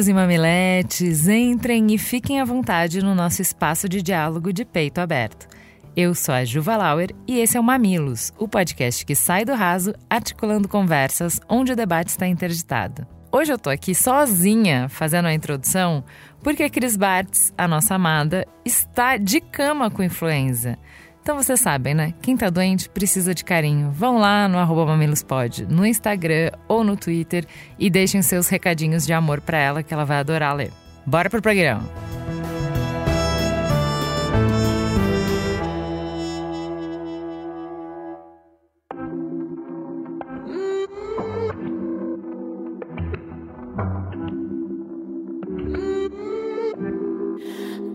Mamileiros 0.00 0.08
e 0.08 0.14
mamiletes, 0.14 1.28
entrem 1.28 1.92
e 1.92 1.98
fiquem 1.98 2.40
à 2.40 2.44
vontade 2.44 3.02
no 3.02 3.14
nosso 3.14 3.42
espaço 3.42 3.86
de 3.86 4.00
diálogo 4.00 4.52
de 4.52 4.64
peito 4.64 4.98
aberto. 4.98 5.46
Eu 5.94 6.14
sou 6.14 6.34
a 6.34 6.44
Juva 6.44 6.76
Lauer 6.76 7.10
e 7.26 7.38
esse 7.38 7.56
é 7.56 7.60
o 7.60 7.62
Mamilos, 7.62 8.32
o 8.38 8.48
podcast 8.48 9.04
que 9.04 9.14
sai 9.14 9.44
do 9.44 9.52
raso 9.52 9.92
articulando 10.08 10.68
conversas 10.68 11.38
onde 11.48 11.72
o 11.72 11.76
debate 11.76 12.08
está 12.08 12.26
interditado. 12.26 13.06
Hoje 13.30 13.52
eu 13.52 13.58
tô 13.58 13.68
aqui 13.68 13.94
sozinha 13.94 14.88
fazendo 14.88 15.26
a 15.26 15.34
introdução 15.34 16.02
porque 16.42 16.62
a 16.62 16.70
Cris 16.70 16.96
Bartz, 16.96 17.52
a 17.58 17.68
nossa 17.68 17.94
amada, 17.94 18.46
está 18.64 19.18
de 19.18 19.40
cama 19.40 19.90
com 19.90 20.02
influenza. 20.02 20.78
Então 21.22 21.36
vocês 21.36 21.60
sabem, 21.60 21.94
né? 21.94 22.14
Quem 22.22 22.36
tá 22.36 22.48
doente 22.48 22.88
precisa 22.88 23.34
de 23.34 23.44
carinho. 23.44 23.90
Vão 23.90 24.18
lá 24.18 24.48
no 24.48 24.58
arroba 24.58 24.86
mamilospod, 24.86 25.66
no 25.66 25.86
Instagram 25.86 26.50
ou 26.66 26.82
no 26.82 26.96
Twitter 26.96 27.44
e 27.78 27.90
deixem 27.90 28.22
seus 28.22 28.48
recadinhos 28.48 29.06
de 29.06 29.12
amor 29.12 29.40
para 29.40 29.58
ela 29.58 29.82
que 29.82 29.92
ela 29.92 30.04
vai 30.04 30.18
adorar 30.18 30.56
ler. 30.56 30.70
Bora 31.06 31.28
pro 31.28 31.42
programa! 31.42 31.82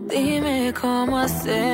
Dime 0.08 0.72
como 0.72 1.16
hacemos 1.16 1.65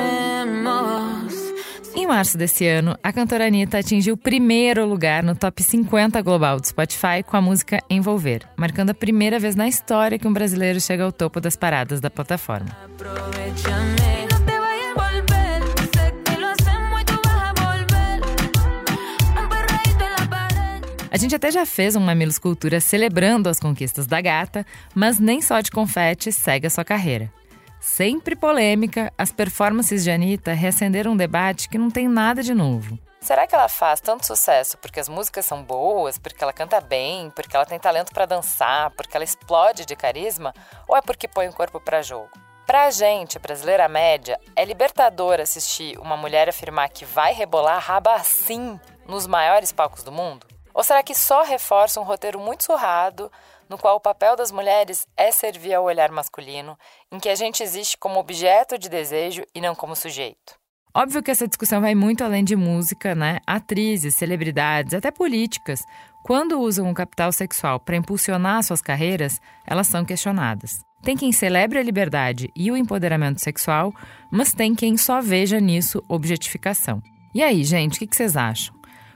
em 2.03 2.07
março 2.07 2.37
desse 2.37 2.67
ano, 2.67 2.97
a 3.01 3.13
cantora 3.13 3.47
Anitta 3.47 3.79
atingiu 3.79 4.15
o 4.15 4.17
primeiro 4.17 4.85
lugar 4.85 5.23
no 5.23 5.33
top 5.33 5.63
50 5.63 6.21
global 6.21 6.59
do 6.59 6.67
Spotify 6.67 7.23
com 7.25 7.37
a 7.37 7.41
música 7.41 7.81
Envolver, 7.89 8.41
marcando 8.57 8.89
a 8.89 8.93
primeira 8.93 9.39
vez 9.39 9.55
na 9.55 9.69
história 9.69 10.19
que 10.19 10.27
um 10.27 10.33
brasileiro 10.33 10.81
chega 10.81 11.05
ao 11.05 11.13
topo 11.13 11.39
das 11.39 11.55
paradas 11.55 12.01
da 12.01 12.09
plataforma. 12.09 12.67
A 21.09 21.17
gente 21.17 21.35
até 21.35 21.51
já 21.51 21.65
fez 21.65 21.95
um 21.95 22.01
Mamilos 22.01 22.37
Cultura 22.37 22.81
celebrando 22.81 23.47
as 23.47 23.61
conquistas 23.61 24.05
da 24.07 24.19
gata, 24.19 24.65
mas 24.93 25.19
nem 25.19 25.41
só 25.41 25.61
de 25.61 25.71
confete 25.71 26.33
segue 26.33 26.67
a 26.67 26.69
sua 26.69 26.83
carreira. 26.83 27.31
Sempre 27.85 28.33
polêmica, 28.33 29.11
as 29.17 29.29
performances 29.29 30.05
de 30.05 30.09
Anitta 30.09 30.53
reacenderam 30.53 31.11
um 31.11 31.17
debate 31.17 31.67
que 31.67 31.77
não 31.77 31.91
tem 31.91 32.07
nada 32.07 32.41
de 32.41 32.53
novo. 32.53 32.97
Será 33.19 33.45
que 33.45 33.53
ela 33.53 33.67
faz 33.67 33.99
tanto 33.99 34.25
sucesso 34.25 34.77
porque 34.77 35.01
as 35.01 35.09
músicas 35.09 35.45
são 35.45 35.61
boas, 35.61 36.17
porque 36.17 36.41
ela 36.41 36.53
canta 36.53 36.79
bem, 36.79 37.29
porque 37.31 37.53
ela 37.53 37.65
tem 37.65 37.77
talento 37.77 38.13
para 38.13 38.25
dançar, 38.25 38.89
porque 38.91 39.17
ela 39.17 39.25
explode 39.25 39.85
de 39.85 39.97
carisma, 39.97 40.53
ou 40.87 40.95
é 40.95 41.01
porque 41.01 41.27
põe 41.27 41.49
o 41.49 41.53
corpo 41.53 41.77
para 41.77 42.01
jogo? 42.01 42.29
Pra 42.65 42.89
gente, 42.89 43.37
brasileira 43.37 43.89
média, 43.89 44.39
é 44.55 44.63
libertador 44.63 45.41
assistir 45.41 45.99
uma 45.99 46.15
mulher 46.15 46.47
afirmar 46.47 46.87
que 46.87 47.03
vai 47.03 47.33
rebolar 47.33 47.83
raba 47.83 48.13
assim 48.13 48.79
nos 49.05 49.27
maiores 49.27 49.73
palcos 49.73 50.03
do 50.03 50.11
mundo? 50.11 50.47
Ou 50.73 50.83
será 50.83 51.03
que 51.03 51.13
só 51.13 51.43
reforça 51.43 51.99
um 51.99 52.03
roteiro 52.03 52.39
muito 52.39 52.63
surrado, 52.63 53.29
no 53.69 53.77
qual 53.77 53.95
o 53.95 54.01
papel 54.01 54.35
das 54.35 54.51
mulheres 54.51 55.05
é 55.15 55.31
servir 55.31 55.73
ao 55.73 55.83
olhar 55.83 56.11
masculino, 56.11 56.77
em 57.11 57.19
que 57.19 57.29
a 57.29 57.35
gente 57.35 57.63
existe 57.63 57.97
como 57.97 58.19
objeto 58.19 58.77
de 58.77 58.89
desejo 58.89 59.43
e 59.53 59.61
não 59.61 59.75
como 59.75 59.95
sujeito. 59.95 60.55
Óbvio 60.95 61.23
que 61.23 61.31
essa 61.31 61.47
discussão 61.47 61.81
vai 61.81 61.95
muito 61.95 62.23
além 62.23 62.43
de 62.43 62.55
música, 62.55 63.15
né? 63.15 63.39
Atrizes, 63.47 64.13
celebridades, 64.13 64.93
até 64.93 65.09
políticas, 65.09 65.83
quando 66.23 66.59
usam 66.59 66.89
o 66.89 66.93
capital 66.93 67.31
sexual 67.31 67.79
para 67.79 67.97
impulsionar 67.97 68.63
suas 68.63 68.81
carreiras, 68.81 69.41
elas 69.65 69.87
são 69.87 70.05
questionadas. 70.05 70.79
Tem 71.01 71.17
quem 71.17 71.31
celebre 71.33 71.79
a 71.79 71.83
liberdade 71.83 72.49
e 72.55 72.71
o 72.71 72.77
empoderamento 72.77 73.41
sexual, 73.41 73.93
mas 74.31 74.53
tem 74.53 74.73
quem 74.73 74.95
só 74.95 75.19
veja 75.19 75.59
nisso 75.59 76.01
objetificação. 76.07 77.01
E 77.35 77.43
aí, 77.43 77.63
gente, 77.63 77.97
o 77.97 78.07
que 78.07 78.15
vocês 78.15 78.37
acham? 78.37 78.73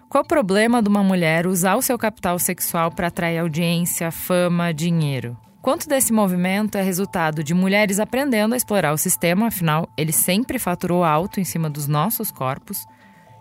Qual 0.10 0.24
o 0.24 0.28
problema 0.28 0.82
de 0.82 0.88
uma 0.88 1.04
mulher 1.04 1.46
usar 1.46 1.76
o 1.76 1.82
seu 1.82 1.98
capital 1.98 2.40
sexual 2.40 2.90
para 2.90 3.08
atrair 3.08 3.40
audiência, 3.40 4.10
fama, 4.10 4.74
dinheiro? 4.74 5.38
Quanto 5.62 5.86
desse 5.86 6.14
movimento 6.14 6.78
é 6.78 6.82
resultado 6.82 7.44
de 7.44 7.54
mulheres 7.54 8.00
aprendendo 8.00 8.54
a 8.54 8.58
explorar 8.58 8.94
o 8.94 8.98
sistema, 8.98 9.48
afinal, 9.48 9.90
ele 9.98 10.14
sempre 10.14 10.58
faturou 10.58 11.04
alto 11.04 11.42
em 11.42 11.44
cima 11.44 11.70
dos 11.70 11.90
nossos 11.90 12.32
corpos? 12.32 12.86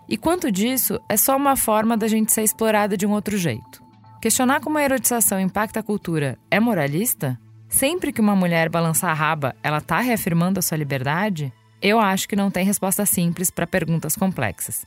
E 0.09 0.17
quanto 0.17 0.51
disso 0.51 0.99
é 1.07 1.15
só 1.15 1.37
uma 1.37 1.55
forma 1.55 1.95
da 1.95 2.07
gente 2.07 2.33
ser 2.33 2.43
explorada 2.43 2.97
de 2.97 3.05
um 3.05 3.13
outro 3.13 3.37
jeito? 3.37 3.81
Questionar 4.21 4.59
como 4.59 4.77
a 4.77 4.83
erotização 4.83 5.39
impacta 5.39 5.79
a 5.79 5.83
cultura 5.83 6.37
é 6.51 6.59
moralista? 6.59 7.39
Sempre 7.69 8.11
que 8.11 8.19
uma 8.19 8.35
mulher 8.35 8.67
balançar 8.67 9.11
a 9.11 9.13
raba, 9.13 9.55
ela 9.63 9.77
está 9.77 10.01
reafirmando 10.01 10.59
a 10.59 10.61
sua 10.61 10.77
liberdade? 10.77 11.53
Eu 11.81 11.97
acho 11.97 12.27
que 12.27 12.35
não 12.35 12.51
tem 12.51 12.65
resposta 12.65 13.05
simples 13.05 13.49
para 13.49 13.65
perguntas 13.65 14.17
complexas. 14.17 14.85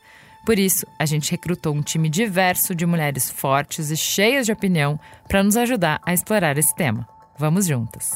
Por 0.51 0.59
isso, 0.59 0.85
a 0.99 1.07
gente 1.07 1.31
recrutou 1.31 1.73
um 1.73 1.81
time 1.81 2.09
diverso 2.09 2.75
de 2.75 2.85
mulheres 2.85 3.31
fortes 3.31 3.89
e 3.89 3.97
cheias 3.97 4.47
de 4.47 4.53
opinião 4.53 4.99
para 5.29 5.45
nos 5.45 5.57
ajudar 5.57 6.01
a 6.05 6.13
explorar 6.13 6.59
esse 6.59 6.75
tema. 6.75 7.09
Vamos 7.39 7.67
juntas! 7.67 8.11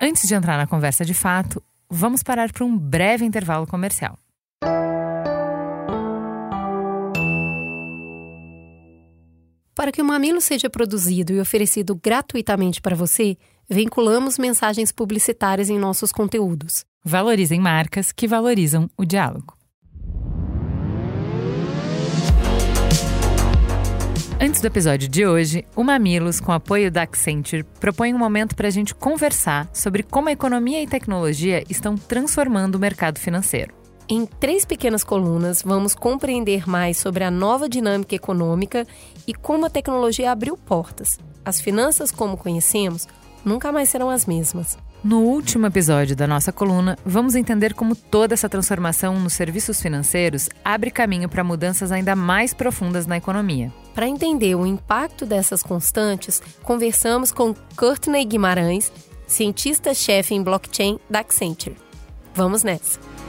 Antes 0.00 0.28
de 0.28 0.34
entrar 0.36 0.56
na 0.56 0.68
conversa 0.68 1.04
de 1.04 1.14
fato, 1.14 1.60
vamos 1.88 2.22
parar 2.22 2.52
para 2.52 2.64
um 2.64 2.78
breve 2.78 3.24
intervalo 3.24 3.66
comercial. 3.66 4.16
Para 9.74 9.90
que 9.90 10.00
o 10.00 10.04
Mamilo 10.04 10.40
seja 10.40 10.70
produzido 10.70 11.32
e 11.32 11.40
oferecido 11.40 11.96
gratuitamente 11.96 12.80
para 12.80 12.94
você, 12.94 13.36
vinculamos 13.70 14.36
mensagens 14.36 14.90
publicitárias 14.90 15.70
em 15.70 15.78
nossos 15.78 16.10
conteúdos. 16.10 16.84
Valorizem 17.04 17.60
marcas 17.60 18.10
que 18.10 18.26
valorizam 18.26 18.90
o 18.98 19.04
diálogo. 19.04 19.56
Antes 24.42 24.60
do 24.60 24.66
episódio 24.66 25.08
de 25.08 25.26
hoje, 25.26 25.64
o 25.76 25.84
Mamilos, 25.84 26.40
com 26.40 26.50
apoio 26.50 26.90
da 26.90 27.02
Accenture, 27.02 27.62
propõe 27.78 28.12
um 28.12 28.18
momento 28.18 28.56
para 28.56 28.68
a 28.68 28.70
gente 28.70 28.94
conversar 28.94 29.68
sobre 29.72 30.02
como 30.02 30.30
a 30.30 30.32
economia 30.32 30.82
e 30.82 30.86
tecnologia 30.86 31.62
estão 31.68 31.94
transformando 31.94 32.74
o 32.74 32.78
mercado 32.78 33.20
financeiro. 33.20 33.74
Em 34.08 34.26
três 34.26 34.64
pequenas 34.64 35.04
colunas, 35.04 35.62
vamos 35.62 35.94
compreender 35.94 36.68
mais 36.68 36.96
sobre 36.96 37.22
a 37.22 37.30
nova 37.30 37.68
dinâmica 37.68 38.16
econômica 38.16 38.84
e 39.26 39.32
como 39.32 39.66
a 39.66 39.70
tecnologia 39.70 40.32
abriu 40.32 40.56
portas. 40.56 41.18
As 41.44 41.60
finanças, 41.60 42.10
como 42.10 42.36
conhecemos, 42.36 43.06
nunca 43.44 43.72
mais 43.72 43.88
serão 43.88 44.10
as 44.10 44.26
mesmas. 44.26 44.78
No 45.02 45.20
último 45.20 45.66
episódio 45.66 46.14
da 46.14 46.26
nossa 46.26 46.52
coluna, 46.52 46.98
vamos 47.06 47.34
entender 47.34 47.72
como 47.72 47.96
toda 47.96 48.34
essa 48.34 48.48
transformação 48.48 49.18
nos 49.18 49.32
serviços 49.32 49.80
financeiros 49.80 50.48
abre 50.64 50.90
caminho 50.90 51.28
para 51.28 51.42
mudanças 51.42 51.90
ainda 51.90 52.14
mais 52.14 52.52
profundas 52.52 53.06
na 53.06 53.16
economia. 53.16 53.72
Para 53.94 54.08
entender 54.08 54.54
o 54.54 54.66
impacto 54.66 55.24
dessas 55.24 55.62
constantes, 55.62 56.42
conversamos 56.62 57.32
com 57.32 57.54
Courtney 57.76 58.24
Guimarães, 58.24 58.92
cientista-chefe 59.26 60.34
em 60.34 60.42
blockchain 60.42 60.98
da 61.08 61.20
Accenture. 61.20 61.76
Vamos 62.34 62.62
nessa! 62.62 63.19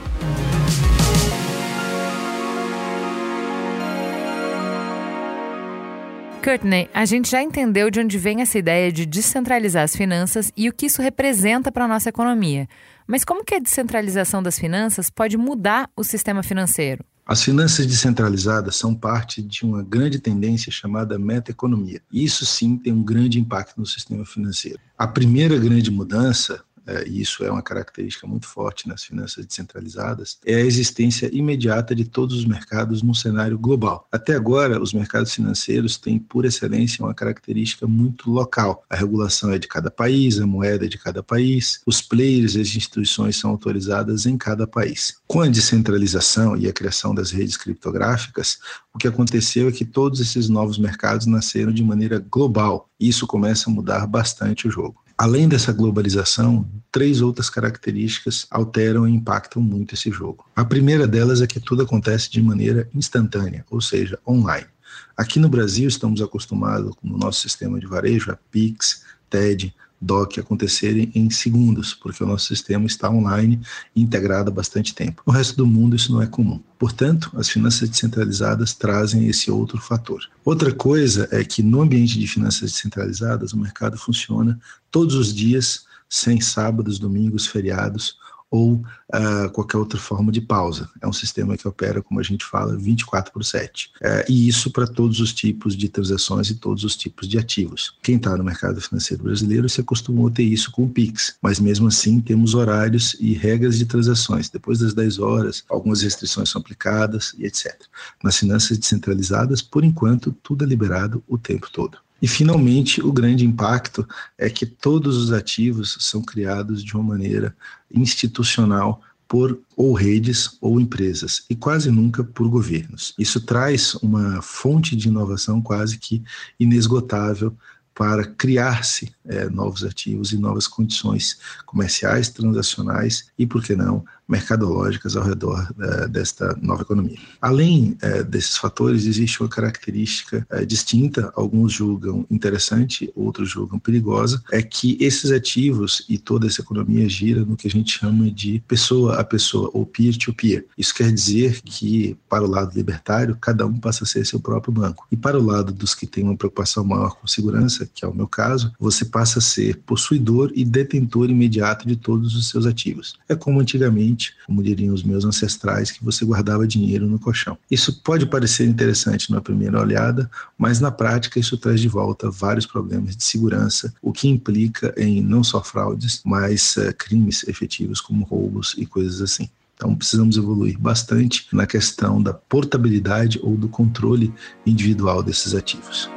Courtney, 6.42 6.90
a 6.92 7.04
gente 7.04 7.30
já 7.30 7.40
entendeu 7.40 7.88
de 7.88 8.00
onde 8.00 8.18
vem 8.18 8.42
essa 8.42 8.58
ideia 8.58 8.90
de 8.90 9.06
descentralizar 9.06 9.84
as 9.84 9.94
finanças 9.94 10.50
e 10.56 10.68
o 10.68 10.72
que 10.72 10.86
isso 10.86 11.00
representa 11.00 11.70
para 11.70 11.84
a 11.84 11.88
nossa 11.88 12.08
economia. 12.08 12.68
Mas 13.06 13.24
como 13.24 13.44
que 13.44 13.54
a 13.54 13.60
descentralização 13.60 14.42
das 14.42 14.58
finanças 14.58 15.08
pode 15.08 15.36
mudar 15.36 15.88
o 15.96 16.02
sistema 16.02 16.42
financeiro? 16.42 17.04
As 17.24 17.44
finanças 17.44 17.86
descentralizadas 17.86 18.74
são 18.74 18.92
parte 18.92 19.40
de 19.40 19.64
uma 19.64 19.84
grande 19.84 20.18
tendência 20.18 20.72
chamada 20.72 21.16
metaeconomia. 21.16 22.02
Isso 22.12 22.44
sim 22.44 22.76
tem 22.76 22.92
um 22.92 23.04
grande 23.04 23.38
impacto 23.38 23.78
no 23.78 23.86
sistema 23.86 24.26
financeiro. 24.26 24.80
A 24.98 25.06
primeira 25.06 25.56
grande 25.56 25.92
mudança 25.92 26.64
é, 26.86 27.06
e 27.06 27.20
isso 27.20 27.44
é 27.44 27.50
uma 27.50 27.62
característica 27.62 28.26
muito 28.26 28.46
forte 28.46 28.88
nas 28.88 29.04
finanças 29.04 29.46
descentralizadas, 29.46 30.38
é 30.44 30.56
a 30.56 30.60
existência 30.60 31.30
imediata 31.32 31.94
de 31.94 32.04
todos 32.04 32.36
os 32.36 32.44
mercados 32.44 33.02
num 33.02 33.14
cenário 33.14 33.58
global. 33.58 34.06
Até 34.10 34.34
agora, 34.34 34.80
os 34.80 34.92
mercados 34.92 35.32
financeiros 35.32 35.96
têm, 35.96 36.18
por 36.18 36.44
excelência, 36.44 37.04
uma 37.04 37.14
característica 37.14 37.86
muito 37.86 38.30
local. 38.30 38.84
A 38.88 38.96
regulação 38.96 39.52
é 39.52 39.58
de 39.58 39.68
cada 39.68 39.90
país, 39.90 40.38
a 40.38 40.46
moeda 40.46 40.86
é 40.86 40.88
de 40.88 40.98
cada 40.98 41.22
país, 41.22 41.80
os 41.86 42.02
players 42.02 42.54
e 42.54 42.60
as 42.60 42.74
instituições 42.74 43.36
são 43.36 43.50
autorizadas 43.50 44.26
em 44.26 44.36
cada 44.36 44.66
país. 44.66 45.16
Com 45.26 45.40
a 45.40 45.48
descentralização 45.48 46.56
e 46.56 46.68
a 46.68 46.72
criação 46.72 47.14
das 47.14 47.30
redes 47.30 47.56
criptográficas, 47.56 48.58
o 48.94 48.98
que 48.98 49.08
aconteceu 49.08 49.68
é 49.68 49.72
que 49.72 49.84
todos 49.84 50.20
esses 50.20 50.48
novos 50.48 50.78
mercados 50.78 51.26
nasceram 51.26 51.72
de 51.72 51.82
maneira 51.82 52.18
global. 52.18 52.90
Isso 53.02 53.26
começa 53.26 53.68
a 53.68 53.72
mudar 53.72 54.06
bastante 54.06 54.68
o 54.68 54.70
jogo. 54.70 55.02
Além 55.18 55.48
dessa 55.48 55.72
globalização, 55.72 56.64
três 56.90 57.20
outras 57.20 57.50
características 57.50 58.46
alteram 58.48 59.08
e 59.08 59.10
impactam 59.12 59.60
muito 59.60 59.94
esse 59.94 60.08
jogo. 60.12 60.44
A 60.54 60.64
primeira 60.64 61.04
delas 61.04 61.42
é 61.42 61.46
que 61.48 61.58
tudo 61.58 61.82
acontece 61.82 62.30
de 62.30 62.40
maneira 62.40 62.88
instantânea, 62.94 63.64
ou 63.68 63.80
seja, 63.80 64.20
online. 64.24 64.68
Aqui 65.16 65.40
no 65.40 65.48
Brasil, 65.48 65.88
estamos 65.88 66.22
acostumados 66.22 66.94
no 67.02 67.18
nosso 67.18 67.40
sistema 67.40 67.80
de 67.80 67.86
varejo 67.86 68.30
a 68.30 68.38
Pix, 68.50 69.02
TED, 69.28 69.74
DOC 70.02 70.40
acontecerem 70.40 71.10
em 71.14 71.30
segundos, 71.30 71.94
porque 71.94 72.22
o 72.24 72.26
nosso 72.26 72.46
sistema 72.46 72.86
está 72.86 73.08
online 73.08 73.60
e 73.94 74.02
integrado 74.02 74.50
há 74.50 74.52
bastante 74.52 74.94
tempo. 74.94 75.22
No 75.26 75.32
resto 75.32 75.56
do 75.56 75.66
mundo 75.66 75.94
isso 75.94 76.12
não 76.12 76.20
é 76.20 76.26
comum. 76.26 76.60
Portanto, 76.78 77.30
as 77.36 77.48
finanças 77.48 77.88
descentralizadas 77.88 78.74
trazem 78.74 79.28
esse 79.28 79.50
outro 79.50 79.78
fator. 79.78 80.28
Outra 80.44 80.72
coisa 80.72 81.28
é 81.30 81.44
que 81.44 81.62
no 81.62 81.80
ambiente 81.80 82.18
de 82.18 82.26
finanças 82.26 82.72
descentralizadas, 82.72 83.52
o 83.52 83.58
mercado 83.58 83.96
funciona 83.96 84.60
todos 84.90 85.14
os 85.14 85.32
dias, 85.32 85.84
sem 86.08 86.40
sábados, 86.40 86.98
domingos, 86.98 87.46
feriados, 87.46 88.16
ou 88.52 88.74
uh, 88.74 89.50
qualquer 89.52 89.78
outra 89.78 89.98
forma 89.98 90.30
de 90.30 90.42
pausa. 90.42 90.86
É 91.00 91.08
um 91.08 91.12
sistema 91.12 91.56
que 91.56 91.66
opera, 91.66 92.02
como 92.02 92.20
a 92.20 92.22
gente 92.22 92.44
fala, 92.44 92.76
24 92.76 93.32
por 93.32 93.42
7. 93.42 93.86
Uh, 93.86 94.06
é, 94.06 94.26
e 94.28 94.46
isso 94.46 94.70
para 94.70 94.86
todos 94.86 95.20
os 95.20 95.32
tipos 95.32 95.74
de 95.74 95.88
transações 95.88 96.50
e 96.50 96.56
todos 96.56 96.84
os 96.84 96.94
tipos 96.94 97.26
de 97.26 97.38
ativos. 97.38 97.96
Quem 98.02 98.16
está 98.16 98.36
no 98.36 98.44
mercado 98.44 98.78
financeiro 98.78 99.24
brasileiro 99.24 99.70
se 99.70 99.80
acostumou 99.80 100.28
a 100.28 100.30
ter 100.30 100.42
isso 100.42 100.70
com 100.70 100.84
o 100.84 100.88
Pix, 100.88 101.34
mas 101.40 101.58
mesmo 101.58 101.88
assim 101.88 102.20
temos 102.20 102.54
horários 102.54 103.16
e 103.18 103.32
regras 103.32 103.78
de 103.78 103.86
transações. 103.86 104.50
Depois 104.50 104.80
das 104.80 104.92
10 104.92 105.18
horas, 105.18 105.64
algumas 105.70 106.02
restrições 106.02 106.50
são 106.50 106.60
aplicadas 106.60 107.34
e 107.38 107.46
etc. 107.46 107.74
Nas 108.22 108.36
finanças 108.36 108.76
descentralizadas, 108.76 109.62
por 109.62 109.82
enquanto, 109.82 110.30
tudo 110.42 110.62
é 110.62 110.68
liberado 110.68 111.24
o 111.26 111.38
tempo 111.38 111.70
todo. 111.72 111.96
E, 112.22 112.28
finalmente, 112.28 113.02
o 113.02 113.12
grande 113.12 113.44
impacto 113.44 114.06
é 114.38 114.48
que 114.48 114.64
todos 114.64 115.16
os 115.16 115.32
ativos 115.32 115.98
são 116.00 116.22
criados 116.22 116.84
de 116.84 116.94
uma 116.94 117.02
maneira 117.02 117.54
institucional 117.92 119.02
por 119.26 119.58
ou 119.76 119.94
redes 119.94 120.58
ou 120.60 120.78
empresas, 120.78 121.44
e 121.48 121.56
quase 121.56 121.90
nunca 121.90 122.22
por 122.22 122.48
governos. 122.48 123.14
Isso 123.18 123.40
traz 123.40 123.94
uma 123.94 124.40
fonte 124.42 124.94
de 124.94 125.08
inovação 125.08 125.60
quase 125.60 125.98
que 125.98 126.22
inesgotável 126.60 127.56
para 127.94 128.24
criar-se 128.24 129.12
é, 129.24 129.48
novos 129.48 129.84
ativos 129.84 130.32
e 130.32 130.38
novas 130.38 130.66
condições 130.66 131.38
comerciais, 131.66 132.28
transacionais 132.28 133.30
e, 133.38 133.46
por 133.46 133.62
que 133.62 133.74
não, 133.74 134.04
mercadológicas 134.28 135.16
ao 135.16 135.24
redor 135.24 135.68
é, 135.80 136.08
desta 136.08 136.56
nova 136.60 136.82
economia. 136.82 137.18
Além 137.40 137.96
é, 138.00 138.22
desses 138.22 138.56
fatores, 138.56 139.06
existe 139.06 139.42
uma 139.42 139.48
característica 139.48 140.46
é, 140.50 140.64
distinta, 140.64 141.32
alguns 141.36 141.72
julgam 141.72 142.26
interessante, 142.30 143.12
outros 143.14 143.50
julgam 143.50 143.78
perigosa, 143.78 144.42
é 144.50 144.62
que 144.62 144.96
esses 145.00 145.30
ativos 145.30 146.04
e 146.08 146.18
toda 146.18 146.46
essa 146.46 146.60
economia 146.60 147.08
gira 147.08 147.44
no 147.44 147.56
que 147.56 147.66
a 147.66 147.70
gente 147.70 147.98
chama 147.98 148.30
de 148.30 148.62
pessoa 148.66 149.20
a 149.20 149.24
pessoa 149.24 149.70
ou 149.74 149.84
peer-to-peer. 149.84 150.62
-peer. 150.62 150.64
Isso 150.78 150.94
quer 150.94 151.12
dizer 151.12 151.60
que, 151.62 152.16
para 152.28 152.44
o 152.44 152.48
lado 152.48 152.74
libertário, 152.74 153.36
cada 153.40 153.66
um 153.66 153.78
passa 153.78 154.04
a 154.04 154.06
ser 154.06 154.24
seu 154.24 154.40
próprio 154.40 154.72
banco. 154.72 155.06
E 155.10 155.16
para 155.16 155.38
o 155.38 155.44
lado 155.44 155.72
dos 155.72 155.94
que 155.94 156.06
têm 156.06 156.24
uma 156.24 156.36
preocupação 156.36 156.84
maior 156.84 157.16
com 157.16 157.26
segurança, 157.26 157.88
que 157.92 158.04
é 158.04 158.08
o 158.08 158.14
meu 158.14 158.26
caso, 158.26 158.72
você 158.78 159.04
passa 159.04 159.38
a 159.38 159.42
ser 159.42 159.78
possuidor 159.84 160.52
e 160.54 160.64
detentor 160.64 161.30
imediato 161.30 161.86
de 161.86 161.96
todos 161.96 162.34
os 162.34 162.48
seus 162.48 162.66
ativos. 162.66 163.14
É 163.28 163.34
como 163.34 163.60
antigamente, 163.60 164.11
como 164.46 164.62
diriam 164.62 164.94
os 164.94 165.02
meus 165.02 165.24
ancestrais, 165.24 165.90
que 165.90 166.04
você 166.04 166.24
guardava 166.24 166.66
dinheiro 166.66 167.06
no 167.06 167.18
colchão. 167.18 167.58
Isso 167.70 168.00
pode 168.02 168.26
parecer 168.26 168.66
interessante 168.66 169.30
na 169.30 169.40
primeira 169.40 169.80
olhada, 169.80 170.30
mas 170.56 170.80
na 170.80 170.90
prática 170.90 171.38
isso 171.38 171.56
traz 171.56 171.80
de 171.80 171.88
volta 171.88 172.30
vários 172.30 172.66
problemas 172.66 173.16
de 173.16 173.24
segurança, 173.24 173.92
o 174.00 174.12
que 174.12 174.28
implica 174.28 174.94
em 174.96 175.22
não 175.22 175.42
só 175.42 175.62
fraudes, 175.62 176.20
mas 176.24 176.76
uh, 176.76 176.94
crimes 176.96 177.46
efetivos 177.48 178.00
como 178.00 178.24
roubos 178.24 178.74
e 178.76 178.86
coisas 178.86 179.20
assim. 179.20 179.48
Então, 179.74 179.96
precisamos 179.96 180.36
evoluir 180.36 180.78
bastante 180.78 181.48
na 181.52 181.66
questão 181.66 182.22
da 182.22 182.32
portabilidade 182.32 183.40
ou 183.42 183.56
do 183.56 183.68
controle 183.68 184.32
individual 184.64 185.22
desses 185.22 185.54
ativos. 185.54 186.08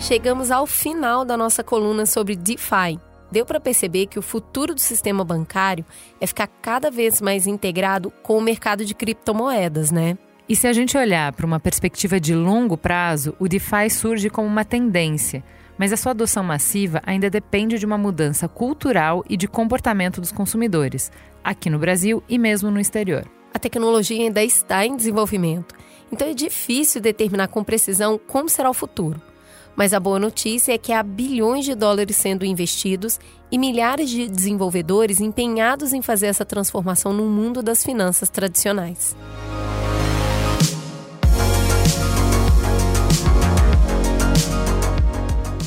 Chegamos 0.00 0.50
ao 0.50 0.66
final 0.66 1.26
da 1.26 1.36
nossa 1.36 1.62
coluna 1.62 2.06
sobre 2.06 2.34
DeFi. 2.34 2.98
Deu 3.30 3.44
para 3.44 3.60
perceber 3.60 4.06
que 4.06 4.18
o 4.18 4.22
futuro 4.22 4.74
do 4.74 4.80
sistema 4.80 5.22
bancário 5.22 5.84
é 6.18 6.26
ficar 6.26 6.46
cada 6.46 6.90
vez 6.90 7.20
mais 7.20 7.46
integrado 7.46 8.10
com 8.22 8.38
o 8.38 8.40
mercado 8.40 8.82
de 8.82 8.94
criptomoedas, 8.94 9.90
né? 9.90 10.16
E 10.48 10.56
se 10.56 10.66
a 10.66 10.72
gente 10.72 10.96
olhar 10.96 11.32
para 11.34 11.44
uma 11.44 11.60
perspectiva 11.60 12.18
de 12.18 12.34
longo 12.34 12.78
prazo, 12.78 13.36
o 13.38 13.46
DeFi 13.46 13.90
surge 13.90 14.30
como 14.30 14.48
uma 14.48 14.64
tendência, 14.64 15.44
mas 15.78 15.92
a 15.92 15.98
sua 15.98 16.12
adoção 16.12 16.42
massiva 16.42 17.02
ainda 17.04 17.28
depende 17.28 17.78
de 17.78 17.84
uma 17.84 17.98
mudança 17.98 18.48
cultural 18.48 19.22
e 19.28 19.36
de 19.36 19.46
comportamento 19.46 20.18
dos 20.18 20.32
consumidores, 20.32 21.12
aqui 21.44 21.68
no 21.68 21.78
Brasil 21.78 22.24
e 22.26 22.38
mesmo 22.38 22.70
no 22.70 22.80
exterior. 22.80 23.30
A 23.52 23.58
tecnologia 23.58 24.24
ainda 24.24 24.42
está 24.42 24.84
em 24.84 24.96
desenvolvimento, 24.96 25.74
então 26.10 26.26
é 26.26 26.34
difícil 26.34 27.02
determinar 27.02 27.48
com 27.48 27.62
precisão 27.62 28.18
como 28.18 28.48
será 28.48 28.70
o 28.70 28.74
futuro. 28.74 29.29
Mas 29.76 29.92
a 29.94 30.00
boa 30.00 30.18
notícia 30.18 30.72
é 30.72 30.78
que 30.78 30.92
há 30.92 31.02
bilhões 31.02 31.64
de 31.64 31.74
dólares 31.74 32.16
sendo 32.16 32.44
investidos 32.44 33.18
e 33.50 33.58
milhares 33.58 34.10
de 34.10 34.28
desenvolvedores 34.28 35.20
empenhados 35.20 35.92
em 35.92 36.02
fazer 36.02 36.26
essa 36.26 36.44
transformação 36.44 37.12
no 37.12 37.26
mundo 37.26 37.62
das 37.62 37.84
finanças 37.84 38.28
tradicionais. 38.28 39.16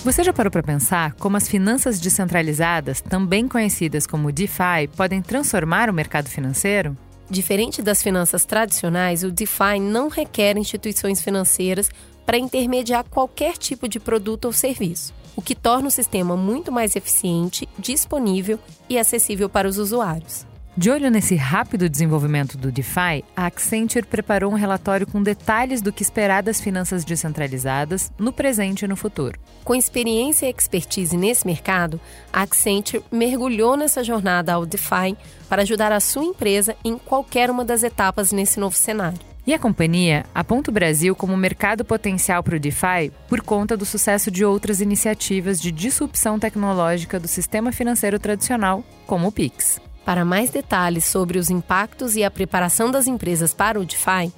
Você 0.04 0.22
já 0.22 0.34
parou 0.34 0.52
para 0.52 0.62
pensar 0.62 1.14
como 1.14 1.38
as 1.38 1.48
finanças 1.48 1.98
descentralizadas, 1.98 3.00
também 3.00 3.48
conhecidas 3.48 4.06
como 4.06 4.34
DeFi, 4.34 4.90
podem 4.98 5.22
transformar 5.22 5.90
o 5.90 5.94
mercado 5.94 6.28
financeiro? 6.28 6.98
Diferente 7.30 7.82
das 7.82 8.04
finanças 8.04 8.44
tradicionais, 8.44 9.24
o 9.24 9.31
DeFi 9.31 9.80
não 9.80 10.10
requer 10.10 10.57
instituições 10.57 11.22
financeiras 11.22 11.90
para 12.25 12.37
intermediar 12.37 13.03
qualquer 13.09 13.57
tipo 13.57 13.87
de 13.87 13.99
produto 13.99 14.45
ou 14.45 14.53
serviço, 14.53 15.13
o 15.35 15.42
que 15.42 15.56
torna 15.56 15.87
o 15.87 15.92
sistema 15.92 16.35
muito 16.37 16.71
mais 16.71 16.95
eficiente, 16.95 17.68
disponível 17.77 18.59
e 18.89 18.97
acessível 18.97 19.49
para 19.49 19.68
os 19.68 19.77
usuários. 19.77 20.45
De 20.75 20.89
olho 20.89 21.11
nesse 21.11 21.35
rápido 21.35 21.87
desenvolvimento 21.87 22.57
do 22.57 22.71
DeFi, 22.71 23.23
a 23.35 23.45
Accenture 23.45 24.07
preparou 24.07 24.51
um 24.51 24.56
relatório 24.56 25.06
com 25.06 25.21
detalhes 25.21 25.83
do 25.83 25.94
que 25.94 26.01
esperar 26.01 26.42
das 26.42 26.59
finanças 26.59 27.06
descentralizadas 27.06 28.11
no 28.18 28.33
presente 28.33 28.83
e 28.83 28.87
no 28.87 28.95
futuro. 28.95 29.39
Com 29.63 29.75
experiência 29.75 30.47
e 30.47 30.49
expertise 30.49 31.15
nesse 31.15 31.45
mercado, 31.45 32.01
a 32.31 32.42
Accenture 32.42 33.03
mergulhou 33.11 33.77
nessa 33.77 34.03
jornada 34.03 34.51
ao 34.51 34.65
DeFi 34.65 35.15
para 35.47 35.61
ajudar 35.61 35.92
a 35.92 35.99
sua 35.99 36.25
empresa 36.25 36.75
em 36.83 36.97
qualquer 36.97 37.51
uma 37.51 37.63
das 37.63 37.83
etapas 37.83 38.31
nesse 38.31 38.59
novo 38.59 38.75
cenário. 38.75 39.32
E 39.45 39.54
a 39.54 39.59
companhia 39.59 40.26
aponta 40.33 40.71
o 40.71 40.73
Brasil 40.73 41.14
como 41.14 41.35
mercado 41.35 41.83
potencial 41.83 42.42
para 42.42 42.56
o 42.56 42.59
DeFi 42.59 43.12
por 43.28 43.42
conta 43.42 43.76
do 43.76 43.85
sucesso 43.85 44.31
de 44.31 44.45
outras 44.45 44.80
iniciativas 44.80 45.62
de 45.62 45.69
disrupção 45.69 46.40
tecnológica 46.40 47.19
do 47.19 47.28
sistema 47.28 47.73
financeiro 47.73 48.18
tradicional, 48.18 48.85
como 49.06 49.28
o 49.28 49.31
Pix. 49.31 49.81
Para 50.06 50.23
mais 50.23 50.50
detalhes 50.50 51.04
sobre 51.06 51.38
os 51.38 51.50
impactos 51.50 52.16
e 52.16 52.23
a 52.23 52.31
preparação 52.31 52.90
das 52.90 53.06
empresas 53.06 53.54
para 53.54 53.80
o 53.80 53.85
DeFi, 53.85 54.31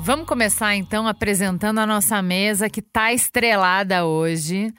Vamos 0.05 0.27
começar 0.27 0.75
então 0.75 1.07
apresentando 1.07 1.79
a 1.79 1.87
nossa 1.87 2.21
mesa 2.21 2.69
que 2.69 2.81
está 2.81 3.13
estrelada 3.13 4.05
hoje. 4.05 4.75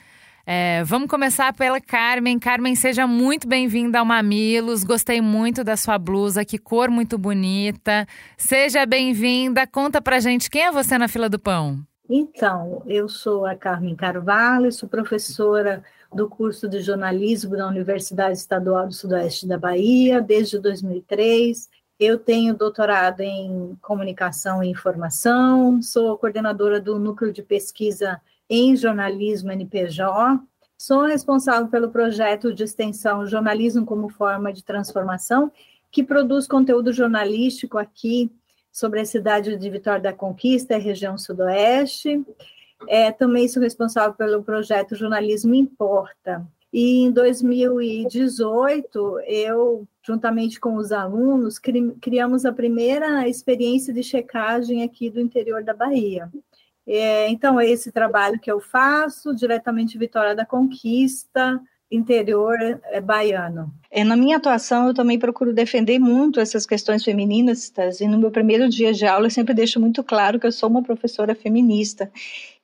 É, 0.46 0.84
vamos 0.84 1.08
começar 1.08 1.54
pela 1.54 1.80
Carmen. 1.80 2.38
Carmen, 2.38 2.76
seja 2.76 3.08
muito 3.08 3.48
bem-vinda 3.48 4.00
ao 4.00 4.06
Mamilos. 4.06 4.84
Gostei 4.84 5.22
muito 5.22 5.64
da 5.64 5.78
sua 5.78 5.98
blusa, 5.98 6.44
que 6.44 6.58
cor 6.58 6.90
muito 6.90 7.18
bonita. 7.18 8.06
Seja 8.38 8.86
bem-vinda. 8.86 9.66
Conta 9.66 10.02
pra 10.02 10.20
gente 10.20 10.50
quem 10.50 10.64
é 10.64 10.72
você 10.74 10.98
na 10.98 11.08
fila 11.08 11.30
do 11.30 11.40
pão. 11.40 11.80
Então, 12.10 12.84
eu 12.86 13.08
sou 13.08 13.46
a 13.46 13.56
Carmen 13.56 13.96
Carvalho, 13.96 14.74
sou 14.74 14.90
professora 14.90 15.82
do 16.14 16.28
curso 16.28 16.68
de 16.68 16.82
jornalismo 16.82 17.56
da 17.56 17.66
Universidade 17.66 18.38
Estadual 18.38 18.88
do 18.88 18.94
Sudoeste 18.94 19.48
da 19.48 19.58
Bahia 19.58 20.22
desde 20.22 20.60
2003. 20.60 21.70
Eu 22.00 22.18
tenho 22.18 22.56
doutorado 22.56 23.22
em 23.22 23.78
comunicação 23.82 24.64
e 24.64 24.70
informação, 24.70 25.82
sou 25.82 26.18
coordenadora 26.18 26.82
do 26.82 27.00
núcleo 27.00 27.32
de 27.32 27.44
pesquisa 27.44 28.20
em 28.50 28.76
jornalismo 28.76 29.52
NPJ, 29.52 30.40
sou 30.78 31.06
responsável 31.06 31.70
pelo 31.70 31.90
projeto 31.90 32.54
de 32.54 32.64
extensão 32.64 33.26
Jornalismo 33.26 33.86
como 33.86 34.10
Forma 34.10 34.52
de 34.52 34.64
Transformação, 34.64 35.52
que 35.92 36.04
produz 36.04 36.48
conteúdo 36.48 36.92
jornalístico 36.92 37.78
aqui 37.78 38.30
sobre 38.72 39.00
a 39.00 39.06
cidade 39.06 39.56
de 39.56 39.70
Vitória 39.70 40.02
da 40.02 40.12
Conquista, 40.12 40.78
região 40.78 41.18
sudoeste. 41.18 42.26
É, 42.88 43.12
também 43.12 43.48
sou 43.48 43.62
responsável 43.62 44.14
pelo 44.14 44.44
projeto 44.44 44.96
Jornalismo 44.96 45.54
Importa. 45.54 46.46
E 46.74 47.04
em 47.04 47.12
2018, 47.12 49.20
eu, 49.28 49.88
juntamente 50.06 50.60
com 50.60 50.76
os 50.76 50.92
alunos, 50.92 51.58
cri 51.58 51.92
criamos 52.02 52.46
a 52.46 52.52
primeira 52.52 53.28
experiência 53.28 53.94
de 53.94 54.04
checagem 54.04 54.84
aqui 54.84 55.10
do 55.10 55.20
interior 55.20 55.64
da 55.64 55.74
Bahia. 55.74 56.30
É, 56.86 57.30
então, 57.30 57.60
é 57.60 57.70
esse 57.70 57.92
trabalho 57.92 58.40
que 58.40 58.52
eu 58.52 58.60
faço, 58.60 59.34
diretamente 59.34 59.98
Vitória 59.98 60.36
da 60.36 60.46
Conquista, 60.46 61.62
interior 61.90 62.58
é, 62.86 63.00
baiano. 63.00 63.72
É, 63.90 64.04
na 64.04 64.18
minha 64.18 64.38
atuação, 64.38 64.88
eu 64.88 64.94
também 64.94 65.20
procuro 65.20 65.54
defender 65.54 66.00
muito 66.00 66.40
essas 66.40 66.66
questões 66.66 67.04
feministas, 67.04 68.02
e 68.02 68.08
no 68.08 68.18
meu 68.18 68.32
primeiro 68.32 68.68
dia 68.68 68.92
de 68.92 69.06
aula 69.06 69.28
eu 69.28 69.32
sempre 69.32 69.54
deixo 69.54 69.80
muito 69.80 70.04
claro 70.04 70.40
que 70.40 70.48
eu 70.48 70.52
sou 70.52 70.70
uma 70.70 70.84
professora 70.84 71.36
feminista. 71.36 72.12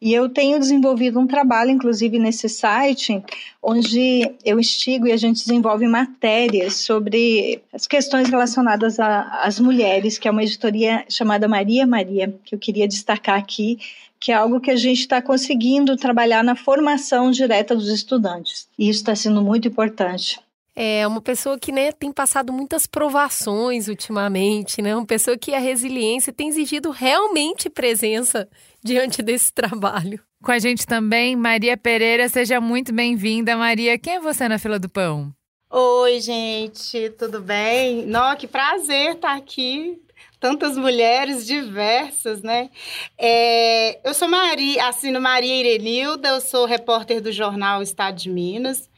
E 0.01 0.13
eu 0.13 0.29
tenho 0.29 0.57
desenvolvido 0.57 1.19
um 1.19 1.27
trabalho, 1.27 1.71
inclusive 1.71 2.17
nesse 2.17 2.47
site, 2.47 3.21
onde 3.61 4.33
eu 4.45 4.57
instigo 4.57 5.07
e 5.07 5.11
a 5.11 5.17
gente 5.17 5.43
desenvolve 5.43 5.85
matérias 5.87 6.75
sobre 6.75 7.61
as 7.73 7.85
questões 7.85 8.29
relacionadas 8.29 8.97
às 8.97 9.59
mulheres, 9.59 10.17
que 10.17 10.27
é 10.27 10.31
uma 10.31 10.43
editoria 10.43 11.03
chamada 11.09 11.49
Maria 11.49 11.85
Maria, 11.85 12.33
que 12.45 12.55
eu 12.55 12.59
queria 12.59 12.87
destacar 12.87 13.37
aqui, 13.37 13.77
que 14.19 14.31
é 14.31 14.35
algo 14.35 14.61
que 14.61 14.71
a 14.71 14.75
gente 14.77 14.99
está 14.99 15.21
conseguindo 15.21 15.97
trabalhar 15.97 16.43
na 16.45 16.55
formação 16.55 17.29
direta 17.29 17.75
dos 17.75 17.89
estudantes. 17.89 18.69
E 18.77 18.87
isso 18.89 18.99
está 18.99 19.15
sendo 19.15 19.41
muito 19.41 19.67
importante. 19.67 20.39
É 20.75 21.05
uma 21.05 21.19
pessoa 21.19 21.59
que 21.59 21.73
né, 21.73 21.91
tem 21.91 22.09
passado 22.09 22.53
muitas 22.53 22.87
provações 22.87 23.89
ultimamente, 23.89 24.81
né? 24.81 24.95
Uma 24.95 25.05
pessoa 25.05 25.37
que 25.37 25.53
a 25.53 25.59
resiliência 25.59 26.31
tem 26.31 26.47
exigido 26.47 26.89
realmente 26.89 27.69
presença 27.69 28.47
diante 28.83 29.21
desse 29.21 29.53
trabalho. 29.53 30.21
Com 30.43 30.51
a 30.51 30.59
gente 30.59 30.85
também, 30.85 31.35
Maria 31.35 31.75
Pereira, 31.75 32.29
seja 32.29 32.61
muito 32.61 32.93
bem-vinda. 32.93 33.57
Maria, 33.57 33.97
quem 33.97 34.15
é 34.15 34.19
você 34.19 34.47
na 34.47 34.57
fila 34.57 34.79
do 34.79 34.89
pão? 34.89 35.33
Oi, 35.71 36.19
gente, 36.19 37.09
tudo 37.11 37.41
bem? 37.41 38.05
Nó, 38.05 38.35
que 38.35 38.47
prazer 38.47 39.15
estar 39.15 39.35
aqui 39.35 40.01
tantas 40.39 40.77
mulheres 40.77 41.45
diversas, 41.45 42.41
né? 42.41 42.69
É, 43.17 43.99
eu 44.07 44.13
sou 44.13 44.27
Maria, 44.27 44.87
assino 44.87 45.19
Maria 45.19 45.53
Irenilda, 45.53 46.29
eu 46.29 46.41
sou 46.41 46.65
repórter 46.65 47.21
do 47.21 47.31
jornal 47.31 47.81
Estado 47.81 48.15
de 48.15 48.29
Minas, 48.29 48.89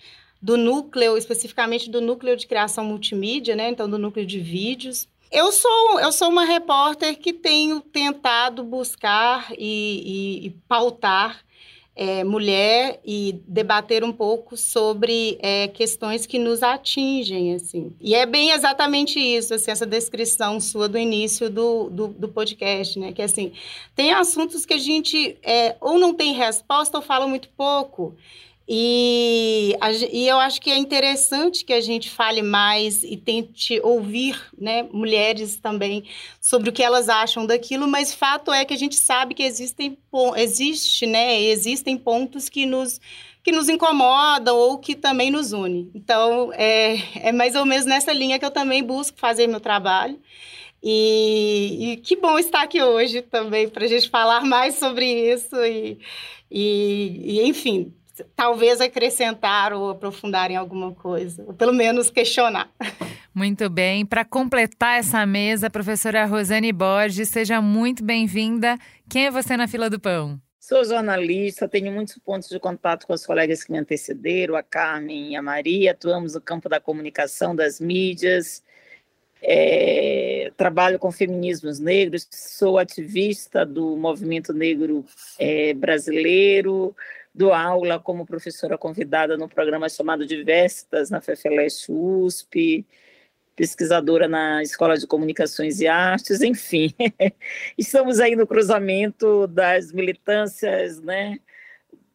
do 0.42 0.56
núcleo, 0.56 1.18
especificamente 1.18 1.90
do 1.90 2.00
núcleo 2.00 2.38
de 2.38 2.48
criação 2.48 2.86
multimídia, 2.86 3.56
né? 3.56 3.70
Então, 3.70 3.90
do 3.90 3.98
núcleo 3.98 4.26
de 4.26 4.40
vídeos. 4.40 5.10
Eu 5.32 5.50
sou, 5.52 6.00
eu 6.02 6.12
sou 6.12 6.28
uma 6.28 6.44
repórter 6.44 7.18
que 7.18 7.32
tenho 7.32 7.80
tentado 7.80 8.66
buscar 8.66 9.50
e, 9.58 10.42
e, 10.44 10.48
e 10.48 10.50
pautar 10.68 11.42
é, 11.96 12.24
mulher 12.24 13.00
e 13.06 13.40
debater 13.48 14.04
um 14.04 14.12
pouco 14.12 14.58
sobre 14.58 15.38
é, 15.42 15.70
questões 15.70 16.26
que 16.26 16.38
nos 16.38 16.64
atingem, 16.64 17.54
assim. 17.54 17.94
E 18.02 18.14
é 18.14 18.26
bem 18.26 18.52
exatamente 18.52 19.20
isso, 19.20 19.54
assim, 19.54 19.72
essa 19.72 19.86
descrição 19.86 20.60
sua 20.60 20.90
do 20.90 20.98
início 20.98 21.50
do, 21.50 21.90
do, 21.90 22.08
do 22.08 22.28
podcast, 22.28 23.00
né? 23.00 23.14
Que, 23.14 23.22
assim, 23.22 23.54
tem 23.96 24.12
assuntos 24.12 24.66
que 24.66 24.74
a 24.74 24.78
gente 24.78 25.38
é, 25.44 25.76
ou 25.80 25.98
não 25.98 26.14
tem 26.14 26.34
resposta 26.34 26.98
ou 26.98 27.04
fala 27.04 27.26
muito 27.28 27.50
pouco. 27.50 28.16
E, 28.74 29.76
a, 29.82 29.92
e 29.92 30.26
eu 30.30 30.40
acho 30.40 30.62
que 30.62 30.72
é 30.72 30.78
interessante 30.78 31.66
que 31.66 31.74
a 31.74 31.82
gente 31.82 32.10
fale 32.10 32.42
mais 32.42 33.04
e 33.04 33.18
tente 33.18 33.82
ouvir 33.84 34.42
né, 34.58 34.84
mulheres 34.94 35.58
também 35.58 36.06
sobre 36.40 36.70
o 36.70 36.72
que 36.72 36.82
elas 36.82 37.10
acham 37.10 37.46
daquilo, 37.46 37.86
mas 37.86 38.16
fato 38.16 38.50
é 38.50 38.64
que 38.64 38.74
a 38.74 38.78
gente 38.78 38.96
sabe 38.96 39.34
que 39.34 39.44
existem, 39.44 39.98
existe, 40.38 41.06
né, 41.06 41.42
existem 41.42 41.98
pontos 41.98 42.48
que 42.48 42.66
nos, 42.66 43.02
que 43.44 43.52
nos 43.52 43.68
incomodam 43.68 44.56
ou 44.56 44.78
que 44.78 44.96
também 44.96 45.30
nos 45.30 45.52
unem. 45.52 45.92
Então, 45.94 46.54
é, 46.54 47.28
é 47.28 47.32
mais 47.34 47.56
ou 47.56 47.66
menos 47.66 47.86
nessa 47.86 48.14
linha 48.14 48.40
que 48.40 48.46
eu 48.46 48.52
também 48.52 48.82
busco 48.82 49.20
fazer 49.20 49.48
meu 49.48 49.60
trabalho. 49.60 50.18
E, 50.82 51.92
e 51.92 51.98
que 51.98 52.16
bom 52.16 52.40
estar 52.40 52.62
aqui 52.62 52.82
hoje 52.82 53.22
também 53.22 53.68
para 53.68 53.84
a 53.84 53.88
gente 53.88 54.10
falar 54.10 54.46
mais 54.46 54.76
sobre 54.76 55.06
isso 55.34 55.58
e, 55.58 56.00
e, 56.50 57.22
e 57.26 57.50
enfim, 57.50 57.94
talvez 58.36 58.82
acrescentar 58.82 59.74
ou 59.74 59.90
aprofundar 59.90 60.52
em 60.52 60.56
alguma 60.56 60.94
coisa, 60.94 61.44
ou 61.46 61.54
pelo 61.54 61.74
menos 61.74 62.10
questionar. 62.10 62.70
Muito 63.34 63.70
bem. 63.70 64.06
Para 64.06 64.26
completar 64.26 65.00
essa 65.00 65.26
mesa, 65.26 65.70
professora 65.70 66.26
Rosane 66.26 66.74
Borges, 66.74 67.30
seja 67.30 67.62
muito 67.62 68.04
bem-vinda. 68.04 68.78
Quem 69.10 69.28
é 69.28 69.32
você 69.32 69.56
na 69.56 69.68
fila 69.68 69.90
do 69.90 70.00
pão? 70.00 70.40
Sou 70.60 70.86
jornalista, 70.86 71.68
tenho 71.68 71.92
muitos 71.92 72.18
pontos 72.20 72.48
de 72.48 72.60
contato 72.60 73.08
com 73.08 73.14
os 73.14 73.26
colegas 73.26 73.64
que 73.64 73.72
me 73.72 73.80
antecederam, 73.80 74.56
a 74.56 74.62
Carmen 74.62 75.32
e 75.32 75.36
a 75.36 75.42
Maria. 75.42 75.92
Atuamos 75.92 76.36
no 76.36 76.42
campo 76.42 76.70
da 76.70 76.80
comunicação, 76.80 77.56
das 77.56 77.80
mídias. 77.80 78.64
É, 79.42 80.52
trabalho 80.56 81.00
com 81.00 81.12
feminismos 81.12 81.80
negros, 81.80 82.28
sou 82.30 82.78
ativista 82.78 83.66
do 83.66 83.98
movimento 83.98 84.54
negro 84.54 85.04
é, 85.40 85.74
brasileiro, 85.74 86.96
dou 87.34 87.54
aula 87.54 88.00
como 88.00 88.26
professora 88.26 88.78
convidada 88.78 89.38
no 89.38 89.48
programa 89.48 89.88
chamado 89.90 90.26
Diversas, 90.26 91.10
na 91.10 91.22
FEFELESH 91.22 91.88
USP, 91.90 92.86
pesquisadora 93.56 94.28
na 94.28 94.62
Escola 94.62 94.98
de 94.98 95.08
Comunicações 95.08 95.80
e 95.80 95.88
Artes, 95.88 96.42
enfim. 96.42 96.94
Estamos 97.78 98.20
aí 98.20 98.36
no 98.36 98.48
cruzamento 98.48 99.48
das 99.48 99.92
militâncias, 99.92 101.00
né, 101.02 101.40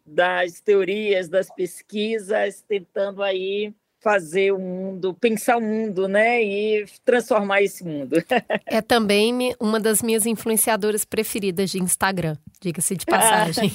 das 0.04 0.60
teorias, 0.60 1.28
das 1.28 1.48
pesquisas, 1.48 2.62
tentando 2.62 3.22
aí 3.22 3.72
fazer 4.00 4.52
o 4.52 4.58
mundo, 4.58 5.14
pensar 5.14 5.56
o 5.56 5.60
mundo, 5.60 6.06
né, 6.06 6.42
e 6.42 6.84
transformar 7.04 7.62
esse 7.62 7.84
mundo. 7.84 8.16
É 8.66 8.80
também 8.80 9.54
uma 9.58 9.80
das 9.80 10.02
minhas 10.02 10.26
influenciadoras 10.26 11.04
preferidas 11.04 11.70
de 11.70 11.78
Instagram, 11.82 12.36
diga-se 12.60 12.96
de 12.96 13.06
passagem. 13.06 13.72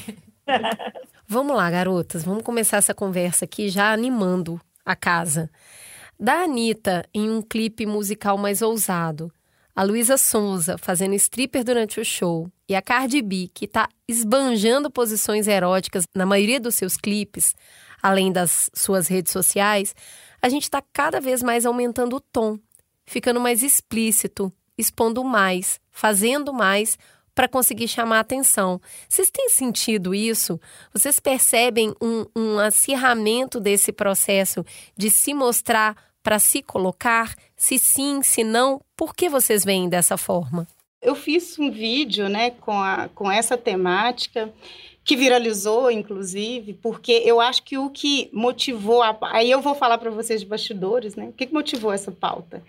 Vamos 1.34 1.56
lá, 1.56 1.72
garotas, 1.72 2.26
vamos 2.26 2.44
começar 2.44 2.76
essa 2.76 2.94
conversa 2.94 3.46
aqui 3.46 3.70
já 3.70 3.94
animando 3.94 4.60
a 4.84 4.98
casa. 4.98 5.50
Da 6.20 6.44
Anitta 6.44 7.08
em 7.14 7.30
um 7.30 7.42
clipe 7.42 7.86
musical 7.86 8.38
mais 8.38 8.62
ousado, 8.62 9.32
a 9.74 9.82
Luísa 9.82 10.18
Sonza 10.18 10.78
fazendo 10.78 11.16
stripper 11.16 11.64
durante 11.64 12.02
o 12.02 12.04
show 12.04 12.52
e 12.68 12.76
a 12.76 12.82
Cardi 12.82 13.22
B, 13.22 13.50
que 13.54 13.64
está 13.64 13.88
esbanjando 14.10 14.92
posições 14.92 15.48
eróticas 15.48 16.04
na 16.14 16.26
maioria 16.26 16.60
dos 16.60 16.76
seus 16.76 16.98
clipes, 16.98 17.56
além 18.04 18.30
das 18.30 18.70
suas 18.74 19.08
redes 19.08 19.32
sociais, 19.32 19.96
a 20.42 20.50
gente 20.50 20.64
está 20.64 20.84
cada 20.92 21.22
vez 21.22 21.42
mais 21.42 21.66
aumentando 21.66 22.18
o 22.18 22.20
tom, 22.20 22.60
ficando 23.06 23.40
mais 23.40 23.64
explícito, 23.64 24.52
expondo 24.78 25.24
mais, 25.24 25.80
fazendo 25.92 26.52
mais 26.52 26.98
para 27.34 27.48
conseguir 27.48 27.88
chamar 27.88 28.20
atenção. 28.20 28.80
Vocês 29.08 29.30
têm 29.30 29.50
sentido 29.50 30.14
isso? 30.14 30.60
Vocês 30.94 31.20
percebem 31.20 31.94
um, 32.02 32.26
um 32.36 32.60
acirramento 32.60 33.60
desse 33.60 33.92
processo 33.92 34.66
de 34.98 35.10
se 35.10 35.34
mostrar 35.34 35.96
para 36.22 36.40
se 36.40 36.62
colocar? 36.62 37.36
Se 37.56 37.78
sim, 37.80 38.22
se 38.22 38.44
não, 38.44 38.82
por 38.96 39.16
que 39.16 39.30
vocês 39.30 39.64
veem 39.64 39.90
dessa 39.90 40.18
forma? 40.18 40.68
Eu 41.02 41.16
fiz 41.16 41.58
um 41.58 41.72
vídeo 41.72 42.30
né, 42.30 42.52
com, 42.52 42.80
a, 42.80 43.10
com 43.10 43.32
essa 43.32 43.58
temática 43.58 44.54
que 45.12 45.16
viralizou, 45.18 45.92
inclusive, 45.92 46.72
porque 46.76 47.12
eu 47.26 47.42
acho 47.42 47.64
que 47.64 47.78
o 47.78 47.90
que 47.90 48.30
motivou, 48.32 49.04
a, 49.04 49.18
aí 49.24 49.52
eu 49.52 49.60
vou 49.60 49.76
falar 49.76 49.98
para 49.98 50.10
vocês 50.10 50.40
de 50.40 50.48
bastidores, 50.48 51.18
né? 51.18 51.26
O 51.26 51.34
que, 51.34 51.52
motivou 51.52 51.92
essa 51.92 52.14
pauta? 52.14 52.64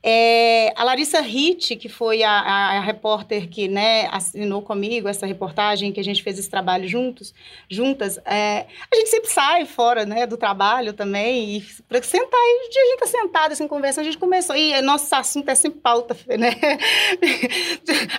É, 0.00 0.72
a 0.76 0.84
Larissa 0.84 1.20
Ritt, 1.20 1.74
que 1.74 1.88
foi 1.88 2.22
a, 2.22 2.30
a, 2.30 2.76
a, 2.76 2.80
repórter 2.80 3.48
que 3.48 3.66
né, 3.66 4.08
assinou 4.12 4.62
comigo 4.62 5.08
essa 5.08 5.26
reportagem, 5.26 5.90
que 5.90 5.98
a 5.98 6.04
gente 6.04 6.22
fez 6.22 6.38
esse 6.38 6.48
trabalho 6.48 6.86
juntos, 6.86 7.34
juntas, 7.68 8.18
é, 8.24 8.66
a 8.88 8.96
gente 8.96 9.10
sempre 9.10 9.30
sai 9.30 9.64
fora 9.64 10.06
né, 10.06 10.24
do 10.24 10.36
trabalho 10.36 10.92
também, 10.92 11.56
e 11.56 11.66
para 11.88 12.00
sentar, 12.02 12.40
e 12.40 12.60
a 12.60 12.64
gente 12.64 12.94
está 12.94 13.06
sentada 13.06 13.54
assim, 13.54 13.66
conversando, 13.66 14.02
a 14.02 14.04
gente 14.04 14.18
começou, 14.18 14.54
e 14.54 14.80
nosso 14.82 15.12
assunto 15.14 15.48
é 15.48 15.54
sempre 15.56 15.80
pauta, 15.80 16.16
né? 16.38 16.52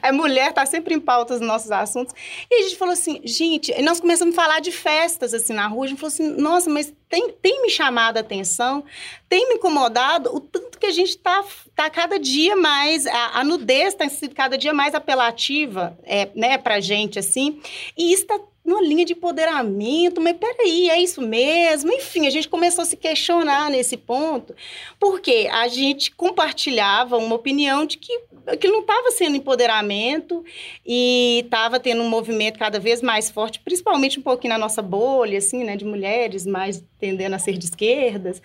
a 0.01 0.11
mulher 0.11 0.49
está 0.49 0.65
sempre 0.65 0.93
em 0.93 0.99
pauta 0.99 1.33
os 1.33 1.41
nossos 1.41 1.71
assuntos, 1.71 2.13
e 2.49 2.55
a 2.55 2.63
gente 2.63 2.77
falou 2.77 2.93
assim, 2.93 3.21
gente, 3.23 3.52
nós 3.81 3.99
começamos 3.99 4.37
a 4.37 4.41
falar 4.41 4.59
de 4.59 4.71
festas 4.71 5.33
assim 5.33 5.53
na 5.53 5.67
rua, 5.67 5.85
a 5.85 5.87
gente 5.87 5.99
falou 5.99 6.13
assim, 6.13 6.27
nossa, 6.41 6.69
mas 6.69 6.93
tem, 7.09 7.29
tem 7.41 7.61
me 7.61 7.69
chamado 7.69 8.17
a 8.17 8.21
atenção, 8.21 8.83
tem 9.29 9.47
me 9.49 9.55
incomodado 9.55 10.35
o 10.35 10.39
tanto 10.39 10.79
que 10.79 10.85
a 10.85 10.91
gente 10.91 11.09
está 11.09 11.43
tá 11.75 11.89
cada 11.89 12.19
dia 12.19 12.55
mais, 12.55 13.05
a, 13.05 13.39
a 13.39 13.43
nudez 13.43 13.89
está 13.89 14.07
sendo 14.09 14.35
cada 14.35 14.57
dia 14.57 14.73
mais 14.73 14.95
apelativa 14.95 15.97
é, 16.03 16.29
né, 16.35 16.57
para 16.57 16.75
a 16.75 16.79
gente, 16.79 17.19
assim, 17.19 17.61
e 17.97 18.11
isso 18.11 18.23
está 18.23 18.39
numa 18.63 18.81
linha 18.81 19.03
de 19.03 19.13
empoderamento, 19.13 20.21
mas 20.21 20.37
peraí, 20.37 20.89
é 20.89 21.01
isso 21.01 21.21
mesmo? 21.21 21.91
Enfim, 21.91 22.27
a 22.27 22.29
gente 22.29 22.47
começou 22.47 22.83
a 22.83 22.85
se 22.85 22.95
questionar 22.95 23.69
nesse 23.69 23.97
ponto, 23.97 24.55
porque 24.99 25.49
a 25.51 25.67
gente 25.67 26.11
compartilhava 26.11 27.17
uma 27.17 27.35
opinião 27.35 27.85
de 27.85 27.97
que 27.97 28.21
aquilo 28.47 28.73
não 28.73 28.81
estava 28.81 29.11
sendo 29.11 29.35
empoderamento 29.35 30.43
e 30.85 31.41
estava 31.43 31.79
tendo 31.79 32.01
um 32.01 32.09
movimento 32.09 32.59
cada 32.59 32.79
vez 32.79 33.01
mais 33.01 33.29
forte, 33.29 33.59
principalmente 33.59 34.19
um 34.19 34.23
pouquinho 34.23 34.53
na 34.53 34.59
nossa 34.59 34.81
bolha, 34.81 35.37
assim, 35.37 35.63
né, 35.63 35.75
de 35.75 35.85
mulheres 35.85 36.45
mais 36.45 36.83
tendendo 37.03 37.33
a 37.33 37.39
ser 37.39 37.57
de 37.57 37.65
esquerdas, 37.65 38.41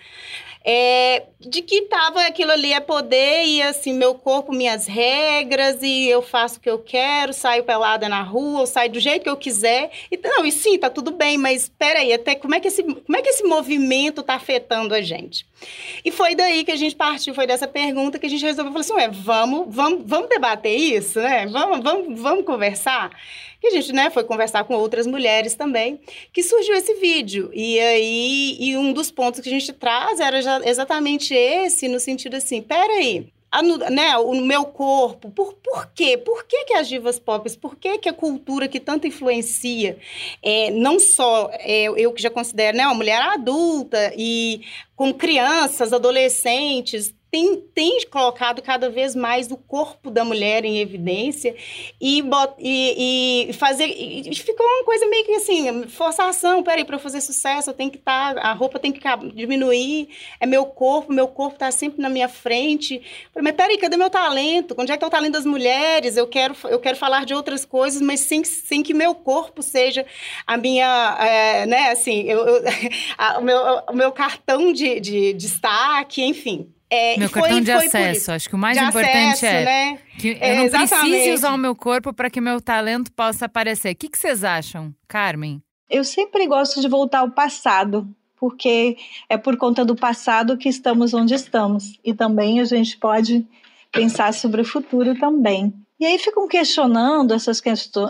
é, 0.65 1.23
de 1.39 1.61
que 1.61 1.83
tava 1.83 2.21
aquilo 2.23 2.51
ali 2.51 2.73
é 2.73 2.81
poder 2.81 3.45
e 3.45 3.61
assim, 3.61 3.93
meu 3.93 4.15
corpo, 4.15 4.51
minhas 4.51 4.85
regras, 4.85 5.81
e 5.81 6.09
eu 6.09 6.21
faço 6.21 6.57
o 6.57 6.59
que 6.59 6.69
eu 6.69 6.77
quero, 6.79 7.31
saio 7.31 7.63
pelada 7.63 8.09
na 8.09 8.21
rua, 8.21 8.65
saio 8.65 8.91
do 8.91 8.99
jeito 8.99 9.23
que 9.23 9.29
eu 9.29 9.37
quiser. 9.37 9.89
E, 10.11 10.19
não, 10.21 10.45
e 10.45 10.51
sim, 10.51 10.77
tá 10.77 10.89
tudo 10.89 11.11
bem, 11.11 11.37
mas 11.37 11.63
espera 11.63 11.99
aí, 11.99 12.11
até 12.11 12.35
como 12.35 12.53
é, 12.53 12.59
que 12.59 12.67
esse, 12.67 12.83
como 12.83 13.15
é 13.15 13.21
que 13.21 13.29
esse 13.29 13.43
movimento 13.43 14.21
tá 14.21 14.33
afetando 14.33 14.93
a 14.93 15.01
gente? 15.01 15.47
E 16.03 16.11
foi 16.11 16.35
daí 16.35 16.65
que 16.65 16.71
a 16.71 16.75
gente 16.75 16.95
partiu, 16.95 17.33
foi 17.33 17.47
dessa 17.47 17.67
pergunta 17.67 18.19
que 18.19 18.25
a 18.25 18.29
gente 18.29 18.43
resolveu, 18.43 18.73
falou 18.73 18.81
assim, 18.81 18.93
ué, 18.93 19.07
vamos, 19.09 19.73
vamos, 19.73 20.03
vamos 20.05 20.27
debater 20.27 20.75
isso, 20.75 21.21
né? 21.21 21.47
Vamos, 21.47 21.81
vamos, 21.81 22.19
vamos 22.19 22.43
conversar? 22.43 23.11
Que 23.59 23.67
a 23.67 23.71
gente 23.71 23.91
né, 23.91 24.09
foi 24.09 24.23
conversar 24.23 24.63
com 24.63 24.75
outras 24.75 25.05
mulheres 25.05 25.55
também, 25.55 25.99
que 26.31 26.41
surgiu 26.41 26.75
esse 26.75 26.93
vídeo. 26.95 27.49
E 27.53 27.79
aí, 27.79 28.57
e 28.59 28.77
um 28.77 28.93
dos 28.93 29.11
pontos 29.11 29.39
que 29.39 29.49
a 29.49 29.51
gente 29.51 29.73
traz 29.73 30.19
era 30.19 30.39
exatamente 30.67 31.33
esse, 31.33 31.87
no 31.87 31.99
sentido 31.99 32.35
assim, 32.35 32.61
peraí, 32.61 33.31
a, 33.51 33.61
né, 33.63 34.15
o 34.17 34.35
meu 34.35 34.65
corpo, 34.65 35.31
por, 35.31 35.53
por 35.55 35.87
quê? 35.93 36.17
Por 36.17 36.45
que, 36.45 36.65
que 36.65 36.73
as 36.73 36.87
divas 36.87 37.17
pop, 37.17 37.49
por 37.57 37.75
que, 37.75 37.97
que 37.97 38.09
a 38.09 38.13
cultura 38.13 38.67
que 38.67 38.79
tanto 38.79 39.07
influencia, 39.07 39.97
é, 40.43 40.69
não 40.71 40.99
só 40.99 41.49
é, 41.53 41.85
eu 41.85 42.13
que 42.13 42.21
já 42.21 42.29
considero 42.29 42.77
né, 42.77 42.85
uma 42.85 42.93
mulher 42.93 43.21
adulta 43.21 44.13
e 44.15 44.61
com 44.95 45.13
crianças, 45.13 45.93
adolescentes, 45.93 47.13
tem, 47.31 47.57
tem 47.75 48.05
colocado 48.09 48.61
cada 48.61 48.89
vez 48.89 49.15
mais 49.15 49.51
o 49.51 49.57
corpo 49.57 50.09
da 50.09 50.25
mulher 50.25 50.65
em 50.65 50.79
evidência 50.79 51.55
e, 52.01 52.23
e, 52.57 53.49
e 53.49 53.53
fazer. 53.53 53.85
E 53.85 54.33
ficou 54.35 54.65
uma 54.65 54.83
coisa 54.83 55.05
meio 55.07 55.25
que 55.25 55.35
assim, 55.35 55.87
forçação. 55.87 56.63
Peraí, 56.63 56.83
para 56.83 56.95
eu 56.95 56.99
fazer 56.99 57.21
sucesso, 57.21 57.69
eu 57.69 57.73
tenho 57.73 57.91
que 57.91 57.97
estar. 57.97 58.33
Tá, 58.33 58.41
a 58.41 58.53
roupa 58.53 58.79
tem 58.79 58.91
que 58.91 58.99
diminuir. 59.33 60.09
É 60.39 60.45
meu 60.47 60.65
corpo, 60.65 61.13
meu 61.13 61.27
corpo 61.27 61.53
está 61.53 61.69
sempre 61.69 62.01
na 62.01 62.09
minha 62.09 62.27
frente. 62.27 63.01
Mas 63.39 63.53
peraí, 63.53 63.77
cadê 63.77 63.95
meu 63.95 64.09
talento? 64.09 64.75
Onde 64.77 64.91
é 64.91 64.97
que 64.97 64.97
está 64.97 65.07
o 65.07 65.11
talento 65.11 65.33
das 65.33 65.45
mulheres? 65.45 66.17
Eu 66.17 66.25
quero, 66.25 66.55
eu 66.63 66.79
quero 66.79 66.97
falar 66.97 67.25
de 67.25 67.33
outras 67.35 67.63
coisas, 67.63 68.01
mas 68.01 68.21
sem, 68.21 68.43
sem 68.43 68.81
que 68.81 68.93
meu 68.93 69.13
corpo 69.13 69.61
seja 69.61 70.03
a 70.47 70.57
minha. 70.57 71.17
É, 71.19 71.65
né, 71.67 71.91
assim, 71.91 72.23
eu, 72.23 72.39
eu 72.39 72.63
a, 73.17 73.37
o, 73.37 73.43
meu, 73.43 73.59
o 73.89 73.93
meu 73.93 74.11
cartão 74.11 74.73
de, 74.73 74.99
de 74.99 75.33
destaque, 75.33 76.23
enfim. 76.23 76.73
É, 76.91 77.17
meu 77.17 77.29
cartão 77.29 77.51
foi, 77.51 77.61
de 77.61 77.71
foi 77.71 77.85
acesso, 77.85 78.31
acho 78.31 78.49
que 78.49 78.55
o 78.55 78.57
mais 78.57 78.75
de 78.75 78.83
importante 78.83 79.45
acesso, 79.45 79.45
é 79.45 79.65
né? 79.65 79.99
que 80.17 80.37
é, 80.41 80.53
eu 80.53 80.55
não 80.55 80.63
exatamente. 80.65 81.09
precise 81.09 81.31
usar 81.33 81.53
o 81.53 81.57
meu 81.57 81.75
corpo 81.75 82.11
para 82.11 82.31
que 82.31 82.41
meu 82.41 82.59
talento 82.59 83.11
possa 83.11 83.45
aparecer. 83.45 83.93
O 83.93 83.95
que, 83.95 84.09
que 84.09 84.17
vocês 84.17 84.43
acham, 84.43 84.93
Carmen? 85.07 85.61
Eu 85.89 86.03
sempre 86.03 86.47
gosto 86.47 86.81
de 86.81 86.87
voltar 86.87 87.19
ao 87.19 87.31
passado, 87.31 88.07
porque 88.39 88.97
é 89.27 89.37
por 89.37 89.55
conta 89.57 89.85
do 89.85 89.95
passado 89.95 90.57
que 90.57 90.69
estamos 90.69 91.13
onde 91.13 91.33
estamos. 91.35 91.99
E 92.03 92.13
também 92.13 92.59
a 92.59 92.65
gente 92.65 92.97
pode 92.97 93.45
pensar 93.91 94.33
sobre 94.33 94.61
o 94.61 94.65
futuro 94.65 95.13
também. 95.19 95.73
E 95.99 96.05
aí 96.05 96.17
ficam 96.17 96.47
questionando 96.47 97.33
essas, 97.33 97.61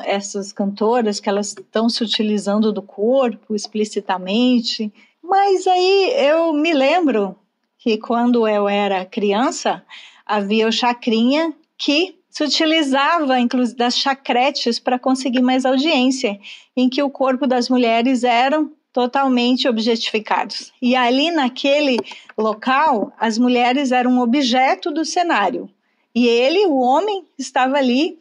essas 0.06 0.54
cantoras 0.54 1.20
que 1.20 1.28
elas 1.28 1.48
estão 1.48 1.90
se 1.90 2.04
utilizando 2.04 2.72
do 2.72 2.82
corpo 2.82 3.56
explicitamente. 3.56 4.94
Mas 5.24 5.66
aí 5.66 6.14
eu 6.18 6.54
me 6.54 6.74
lembro 6.74 7.36
que 7.80 7.98
quando 7.98 8.48
eu 8.48 8.68
era 8.68 9.06
criança, 9.06 9.84
havia 10.26 10.68
o 10.68 10.72
chacrinha 10.72 11.54
que 11.78 12.20
se 12.30 12.44
utilizava, 12.44 13.40
inclusive, 13.40 13.78
das 13.78 13.98
chacretes 13.98 14.80
para 14.80 15.00
conseguir 15.00 15.42
mais 15.42 15.66
audiência, 15.66 16.40
em 16.76 16.88
que 16.90 17.02
o 17.02 17.10
corpo 17.10 17.48
das 17.48 17.70
mulheres 17.70 18.24
eram 18.24 18.72
totalmente 18.92 19.68
objetificados. 19.68 20.72
E 20.82 20.96
ali 20.96 21.32
naquele 21.32 21.98
local, 22.38 23.14
as 23.18 23.38
mulheres 23.38 23.92
eram 23.92 24.20
objeto 24.20 24.92
do 24.92 25.06
cenário. 25.06 25.70
E 26.14 26.28
ele, 26.28 26.66
o 26.66 26.80
homem, 26.80 27.26
estava 27.38 27.78
ali 27.78 28.20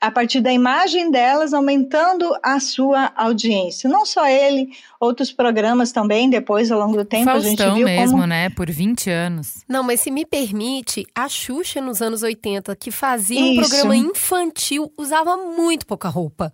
a 0.00 0.10
partir 0.10 0.40
da 0.40 0.52
imagem 0.52 1.10
delas, 1.10 1.52
aumentando 1.52 2.34
a 2.42 2.58
sua 2.60 3.12
audiência. 3.16 3.88
Não 3.88 4.04
só 4.04 4.26
ele, 4.26 4.70
outros 4.98 5.32
programas 5.32 5.92
também, 5.92 6.28
depois, 6.28 6.70
ao 6.70 6.78
longo 6.78 6.96
do 6.96 7.04
tempo, 7.04 7.24
Faustão 7.24 7.66
a 7.66 7.70
gente 7.70 7.74
viu 7.76 7.86
mesmo, 7.86 8.12
como... 8.12 8.26
né? 8.26 8.50
Por 8.50 8.70
20 8.70 9.10
anos. 9.10 9.64
Não, 9.68 9.82
mas 9.82 10.00
se 10.00 10.10
me 10.10 10.24
permite, 10.24 11.06
a 11.14 11.28
Xuxa 11.28 11.80
nos 11.80 12.00
anos 12.00 12.22
80, 12.22 12.74
que 12.76 12.90
fazia 12.90 13.40
um 13.40 13.56
programa 13.56 13.96
infantil, 13.96 14.92
usava 14.96 15.36
muito 15.36 15.86
pouca 15.86 16.08
roupa. 16.08 16.52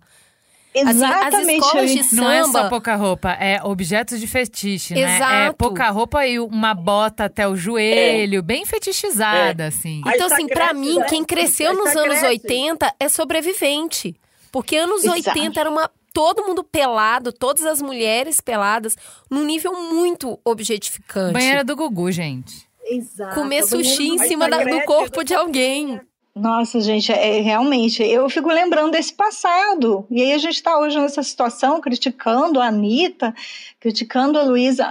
Exatamente. 0.79 1.65
Assim, 1.65 1.79
as 1.79 1.91
de 1.91 2.03
samba... 2.03 2.21
Não 2.21 2.31
é 2.31 2.43
só 2.45 2.69
pouca 2.69 2.95
roupa, 2.95 3.31
é 3.31 3.61
objetos 3.63 4.19
de 4.19 4.27
fetiche, 4.27 4.93
né? 4.93 5.15
Exato. 5.15 5.33
É 5.33 5.53
pouca 5.53 5.89
roupa 5.89 6.25
e 6.25 6.39
uma 6.39 6.73
bota 6.73 7.25
até 7.25 7.47
o 7.47 7.55
joelho, 7.55 8.39
é. 8.39 8.41
bem 8.41 8.65
fetichizada, 8.65 9.63
é. 9.63 9.67
assim. 9.67 10.01
Então, 10.05 10.27
assim, 10.27 10.47
para 10.47 10.73
mim, 10.73 10.99
quem 11.09 11.23
cresceu 11.23 11.73
nos 11.73 11.95
anos 11.95 12.21
80 12.21 12.93
é 12.99 13.09
sobrevivente. 13.09 14.15
Porque 14.51 14.75
anos 14.77 15.03
Exato. 15.03 15.29
80 15.29 15.59
era 15.59 15.69
uma 15.69 15.89
todo 16.13 16.47
mundo 16.47 16.63
pelado, 16.63 17.31
todas 17.31 17.63
as 17.63 17.79
mulheres 17.79 18.41
peladas, 18.41 18.95
num 19.29 19.45
nível 19.45 19.73
muito 19.73 20.39
objetificante. 20.43 21.33
Banheira 21.33 21.63
do 21.63 21.75
Gugu, 21.75 22.11
gente. 22.11 22.67
Exato. 22.89 23.35
Comer 23.35 23.63
sushi 23.63 24.09
em 24.09 24.17
cima 24.17 24.49
da, 24.49 24.63
do 24.63 24.81
corpo 24.85 25.23
de 25.23 25.35
alguém. 25.35 25.99
Nossa, 26.37 26.79
gente, 26.79 27.11
é, 27.11 27.41
realmente, 27.41 28.03
eu 28.03 28.29
fico 28.29 28.49
lembrando 28.49 28.91
desse 28.91 29.11
passado. 29.13 30.05
E 30.09 30.21
aí 30.21 30.33
a 30.33 30.37
gente 30.37 30.55
está 30.55 30.79
hoje 30.79 30.99
nessa 30.99 31.23
situação, 31.23 31.81
criticando 31.81 32.59
a 32.59 32.67
Anitta, 32.67 33.33
criticando 33.79 34.37
a 34.37 34.43
Luísa. 34.43 34.87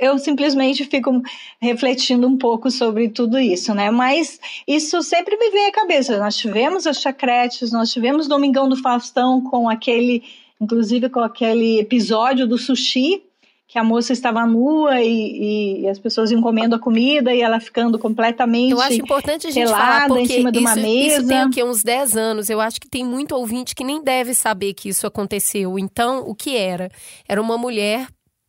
Eu 0.00 0.18
simplesmente 0.18 0.84
fico 0.86 1.22
refletindo 1.60 2.26
um 2.26 2.38
pouco 2.38 2.70
sobre 2.70 3.10
tudo 3.10 3.38
isso, 3.38 3.74
né? 3.74 3.90
Mas 3.90 4.40
isso 4.66 5.02
sempre 5.02 5.36
me 5.36 5.50
vem 5.50 5.66
à 5.66 5.72
cabeça. 5.72 6.18
Nós 6.18 6.36
tivemos 6.36 6.86
as 6.86 7.00
chacretes, 7.00 7.70
nós 7.70 7.92
tivemos 7.92 8.26
Domingão 8.26 8.68
do 8.68 8.76
Faustão 8.76 9.42
com 9.42 9.68
aquele, 9.68 10.22
inclusive 10.58 11.10
com 11.10 11.20
aquele 11.20 11.80
episódio 11.80 12.46
do 12.46 12.56
sushi, 12.56 13.22
que 13.68 13.78
a 13.78 13.84
moça 13.84 14.14
estava 14.14 14.46
nua 14.46 15.02
e, 15.02 15.82
e, 15.82 15.88
as 15.88 15.98
pessoas 15.98 16.30
iam 16.30 16.40
comendo 16.40 16.74
a 16.74 16.78
comida 16.78 17.34
e 17.34 17.42
ela 17.42 17.60
ficando 17.60 17.98
completamente 17.98 18.72
Eu 18.72 18.80
acho 18.80 18.94
importante 18.94 19.46
a 19.46 19.50
gente 19.50 19.68
falar 19.68 20.08
porque 20.08 20.22
em 20.22 20.26
cima 20.26 20.50
de 20.50 20.58
uma 20.58 20.72
isso, 20.72 20.80
mesa. 20.80 21.18
Isso 21.18 21.28
tem 21.28 21.38
aqui 21.38 21.62
uns 21.62 21.82
10 21.82 22.16
anos. 22.16 22.48
Eu 22.48 22.62
acho 22.62 22.80
que 22.80 22.88
tem 22.88 23.04
muito 23.04 23.36
ouvinte 23.36 23.74
que 23.74 23.84
nem 23.84 24.02
deve 24.02 24.32
saber 24.32 24.72
que 24.72 24.88
isso 24.88 25.06
aconteceu. 25.06 25.78
Então, 25.78 26.20
o 26.26 26.34
que 26.34 26.56
era? 26.56 26.90
Era 27.28 27.42
uma 27.42 27.58
mulher 27.58 28.08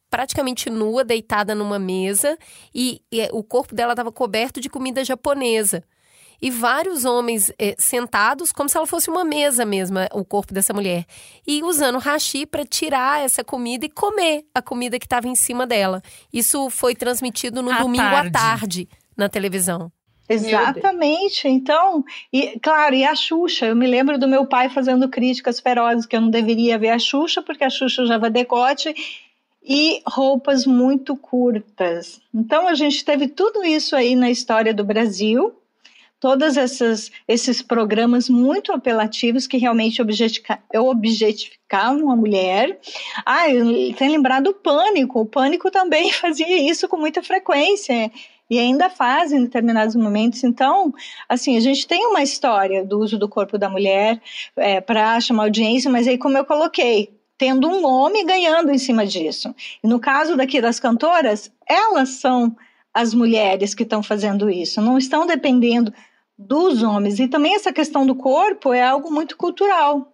praticamente 0.10 0.69
nua, 0.69 1.03
deitada 1.03 1.53
numa 1.53 1.77
mesa 1.77 2.38
e, 2.73 3.01
e 3.12 3.27
o 3.34 3.43
corpo 3.43 3.75
dela 3.75 3.91
estava 3.91 4.13
coberto 4.13 4.62
de 4.62 4.69
comida 4.69 5.03
japonesa 5.03 5.84
e 6.41 6.49
vários 6.49 7.06
homens 7.06 7.52
eh, 7.60 7.75
sentados 7.78 8.52
como 8.52 8.69
se 8.69 8.78
ela 8.78 8.88
fosse 8.88 9.10
uma 9.10 9.23
mesa 9.23 9.65
mesmo, 9.65 9.99
o 10.13 10.23
corpo 10.23 10.54
dessa 10.54 10.73
mulher. 10.73 11.06
E 11.45 11.63
usando 11.63 11.97
hashi 11.97 12.45
para 12.45 12.65
tirar 12.65 13.23
essa 13.23 13.43
comida 13.43 13.86
e 13.86 13.89
comer 13.89 14.45
a 14.54 14.62
comida 14.62 14.99
que 14.99 15.06
estava 15.06 15.28
em 15.28 15.36
cima 15.36 15.67
dela. 15.67 16.02
Isso 16.32 16.69
foi 16.69 16.95
transmitido 16.95 17.62
no 17.62 17.71
à 17.71 17.80
domingo 17.80 18.04
tarde. 18.04 18.28
à 18.28 18.32
tarde 18.32 18.89
na 19.17 19.30
televisão. 19.30 19.91
Exatamente. 20.30 21.47
Então, 21.47 22.06
e 22.32 22.60
claro, 22.60 22.93
e 22.93 23.04
a 23.04 23.15
Xuxa, 23.15 23.65
eu 23.65 23.75
me 23.75 23.88
lembro 23.88 24.19
do 24.19 24.28
meu 24.28 24.45
pai 24.45 24.69
fazendo 24.69 25.10
críticas 25.10 25.60
ferozes 25.60 26.06
que 26.06 26.15
eu 26.15 26.21
não 26.21 26.30
deveria 26.30 26.78
ver 26.78 26.89
a 26.89 26.99
Xuxa, 26.99 27.41
porque 27.41 27.63
a 27.63 27.69
Xuxa 27.69 28.04
usava 28.04 28.30
decote 28.30 28.93
e 29.63 30.02
roupas 30.06 30.65
muito 30.67 31.17
curtas. 31.17 32.21
Então 32.34 32.67
a 32.67 32.75
gente 32.75 33.04
teve 33.04 33.28
tudo 33.28 33.63
isso 33.65 33.95
aí 33.95 34.15
na 34.15 34.30
história 34.30 34.73
do 34.73 34.84
Brasil, 34.84 35.59
todos 36.19 36.58
esses 37.27 37.62
programas 37.62 38.29
muito 38.29 38.73
apelativos 38.73 39.47
que 39.47 39.58
realmente 39.58 40.01
objetificavam 40.01 42.12
a 42.12 42.15
mulher. 42.15 42.79
Ah, 43.25 43.45
tenho 43.97 44.12
lembrado 44.12 44.47
o 44.47 44.53
Pânico, 44.53 45.21
o 45.21 45.25
Pânico 45.25 45.71
também 45.71 46.12
fazia 46.12 46.69
isso 46.69 46.88
com 46.88 46.97
muita 46.97 47.23
frequência 47.23 48.12
e 48.49 48.58
ainda 48.58 48.89
faz 48.89 49.32
em 49.32 49.43
determinados 49.43 49.95
momentos. 49.95 50.43
Então, 50.43 50.91
assim, 51.27 51.55
a 51.55 51.60
gente 51.60 51.88
tem 51.88 52.05
uma 52.08 52.23
história 52.23 52.84
do 52.84 52.99
uso 52.99 53.17
do 53.17 53.29
corpo 53.29 53.58
da 53.58 53.69
mulher 53.69 54.19
é, 54.58 54.82
para 54.82 55.19
chamar 55.21 55.43
audiência, 55.43 55.89
mas 55.89 56.08
aí, 56.08 56.17
como 56.17 56.38
eu 56.38 56.43
coloquei, 56.43 57.13
tendo 57.38 57.69
um 57.69 57.86
homem 57.86 58.25
ganhando 58.25 58.71
em 58.71 58.77
cima 58.77 59.05
disso. 59.05 59.55
E 59.82 59.88
no 59.88 59.99
caso 59.99 60.36
daqui 60.36 60.60
das 60.60 60.79
cantoras, 60.79 61.51
elas 61.65 62.10
são 62.10 62.58
as 62.93 63.13
mulheres 63.13 63.73
que 63.73 63.84
estão 63.84 64.01
fazendo 64.01 64.49
isso, 64.49 64.82
não 64.82 64.97
estão 64.97 65.25
dependendo 65.25 65.93
dos 66.39 66.82
homens. 66.82 67.19
E 67.19 67.28
também 67.28 67.54
essa 67.54 67.73
questão 67.73 68.06
do 68.06 68.15
corpo 68.15 68.73
é 68.73 68.82
algo 68.82 69.12
muito 69.12 69.36
cultural. 69.36 70.13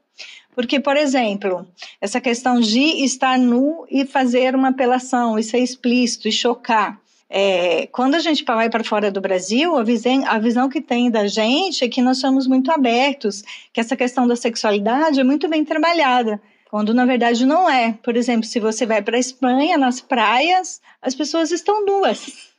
Porque, 0.55 0.79
por 0.79 0.97
exemplo, 0.97 1.67
essa 2.01 2.19
questão 2.19 2.59
de 2.59 3.03
estar 3.03 3.37
nu 3.37 3.85
e 3.91 4.05
fazer 4.05 4.55
uma 4.55 4.69
apelação, 4.69 5.37
e 5.37 5.43
ser 5.43 5.59
explícito 5.59 6.27
e 6.27 6.31
chocar. 6.31 6.99
É, 7.29 7.87
quando 7.87 8.15
a 8.15 8.19
gente 8.19 8.43
vai 8.43 8.69
para 8.69 8.83
fora 8.83 9.11
do 9.11 9.19
Brasil, 9.19 9.75
a 9.75 9.83
visão, 9.83 10.23
a 10.25 10.39
visão 10.39 10.69
que 10.69 10.79
tem 10.79 11.11
da 11.11 11.27
gente 11.27 11.83
é 11.83 11.89
que 11.89 12.01
nós 12.01 12.19
somos 12.19 12.47
muito 12.47 12.71
abertos, 12.71 13.43
que 13.73 13.81
essa 13.81 13.95
questão 13.95 14.27
da 14.27 14.35
sexualidade 14.35 15.19
é 15.19 15.23
muito 15.23 15.49
bem 15.49 15.65
trabalhada, 15.65 16.41
quando 16.69 16.93
na 16.93 17.05
verdade 17.05 17.45
não 17.45 17.69
é. 17.69 17.97
Por 18.01 18.15
exemplo, 18.15 18.47
se 18.47 18.59
você 18.59 18.85
vai 18.85 19.01
para 19.01 19.17
a 19.17 19.19
Espanha, 19.19 19.77
nas 19.77 19.99
praias, 19.99 20.79
as 21.01 21.13
pessoas 21.13 21.51
estão 21.51 21.85
nuas. 21.85 22.54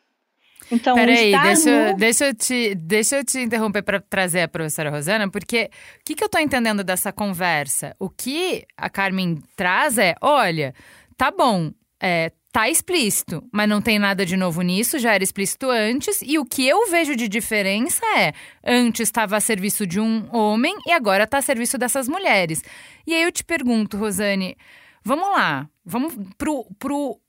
Então, 0.70 0.94
Peraí, 0.94 1.32
deixa, 1.42 1.92
no... 1.92 1.96
deixa, 1.96 2.26
eu 2.26 2.34
te, 2.34 2.74
deixa 2.74 3.16
eu 3.16 3.24
te 3.24 3.38
interromper 3.38 3.82
para 3.82 4.00
trazer 4.00 4.42
a 4.42 4.48
professora 4.48 4.90
Rosana, 4.90 5.30
porque 5.30 5.70
o 6.00 6.04
que, 6.04 6.14
que 6.14 6.24
eu 6.24 6.26
estou 6.26 6.40
entendendo 6.40 6.82
dessa 6.82 7.12
conversa? 7.12 7.94
O 7.98 8.10
que 8.10 8.64
a 8.76 8.90
Carmen 8.90 9.40
traz 9.54 9.98
é: 9.98 10.14
olha, 10.20 10.74
tá 11.16 11.30
bom, 11.30 11.70
é, 12.00 12.32
tá 12.50 12.68
explícito, 12.68 13.46
mas 13.52 13.68
não 13.68 13.82
tem 13.82 13.98
nada 13.98 14.24
de 14.24 14.36
novo 14.36 14.62
nisso, 14.62 14.98
já 14.98 15.14
era 15.14 15.22
explícito 15.22 15.68
antes, 15.70 16.22
e 16.22 16.38
o 16.38 16.44
que 16.44 16.66
eu 16.66 16.90
vejo 16.90 17.14
de 17.14 17.28
diferença 17.28 18.04
é: 18.16 18.32
antes 18.64 19.02
estava 19.02 19.36
a 19.36 19.40
serviço 19.40 19.86
de 19.86 20.00
um 20.00 20.26
homem 20.34 20.74
e 20.86 20.92
agora 20.92 21.24
está 21.24 21.38
a 21.38 21.42
serviço 21.42 21.78
dessas 21.78 22.08
mulheres. 22.08 22.62
E 23.06 23.14
aí 23.14 23.22
eu 23.22 23.30
te 23.30 23.44
pergunto, 23.44 23.96
Rosane, 23.96 24.56
vamos 25.04 25.28
lá, 25.28 25.68
vamos 25.84 26.14
pro, 26.36 26.66
pro 26.78 27.20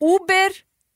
Uber 0.00 0.52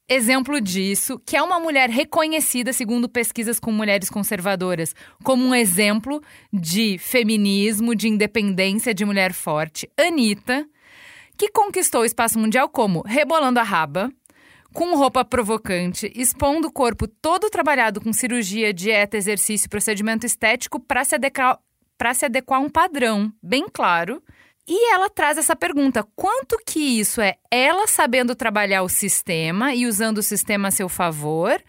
exemplo 0.08 0.60
disso, 0.60 1.20
que 1.26 1.36
é 1.36 1.42
uma 1.42 1.60
mulher 1.60 1.90
reconhecida, 1.90 2.72
segundo 2.72 3.08
pesquisas 3.08 3.60
com 3.60 3.70
mulheres 3.70 4.08
conservadoras, 4.08 4.94
como 5.22 5.44
um 5.44 5.54
exemplo 5.54 6.22
de 6.52 6.96
feminismo, 6.98 7.94
de 7.94 8.08
independência, 8.08 8.94
de 8.94 9.04
mulher 9.04 9.32
forte, 9.32 9.90
Anitta 9.96 10.66
que 11.38 11.48
conquistou 11.52 12.00
o 12.00 12.04
espaço 12.04 12.36
mundial 12.36 12.68
como 12.68 13.00
rebolando 13.06 13.60
a 13.60 13.62
raba, 13.62 14.10
com 14.74 14.96
roupa 14.96 15.24
provocante, 15.24 16.12
expondo 16.14 16.66
o 16.66 16.72
corpo 16.72 17.06
todo 17.06 17.48
trabalhado 17.48 18.00
com 18.00 18.12
cirurgia, 18.12 18.74
dieta, 18.74 19.16
exercício, 19.16 19.70
procedimento 19.70 20.26
estético 20.26 20.80
para 20.80 21.04
se, 21.04 21.14
adequar, 21.14 21.58
se 22.14 22.24
adequar 22.24 22.60
a 22.60 22.62
um 22.62 22.68
padrão 22.68 23.32
bem 23.40 23.66
claro. 23.72 24.20
E 24.68 24.92
ela 24.92 25.08
traz 25.08 25.38
essa 25.38 25.56
pergunta: 25.56 26.06
quanto 26.14 26.58
que 26.64 27.00
isso 27.00 27.22
é 27.22 27.36
ela 27.50 27.86
sabendo 27.86 28.36
trabalhar 28.36 28.82
o 28.82 28.88
sistema 28.88 29.74
e 29.74 29.86
usando 29.86 30.18
o 30.18 30.22
sistema 30.22 30.68
a 30.68 30.70
seu 30.70 30.88
favor? 30.88 31.62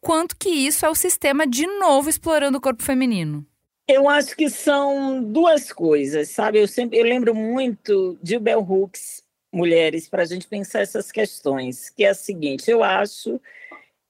Quanto 0.00 0.36
que 0.36 0.50
isso 0.50 0.84
é 0.84 0.90
o 0.90 0.94
sistema 0.94 1.46
de 1.46 1.66
novo 1.66 2.10
explorando 2.10 2.58
o 2.58 2.60
corpo 2.60 2.82
feminino? 2.82 3.46
Eu 3.88 4.08
acho 4.08 4.36
que 4.36 4.50
são 4.50 5.22
duas 5.22 5.72
coisas, 5.72 6.28
sabe? 6.28 6.58
Eu 6.58 6.68
sempre 6.68 6.98
eu 6.98 7.04
lembro 7.04 7.34
muito 7.34 8.18
de 8.22 8.38
Bell 8.38 8.60
Hooks, 8.60 9.24
Mulheres, 9.50 10.08
para 10.08 10.22
a 10.22 10.26
gente 10.26 10.46
pensar 10.46 10.80
essas 10.80 11.10
questões, 11.10 11.88
que 11.88 12.04
é 12.04 12.10
a 12.10 12.14
seguinte: 12.14 12.70
eu 12.70 12.84
acho 12.84 13.40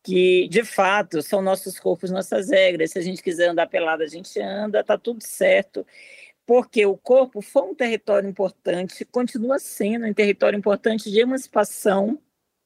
que, 0.02 0.48
de 0.48 0.64
fato, 0.64 1.22
são 1.22 1.40
nossos 1.40 1.78
corpos, 1.78 2.10
nossas 2.10 2.50
regras. 2.50 2.90
Se 2.90 2.98
a 2.98 3.02
gente 3.02 3.22
quiser 3.22 3.48
andar 3.48 3.68
pelada, 3.68 4.04
a 4.04 4.08
gente 4.08 4.40
anda, 4.40 4.82
tá 4.82 4.98
tudo 4.98 5.22
certo. 5.22 5.86
Porque 6.46 6.84
o 6.84 6.96
corpo 6.96 7.40
foi 7.40 7.62
um 7.62 7.74
território 7.74 8.28
importante, 8.28 9.04
continua 9.04 9.58
sendo 9.58 10.06
um 10.06 10.12
território 10.12 10.58
importante 10.58 11.10
de 11.10 11.20
emancipação 11.20 12.18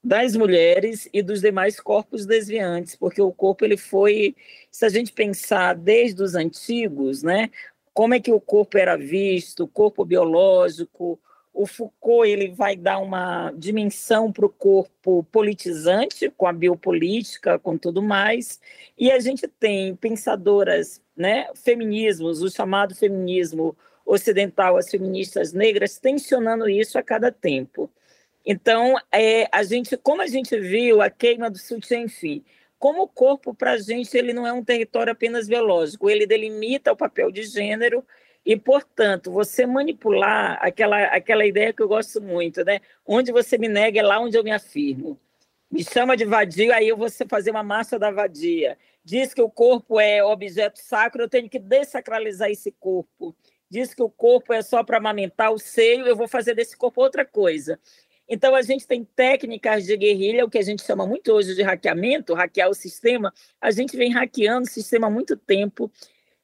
das 0.03 0.35
mulheres 0.37 1.09
e 1.13 1.23
dos 1.23 1.41
demais 1.41 1.81
corpos 1.81 2.25
desviantes, 2.25 2.97
porque 2.97 3.21
o 3.21 3.33
corpo 3.33 3.65
ele 3.65 3.77
foi, 3.77 4.35
se 4.71 4.85
a 4.85 4.89
gente 4.89 5.13
pensar 5.13 5.75
desde 5.75 6.23
os 6.23 6.35
antigos, 6.35 7.23
né, 7.23 7.51
como 7.93 8.15
é 8.15 8.21
que 8.21 8.33
o 8.33 8.41
corpo 8.41 8.79
era 8.79 8.97
visto, 8.97 9.65
o 9.65 9.69
corpo 9.69 10.05
biológico, 10.05 11.21
o 11.59 11.67
Foucault 11.67 12.31
ele 12.31 12.53
vai 12.53 12.77
dar 12.77 12.99
uma 12.99 13.51
dimensão 13.51 14.31
para 14.31 14.47
o 14.47 14.49
corpo 14.49 15.25
politizante, 15.25 16.31
com 16.37 16.47
a 16.47 16.53
biopolítica, 16.53 17.59
com 17.59 17.77
tudo 17.77 18.01
mais, 18.01 18.61
e 18.97 19.11
a 19.11 19.19
gente 19.19 19.49
tem 19.49 19.97
pensadoras, 19.97 21.03
né, 21.17 21.49
feminismos, 21.57 22.43
o 22.43 22.49
chamado 22.49 22.95
feminismo 22.95 23.77
ocidental, 24.07 24.77
as 24.77 24.89
feministas 24.89 25.53
negras, 25.53 25.99
tensionando 25.99 26.69
isso 26.69 26.97
a 26.97 27.03
cada 27.03 27.33
tempo. 27.33 27.91
Então, 28.47 28.95
é, 29.11 29.49
a 29.51 29.65
gente, 29.65 29.97
como 29.97 30.23
a 30.23 30.29
gente 30.29 30.57
viu 30.61 31.03
a 31.03 31.11
queima 31.11 31.51
do 31.51 31.59
sutiã, 31.59 31.99
enfim, 31.99 32.45
como 32.79 33.03
o 33.03 33.09
corpo 33.09 33.53
para 33.53 33.73
a 33.73 33.79
gente 33.79 34.17
ele 34.17 34.33
não 34.33 34.47
é 34.47 34.53
um 34.53 34.63
território 34.63 35.13
apenas 35.13 35.49
biológico, 35.49 36.09
ele 36.09 36.25
delimita 36.25 36.93
o 36.93 36.97
papel 36.97 37.33
de 37.33 37.43
gênero 37.43 38.05
e, 38.45 38.57
portanto, 38.57 39.31
você 39.31 39.67
manipular 39.67 40.59
aquela, 40.61 41.05
aquela 41.05 41.45
ideia 41.45 41.73
que 41.73 41.83
eu 41.83 41.89
gosto 41.89 42.21
muito, 42.21 42.65
né? 42.65 42.81
Onde 43.07 43.31
você 43.33 43.59
me 43.59 43.69
nega 43.69 44.01
é 44.01 44.03
lá 44.03 44.19
onde 44.21 44.37
eu 44.37 44.45
me 44.45 44.51
afirmo. 44.51 45.19
Me 45.71 45.85
chama 45.85 46.17
de 46.17 46.25
vadio, 46.25 46.73
aí 46.73 46.89
eu 46.89 46.97
vou 46.97 47.09
fazer 47.29 47.51
uma 47.51 47.63
massa 47.63 47.99
da 47.99 48.11
vadia. 48.11 48.79
Diz 49.05 49.35
que 49.35 49.43
o 49.43 49.51
corpo 49.51 50.01
é 50.01 50.25
objeto 50.25 50.79
sacro, 50.79 51.23
eu 51.23 51.29
tenho 51.29 51.49
que 51.49 51.59
desacralizar 51.59 52.51
esse 52.51 52.73
corpo. 52.73 53.37
Diz 53.71 53.93
que 53.93 54.03
o 54.03 54.09
corpo 54.09 54.53
é 54.53 54.63
só 54.63 54.83
para 54.83 54.97
amamentar 54.97 55.53
o 55.53 55.59
seio, 55.59 56.07
eu 56.07 56.17
vou 56.17 56.27
fazer 56.27 56.55
desse 56.55 56.77
corpo 56.77 57.03
outra 57.03 57.25
coisa. 57.25 57.79
Então, 58.29 58.55
a 58.55 58.61
gente 58.61 58.87
tem 58.87 59.05
técnicas 59.05 59.85
de 59.85 59.97
guerrilha, 59.97 60.45
o 60.45 60.51
que 60.51 60.59
a 60.59 60.63
gente 60.63 60.83
chama 60.85 61.07
muito 61.07 61.33
hoje 61.33 61.55
de 61.55 61.63
hackeamento, 61.63 62.35
hackear 62.35 62.69
o 62.69 62.75
sistema. 62.75 63.33
A 63.61 63.71
gente 63.71 63.97
vem 63.97 64.13
hackeando 64.13 64.67
o 64.67 64.71
sistema 64.71 65.07
há 65.07 65.11
muito 65.11 65.37
tempo, 65.37 65.91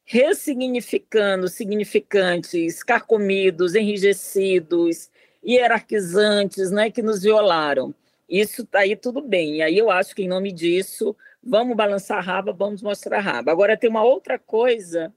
ressignificando 0.05 1.47
significantes, 1.47 2.83
carcomidos, 2.83 3.73
enrijecidos, 3.73 5.09
hierarquizantes, 5.43 6.71
né, 6.71 6.91
que 6.91 7.01
nos 7.01 7.23
violaram. 7.23 7.93
Isso 8.29 8.61
está 8.61 8.79
aí 8.79 8.95
tudo 8.95 9.21
bem. 9.21 9.57
E 9.57 9.61
aí 9.61 9.77
eu 9.77 9.89
acho 9.89 10.15
que, 10.15 10.23
em 10.23 10.27
nome 10.27 10.51
disso, 10.51 11.15
vamos 11.43 11.75
balançar 11.75 12.19
a 12.19 12.21
raba, 12.21 12.53
vamos 12.53 12.81
mostrar 12.81 13.17
a 13.17 13.21
raba. 13.21 13.51
Agora, 13.51 13.77
tem 13.77 13.89
uma 13.89 14.03
outra 14.03 14.37
coisa 14.39 15.13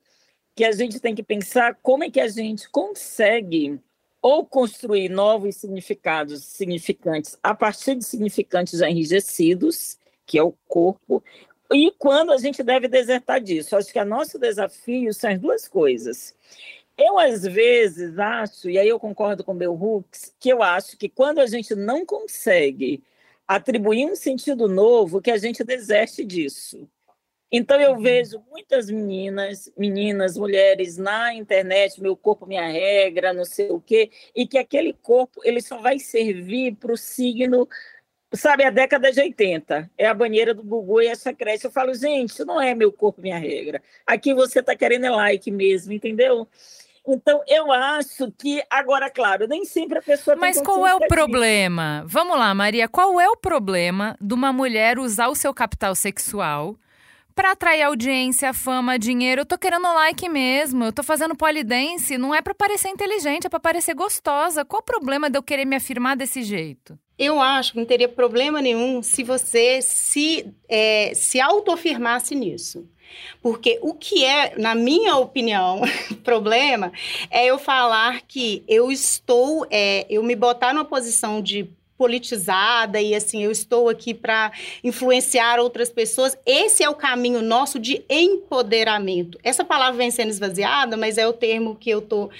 que 0.54 0.64
a 0.64 0.72
gente 0.72 0.98
tem 0.98 1.14
que 1.14 1.22
pensar 1.22 1.78
como 1.82 2.04
é 2.04 2.10
que 2.10 2.20
a 2.20 2.28
gente 2.28 2.68
consegue 2.68 3.78
ou 4.20 4.44
construir 4.44 5.08
novos 5.08 5.56
significados 5.56 6.44
significantes 6.44 7.38
a 7.42 7.54
partir 7.54 7.94
de 7.94 8.04
significantes 8.04 8.80
já 8.80 8.90
enrijecidos, 8.90 9.96
que 10.26 10.36
é 10.36 10.42
o 10.42 10.52
corpo, 10.66 11.22
e 11.72 11.90
quando 11.98 12.32
a 12.32 12.38
gente 12.38 12.62
deve 12.62 12.88
desertar 12.88 13.40
disso. 13.40 13.76
Acho 13.76 13.92
que 13.92 13.98
o 13.98 14.04
nosso 14.04 14.38
desafio 14.38 15.12
são 15.12 15.30
as 15.30 15.38
duas 15.38 15.68
coisas. 15.68 16.34
Eu, 16.96 17.18
às 17.18 17.44
vezes, 17.44 18.18
acho, 18.18 18.68
e 18.68 18.78
aí 18.78 18.88
eu 18.88 18.98
concordo 18.98 19.44
com 19.44 19.52
o 19.52 19.54
Bell 19.54 19.72
Hooks, 19.72 20.34
que 20.40 20.48
eu 20.48 20.62
acho 20.62 20.96
que 20.96 21.08
quando 21.08 21.38
a 21.40 21.46
gente 21.46 21.74
não 21.74 22.04
consegue 22.04 23.02
atribuir 23.46 24.04
um 24.06 24.16
sentido 24.16 24.68
novo, 24.68 25.22
que 25.22 25.30
a 25.30 25.38
gente 25.38 25.62
deserte 25.64 26.24
disso. 26.24 26.88
Então 27.50 27.80
eu 27.80 27.92
uhum. 27.92 28.02
vejo 28.02 28.42
muitas 28.50 28.90
meninas, 28.90 29.72
meninas, 29.76 30.36
mulheres 30.36 30.98
na 30.98 31.32
internet, 31.32 32.00
meu 32.00 32.14
corpo, 32.14 32.44
minha 32.46 32.66
regra, 32.66 33.32
não 33.32 33.44
sei 33.44 33.70
o 33.70 33.80
quê, 33.80 34.10
e 34.34 34.46
que 34.46 34.58
aquele 34.58 34.92
corpo 34.92 35.40
ele 35.44 35.62
só 35.62 35.78
vai 35.78 35.98
servir 35.98 36.76
para 36.76 36.92
o 36.92 36.96
signo, 36.96 37.66
sabe, 38.32 38.64
a 38.64 38.70
década 38.70 39.10
de 39.10 39.20
80. 39.20 39.90
É 39.96 40.06
a 40.06 40.14
banheira 40.14 40.54
do 40.54 40.62
Gugu 40.62 41.02
e 41.02 41.06
essa 41.06 41.32
cresce. 41.32 41.64
Eu 41.64 41.70
falo, 41.70 41.94
gente, 41.94 42.30
isso 42.30 42.44
não 42.44 42.60
é 42.60 42.74
meu 42.74 42.92
corpo, 42.92 43.22
minha 43.22 43.38
regra. 43.38 43.82
Aqui 44.06 44.34
você 44.34 44.60
está 44.60 44.76
querendo 44.76 45.06
é 45.06 45.10
like 45.10 45.50
mesmo, 45.50 45.92
entendeu? 45.92 46.46
Então, 47.06 47.42
eu 47.48 47.72
acho 47.72 48.30
que, 48.32 48.62
agora, 48.68 49.08
claro, 49.08 49.46
nem 49.46 49.64
sempre 49.64 49.98
a 49.98 50.02
pessoa 50.02 50.36
Mas 50.36 50.60
qual 50.60 50.86
é 50.86 50.94
o 50.94 51.08
problema? 51.08 52.04
Vamos 52.06 52.38
lá, 52.38 52.54
Maria, 52.54 52.86
qual 52.86 53.18
é 53.18 53.26
o 53.28 53.36
problema 53.36 54.14
de 54.20 54.34
uma 54.34 54.52
mulher 54.52 54.98
usar 54.98 55.28
o 55.28 55.34
seu 55.34 55.54
capital 55.54 55.94
sexual 55.94 56.76
para 57.34 57.52
atrair 57.52 57.82
audiência, 57.82 58.52
fama, 58.52 58.98
dinheiro. 58.98 59.42
Eu 59.42 59.46
tô 59.46 59.56
querendo 59.56 59.84
like 59.84 60.28
mesmo. 60.28 60.82
Eu 60.82 60.92
tô 60.92 61.04
fazendo 61.04 61.36
polidense. 61.36 62.18
Não 62.18 62.34
é 62.34 62.42
para 62.42 62.52
parecer 62.52 62.88
inteligente, 62.88 63.46
é 63.46 63.48
para 63.48 63.60
parecer 63.60 63.94
gostosa. 63.94 64.64
Qual 64.64 64.80
o 64.80 64.84
problema 64.84 65.30
de 65.30 65.38
eu 65.38 65.42
querer 65.42 65.64
me 65.64 65.76
afirmar 65.76 66.16
desse 66.16 66.42
jeito? 66.42 66.98
Eu 67.18 67.40
acho 67.40 67.72
que 67.72 67.78
não 67.78 67.84
teria 67.84 68.08
problema 68.08 68.62
nenhum 68.62 69.02
se 69.02 69.24
você 69.24 69.82
se, 69.82 70.46
é, 70.68 71.12
se 71.14 71.40
autoafirmasse 71.40 72.34
nisso. 72.34 72.88
Porque 73.42 73.78
o 73.82 73.94
que 73.94 74.24
é, 74.24 74.56
na 74.58 74.74
minha 74.74 75.16
opinião, 75.16 75.80
problema 76.22 76.92
é 77.30 77.46
eu 77.46 77.58
falar 77.58 78.22
que 78.22 78.62
eu 78.68 78.92
estou, 78.92 79.66
é, 79.70 80.06
eu 80.08 80.22
me 80.22 80.36
botar 80.36 80.72
numa 80.72 80.84
posição 80.84 81.40
de 81.40 81.68
politizada 81.98 83.00
e 83.00 83.12
assim, 83.12 83.42
eu 83.42 83.50
estou 83.50 83.88
aqui 83.88 84.14
para 84.14 84.52
influenciar 84.84 85.58
outras 85.58 85.90
pessoas. 85.90 86.38
Esse 86.46 86.84
é 86.84 86.88
o 86.88 86.94
caminho 86.94 87.42
nosso 87.42 87.78
de 87.78 88.04
empoderamento. 88.08 89.36
Essa 89.42 89.64
palavra 89.64 89.98
vem 89.98 90.10
sendo 90.10 90.30
esvaziada, 90.30 90.96
mas 90.96 91.18
é 91.18 91.26
o 91.26 91.32
termo 91.32 91.74
que 91.74 91.90
eu 91.90 92.00
tô 92.00 92.30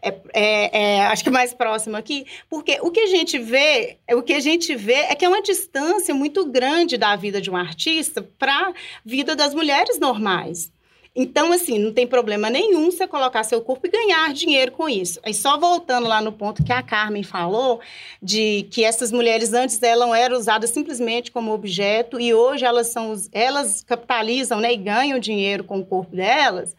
é, 0.00 0.14
é, 0.32 0.80
é, 0.80 1.06
acho 1.06 1.24
que 1.24 1.30
mais 1.30 1.52
próximo 1.52 1.96
aqui, 1.96 2.24
porque 2.48 2.78
o 2.80 2.90
que 2.90 3.00
a 3.00 3.06
gente 3.06 3.36
vê, 3.38 3.98
o 4.12 4.22
que 4.22 4.32
a 4.32 4.40
gente 4.40 4.76
vê 4.76 4.92
é 4.92 5.14
que 5.16 5.24
é 5.24 5.28
uma 5.28 5.42
distância 5.42 6.14
muito 6.14 6.46
grande 6.46 6.96
da 6.96 7.16
vida 7.16 7.40
de 7.40 7.50
um 7.50 7.56
artista 7.56 8.22
para 8.38 8.68
a 8.68 8.72
vida 9.04 9.34
das 9.34 9.52
mulheres 9.52 9.98
normais. 9.98 10.70
Então, 11.14 11.52
assim, 11.52 11.76
não 11.76 11.92
tem 11.92 12.06
problema 12.06 12.48
nenhum 12.48 12.88
você 12.88 13.04
colocar 13.04 13.42
seu 13.42 13.60
corpo 13.60 13.86
e 13.86 13.90
ganhar 13.90 14.32
dinheiro 14.32 14.70
com 14.70 14.88
isso. 14.88 15.18
Aí, 15.24 15.34
só 15.34 15.58
voltando 15.58 16.06
lá 16.06 16.20
no 16.20 16.30
ponto 16.30 16.62
que 16.62 16.72
a 16.72 16.82
Carmen 16.82 17.24
falou, 17.24 17.80
de 18.22 18.68
que 18.70 18.84
essas 18.84 19.10
mulheres 19.10 19.52
antes 19.52 19.82
elas 19.82 20.08
eram 20.14 20.36
usadas 20.36 20.70
simplesmente 20.70 21.32
como 21.32 21.52
objeto 21.52 22.20
e 22.20 22.32
hoje 22.32 22.64
elas 22.64 22.88
são, 22.88 23.12
elas 23.32 23.82
capitalizam 23.82 24.60
né, 24.60 24.72
e 24.72 24.76
ganham 24.76 25.18
dinheiro 25.18 25.64
com 25.64 25.80
o 25.80 25.84
corpo 25.84 26.14
delas. 26.14 26.76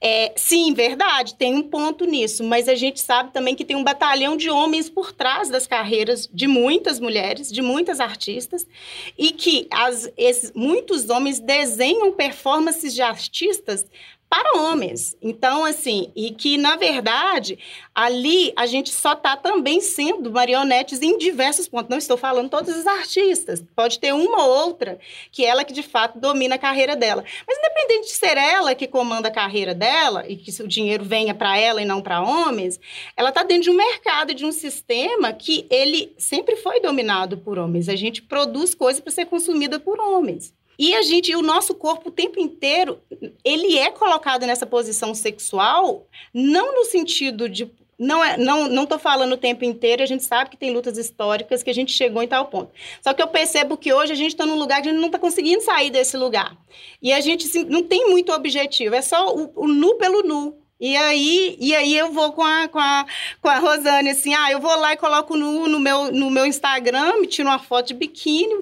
É, 0.00 0.32
sim, 0.34 0.72
verdade, 0.72 1.34
tem 1.34 1.54
um 1.54 1.62
ponto 1.62 2.06
nisso, 2.06 2.42
mas 2.42 2.68
a 2.68 2.74
gente 2.74 3.00
sabe 3.00 3.32
também 3.32 3.54
que 3.54 3.64
tem 3.64 3.76
um 3.76 3.84
batalhão 3.84 4.36
de 4.36 4.48
homens 4.48 4.88
por 4.88 5.12
trás 5.12 5.50
das 5.50 5.66
carreiras 5.66 6.28
de 6.32 6.46
muitas 6.46 7.00
mulheres, 7.00 7.50
de 7.50 7.60
muitas 7.60 8.00
artistas, 8.00 8.66
e 9.16 9.30
que 9.30 9.66
as, 9.70 10.10
esses, 10.16 10.52
muitos 10.54 11.08
homens 11.10 11.38
desenham 11.38 12.12
performances 12.12 12.94
de 12.94 13.02
artistas 13.02 13.73
para 14.34 14.58
homens. 14.58 15.16
Então, 15.22 15.64
assim, 15.64 16.10
e 16.16 16.32
que, 16.32 16.58
na 16.58 16.74
verdade, 16.74 17.56
ali 17.94 18.52
a 18.56 18.66
gente 18.66 18.90
só 18.90 19.12
está 19.12 19.36
também 19.36 19.80
sendo 19.80 20.32
marionetes 20.32 21.00
em 21.02 21.16
diversos 21.18 21.68
pontos. 21.68 21.88
Não 21.88 21.98
estou 21.98 22.16
falando 22.16 22.50
todos 22.50 22.74
os 22.74 22.84
artistas. 22.84 23.64
Pode 23.76 24.00
ter 24.00 24.12
uma 24.12 24.44
ou 24.44 24.66
outra 24.66 24.98
que 25.30 25.44
ela 25.44 25.64
que, 25.64 25.72
de 25.72 25.84
fato, 25.84 26.18
domina 26.18 26.56
a 26.56 26.58
carreira 26.58 26.96
dela. 26.96 27.24
Mas, 27.46 27.58
independente 27.58 28.08
de 28.08 28.14
ser 28.14 28.36
ela 28.36 28.74
que 28.74 28.88
comanda 28.88 29.28
a 29.28 29.32
carreira 29.32 29.72
dela 29.72 30.24
e 30.28 30.36
que 30.36 30.50
o 30.60 30.66
dinheiro 30.66 31.04
venha 31.04 31.32
para 31.34 31.56
ela 31.56 31.80
e 31.80 31.84
não 31.84 32.02
para 32.02 32.20
homens, 32.20 32.80
ela 33.16 33.28
está 33.28 33.44
dentro 33.44 33.64
de 33.64 33.70
um 33.70 33.76
mercado, 33.76 34.34
de 34.34 34.44
um 34.44 34.50
sistema 34.52 35.32
que 35.32 35.64
ele 35.70 36.12
sempre 36.18 36.56
foi 36.56 36.80
dominado 36.80 37.38
por 37.38 37.56
homens. 37.56 37.88
A 37.88 37.94
gente 37.94 38.20
produz 38.20 38.74
coisas 38.74 39.00
para 39.00 39.12
ser 39.12 39.26
consumida 39.26 39.78
por 39.78 40.00
homens. 40.00 40.52
E 40.78 40.94
a 40.94 41.02
gente, 41.02 41.34
o 41.34 41.42
nosso 41.42 41.74
corpo 41.74 42.08
o 42.08 42.12
tempo 42.12 42.40
inteiro, 42.40 43.00
ele 43.44 43.78
é 43.78 43.90
colocado 43.90 44.46
nessa 44.46 44.66
posição 44.66 45.14
sexual, 45.14 46.06
não 46.32 46.74
no 46.74 46.84
sentido 46.84 47.48
de 47.48 47.70
não 47.98 48.24
é, 48.24 48.36
não, 48.36 48.68
não 48.68 48.86
tô 48.86 48.98
falando 48.98 49.32
o 49.32 49.36
tempo 49.36 49.64
inteiro, 49.64 50.02
a 50.02 50.06
gente 50.06 50.24
sabe 50.24 50.50
que 50.50 50.56
tem 50.56 50.72
lutas 50.72 50.98
históricas 50.98 51.62
que 51.62 51.70
a 51.70 51.74
gente 51.74 51.92
chegou 51.92 52.22
em 52.22 52.28
tal 52.28 52.46
ponto. 52.46 52.72
Só 53.00 53.14
que 53.14 53.22
eu 53.22 53.28
percebo 53.28 53.76
que 53.76 53.92
hoje 53.92 54.12
a 54.12 54.16
gente 54.16 54.30
está 54.30 54.44
num 54.44 54.58
lugar 54.58 54.82
que 54.82 54.88
a 54.88 54.90
gente 54.90 55.00
não 55.00 55.06
está 55.06 55.18
conseguindo 55.18 55.62
sair 55.62 55.90
desse 55.90 56.16
lugar. 56.16 56.56
E 57.00 57.12
a 57.12 57.20
gente 57.20 57.46
assim, 57.46 57.64
não 57.64 57.82
tem 57.82 58.10
muito 58.10 58.32
objetivo, 58.32 58.94
é 58.94 59.02
só 59.02 59.34
o, 59.34 59.52
o 59.54 59.68
nu 59.68 59.94
pelo 59.94 60.22
nu. 60.22 60.63
E 60.80 60.96
aí, 60.96 61.56
e 61.60 61.74
aí 61.74 61.96
eu 61.96 62.10
vou 62.12 62.32
com 62.32 62.42
a, 62.42 62.68
com, 62.68 62.80
a, 62.80 63.06
com 63.40 63.48
a 63.48 63.58
Rosane, 63.58 64.10
assim, 64.10 64.34
ah, 64.34 64.50
eu 64.50 64.60
vou 64.60 64.74
lá 64.76 64.92
e 64.92 64.96
coloco 64.96 65.36
no, 65.36 65.68
no, 65.68 65.78
meu, 65.78 66.10
no 66.12 66.30
meu 66.30 66.44
Instagram, 66.44 67.20
me 67.20 67.28
tiro 67.28 67.48
uma 67.48 67.60
foto 67.60 67.88
de 67.88 67.94
biquíni, 67.94 68.52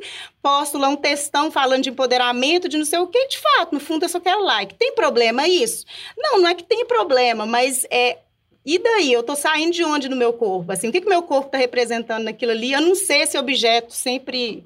posto 0.42 0.76
lá 0.76 0.88
um 0.88 0.96
textão 0.96 1.50
falando 1.50 1.82
de 1.82 1.90
empoderamento, 1.90 2.68
de 2.68 2.76
não 2.76 2.84
sei 2.84 2.98
o 2.98 3.06
que, 3.06 3.28
de 3.28 3.38
fato, 3.38 3.72
no 3.72 3.80
fundo 3.80 4.04
eu 4.04 4.08
só 4.10 4.20
quero 4.20 4.42
like. 4.44 4.74
Tem 4.74 4.94
problema 4.94 5.48
isso? 5.48 5.86
Não, 6.16 6.40
não 6.40 6.48
é 6.48 6.54
que 6.54 6.64
tem 6.64 6.84
problema, 6.86 7.46
mas 7.46 7.86
é... 7.90 8.18
E 8.64 8.78
daí? 8.78 9.12
Eu 9.12 9.24
tô 9.24 9.34
saindo 9.34 9.72
de 9.72 9.82
onde 9.82 10.08
no 10.08 10.14
meu 10.14 10.32
corpo? 10.34 10.70
Assim, 10.70 10.88
o 10.88 10.92
que 10.92 11.00
que 11.00 11.08
meu 11.08 11.22
corpo 11.22 11.46
está 11.46 11.58
representando 11.58 12.22
naquilo 12.24 12.52
ali? 12.52 12.72
Eu 12.72 12.80
não 12.80 12.94
sei 12.94 13.22
esse 13.22 13.36
objeto 13.36 13.92
sempre 13.92 14.64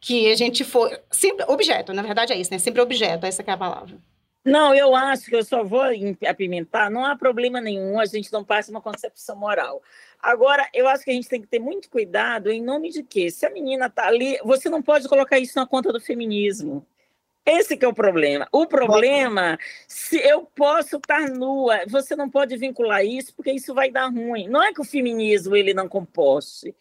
que 0.00 0.30
a 0.30 0.34
gente 0.34 0.64
for... 0.64 1.00
Sempre, 1.10 1.46
objeto, 1.48 1.94
na 1.94 2.02
verdade 2.02 2.32
é 2.32 2.38
isso, 2.38 2.50
né? 2.52 2.58
Sempre 2.58 2.82
objeto, 2.82 3.24
essa 3.24 3.42
é 3.46 3.50
a 3.50 3.56
palavra. 3.56 3.96
Não, 4.44 4.74
eu 4.74 4.94
acho 4.96 5.26
que 5.26 5.36
eu 5.36 5.44
só 5.44 5.62
vou 5.62 5.82
apimentar, 6.26 6.90
não 6.90 7.04
há 7.04 7.14
problema 7.16 7.60
nenhum, 7.60 8.00
a 8.00 8.06
gente 8.06 8.32
não 8.32 8.44
passa 8.44 8.72
uma 8.72 8.80
concepção 8.80 9.36
moral. 9.36 9.80
Agora, 10.20 10.68
eu 10.74 10.88
acho 10.88 11.04
que 11.04 11.10
a 11.12 11.14
gente 11.14 11.28
tem 11.28 11.40
que 11.40 11.46
ter 11.46 11.60
muito 11.60 11.88
cuidado 11.88 12.50
em 12.50 12.60
nome 12.60 12.90
de 12.90 13.04
quê? 13.04 13.30
Se 13.30 13.46
a 13.46 13.50
menina 13.50 13.86
está 13.86 14.08
ali, 14.08 14.38
você 14.44 14.68
não 14.68 14.82
pode 14.82 15.08
colocar 15.08 15.38
isso 15.38 15.56
na 15.56 15.66
conta 15.66 15.92
do 15.92 16.00
feminismo. 16.00 16.84
Esse 17.46 17.76
que 17.76 17.84
é 17.84 17.88
o 17.88 17.94
problema. 17.94 18.48
O 18.52 18.66
problema, 18.66 19.58
se 19.88 20.16
eu 20.18 20.42
posso 20.42 20.96
estar 20.96 21.28
nua, 21.30 21.80
você 21.88 22.16
não 22.16 22.30
pode 22.30 22.56
vincular 22.56 23.04
isso, 23.04 23.34
porque 23.34 23.52
isso 23.52 23.74
vai 23.74 23.90
dar 23.90 24.06
ruim. 24.08 24.48
Não 24.48 24.62
é 24.62 24.72
que 24.72 24.80
o 24.80 24.84
feminismo 24.84 25.54
ele 25.56 25.74
não 25.74 25.88
composte. 25.88 26.74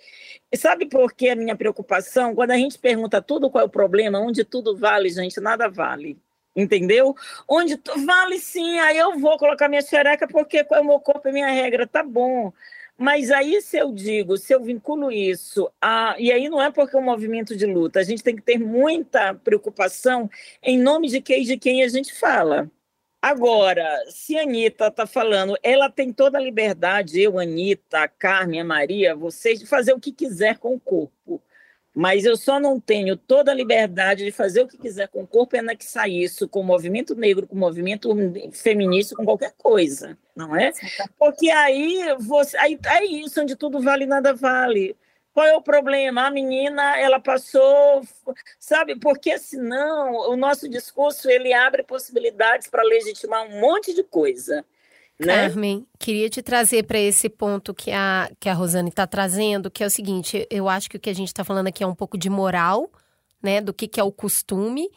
E 0.52 0.58
sabe 0.58 0.88
por 0.88 1.14
que 1.14 1.30
a 1.30 1.36
minha 1.36 1.56
preocupação? 1.56 2.36
Quando 2.36 2.52
a 2.52 2.58
gente 2.58 2.78
pergunta 2.80 3.22
tudo 3.22 3.50
qual 3.52 3.64
é 3.64 3.66
o 3.66 3.70
problema, 3.70 4.20
onde 4.20 4.44
tudo 4.44 4.76
vale, 4.78 5.10
gente, 5.10 5.40
nada 5.40 5.68
vale 5.68 6.20
entendeu? 6.56 7.16
Onde 7.48 7.78
tu, 7.78 8.06
vale 8.06 8.40
sim, 8.40 8.80
aí 8.80 8.98
eu 8.98 9.18
vou 9.20 9.38
colocar 9.38 9.70
minha 9.70 9.82
xereca 9.82 10.28
porque 10.28 10.66
o 10.70 10.84
meu 10.84 11.00
corpo 11.00 11.28
é 11.28 11.32
minha 11.32 11.52
regra, 11.52 11.88
tá 11.88 12.04
bom. 12.04 12.52
Mas 12.98 13.32
aí, 13.32 13.62
se 13.62 13.78
eu 13.78 13.92
digo, 13.92 14.38
se 14.38 14.54
eu 14.54 14.62
vinculo 14.64 15.12
isso, 15.12 15.72
a, 15.82 16.16
e 16.20 16.32
aí 16.32 16.50
não 16.50 16.62
é 16.62 16.72
porque 16.72 16.96
é 16.96 17.00
um 17.00 17.04
movimento 17.04 17.56
de 17.56 17.66
luta, 17.66 18.00
a 18.00 18.04
gente 18.04 18.22
tem 18.24 18.36
que 18.36 18.44
ter 18.44 18.60
muita 18.60 19.34
preocupação 19.34 20.30
em 20.62 20.78
nome 20.78 21.08
de 21.08 21.22
quem 21.22 21.44
de 21.44 21.58
quem 21.58 21.84
a 21.84 21.88
gente 21.88 22.14
fala. 22.14 22.70
Agora, 23.22 23.86
se 24.10 24.38
a 24.38 24.44
Anitta 24.44 24.88
está 24.88 25.06
falando, 25.08 25.58
ela 25.64 25.90
tem 25.92 26.12
toda 26.12 26.38
a 26.38 26.42
liberdade, 26.42 27.22
eu, 27.22 27.40
Anitta, 27.40 28.00
a 28.04 28.08
Carmen, 28.08 28.62
a 28.62 28.64
Maria, 28.66 29.16
vocês, 29.16 29.60
de 29.60 29.66
fazer 29.68 29.94
o 29.94 30.00
que 30.00 30.12
quiser 30.12 30.58
com 30.58 30.76
o 30.76 30.80
corpo 30.80 31.42
mas 31.94 32.24
eu 32.24 32.38
só 32.38 32.60
não 32.60 32.80
tenho 32.80 33.18
toda 33.18 33.52
a 33.52 33.56
liberdade 33.56 34.24
de 34.24 34.32
fazer 34.32 34.62
o 34.62 34.68
que 34.68 34.78
quiser 34.78 35.08
com 35.10 35.24
o 35.24 35.28
corpo 35.28 35.56
e 35.56 35.60
anexar 35.60 36.10
isso 36.10 36.48
com 36.48 36.62
o 36.62 36.64
movimento 36.64 37.14
negro, 37.16 37.46
com 37.46 37.56
o 37.56 37.60
movimento 37.60 38.10
feminista, 38.54 39.16
com 39.16 39.26
qualquer 39.26 39.54
coisa, 39.58 40.18
não 40.36 40.56
é? 40.56 40.72
Porque 41.20 41.50
aí 41.50 42.16
você, 42.20 42.58
aí 42.58 42.80
é 42.86 43.06
isso, 43.06 43.42
onde 43.42 43.56
tudo 43.56 43.82
vale 43.82 44.06
nada 44.06 44.34
vale. 44.34 44.96
Qual 45.34 45.46
é 45.46 45.56
o 45.56 45.62
problema? 45.62 46.28
A 46.28 46.32
menina, 46.32 46.98
ela 47.00 47.20
passou, 47.20 48.02
sabe? 48.60 48.98
Porque 49.00 49.38
senão 49.38 50.14
o 50.30 50.36
nosso 50.36 50.68
discurso 50.68 51.30
ele 51.30 51.54
abre 51.54 51.84
possibilidades 51.84 52.68
para 52.68 52.84
legitimar 52.84 53.44
um 53.48 53.60
monte 53.60 53.94
de 53.94 54.04
coisa. 54.04 54.66
Né? 55.26 55.50
Carmen, 55.50 55.86
queria 56.00 56.30
te 56.30 56.42
trazer 56.42 56.84
para 56.84 56.98
esse 56.98 57.30
ponto 57.30 57.74
que 57.74 57.92
a, 57.92 58.30
que 58.40 58.50
a 58.50 58.54
Rosane 58.54 58.90
está 58.90 59.06
trazendo, 59.06 59.70
que 59.70 59.84
é 59.84 59.88
o 59.88 59.90
seguinte: 59.90 60.48
eu 60.50 60.68
acho 60.68 60.90
que 60.90 60.98
o 60.98 61.00
que 61.00 61.10
a 61.10 61.16
gente 61.16 61.28
está 61.28 61.44
falando 61.44 61.68
aqui 61.68 61.84
é 61.84 61.88
um 61.88 61.94
pouco 61.94 62.18
de 62.18 62.30
moral, 62.30 62.90
né? 63.42 63.62
Do 63.62 63.74
que, 63.74 63.88
que 63.88 64.00
é 64.00 64.04
o 64.04 64.12
costume 64.12 64.90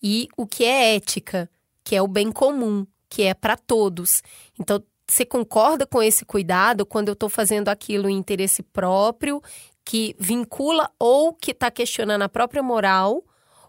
e 0.00 0.28
o 0.36 0.46
que 0.46 0.64
é 0.64 0.94
ética, 0.94 1.50
que 1.82 1.96
é 1.96 2.02
o 2.02 2.06
bem 2.06 2.30
comum, 2.30 2.86
que 3.08 3.22
é 3.22 3.34
para 3.34 3.56
todos. 3.56 4.22
Então, 4.58 4.82
você 5.06 5.24
concorda 5.24 5.84
com 5.84 6.02
esse 6.02 6.24
cuidado 6.24 6.86
quando 6.86 7.08
eu 7.08 7.14
estou 7.14 7.28
fazendo 7.28 7.68
aquilo 7.68 8.08
em 8.08 8.16
interesse 8.16 8.62
próprio, 8.62 9.42
que 9.84 10.14
vincula 10.18 10.90
ou 10.98 11.32
que 11.32 11.50
está 11.50 11.70
questionando 11.70 12.22
a 12.22 12.28
própria 12.28 12.62
moral, 12.62 13.24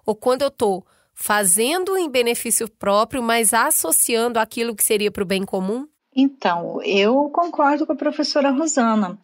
ou 0.06 0.16
quando 0.16 0.44
eu 0.44 0.48
estou 0.48 0.86
fazendo 1.20 1.98
em 1.98 2.10
benefício 2.10 2.70
próprio, 2.70 3.24
mas 3.24 3.52
associando 3.54 4.40
aquilo 4.40 4.76
que 4.76 4.84
seria 4.84 5.12
para 5.12 5.24
o 5.24 5.26
bem 5.26 5.44
comum? 5.44 5.88
Então, 6.16 6.80
eu 6.84 7.30
concordo 7.30 7.86
com 7.86 7.94
a 7.94 7.96
professora 7.96 8.52
Rosana. 8.52 9.18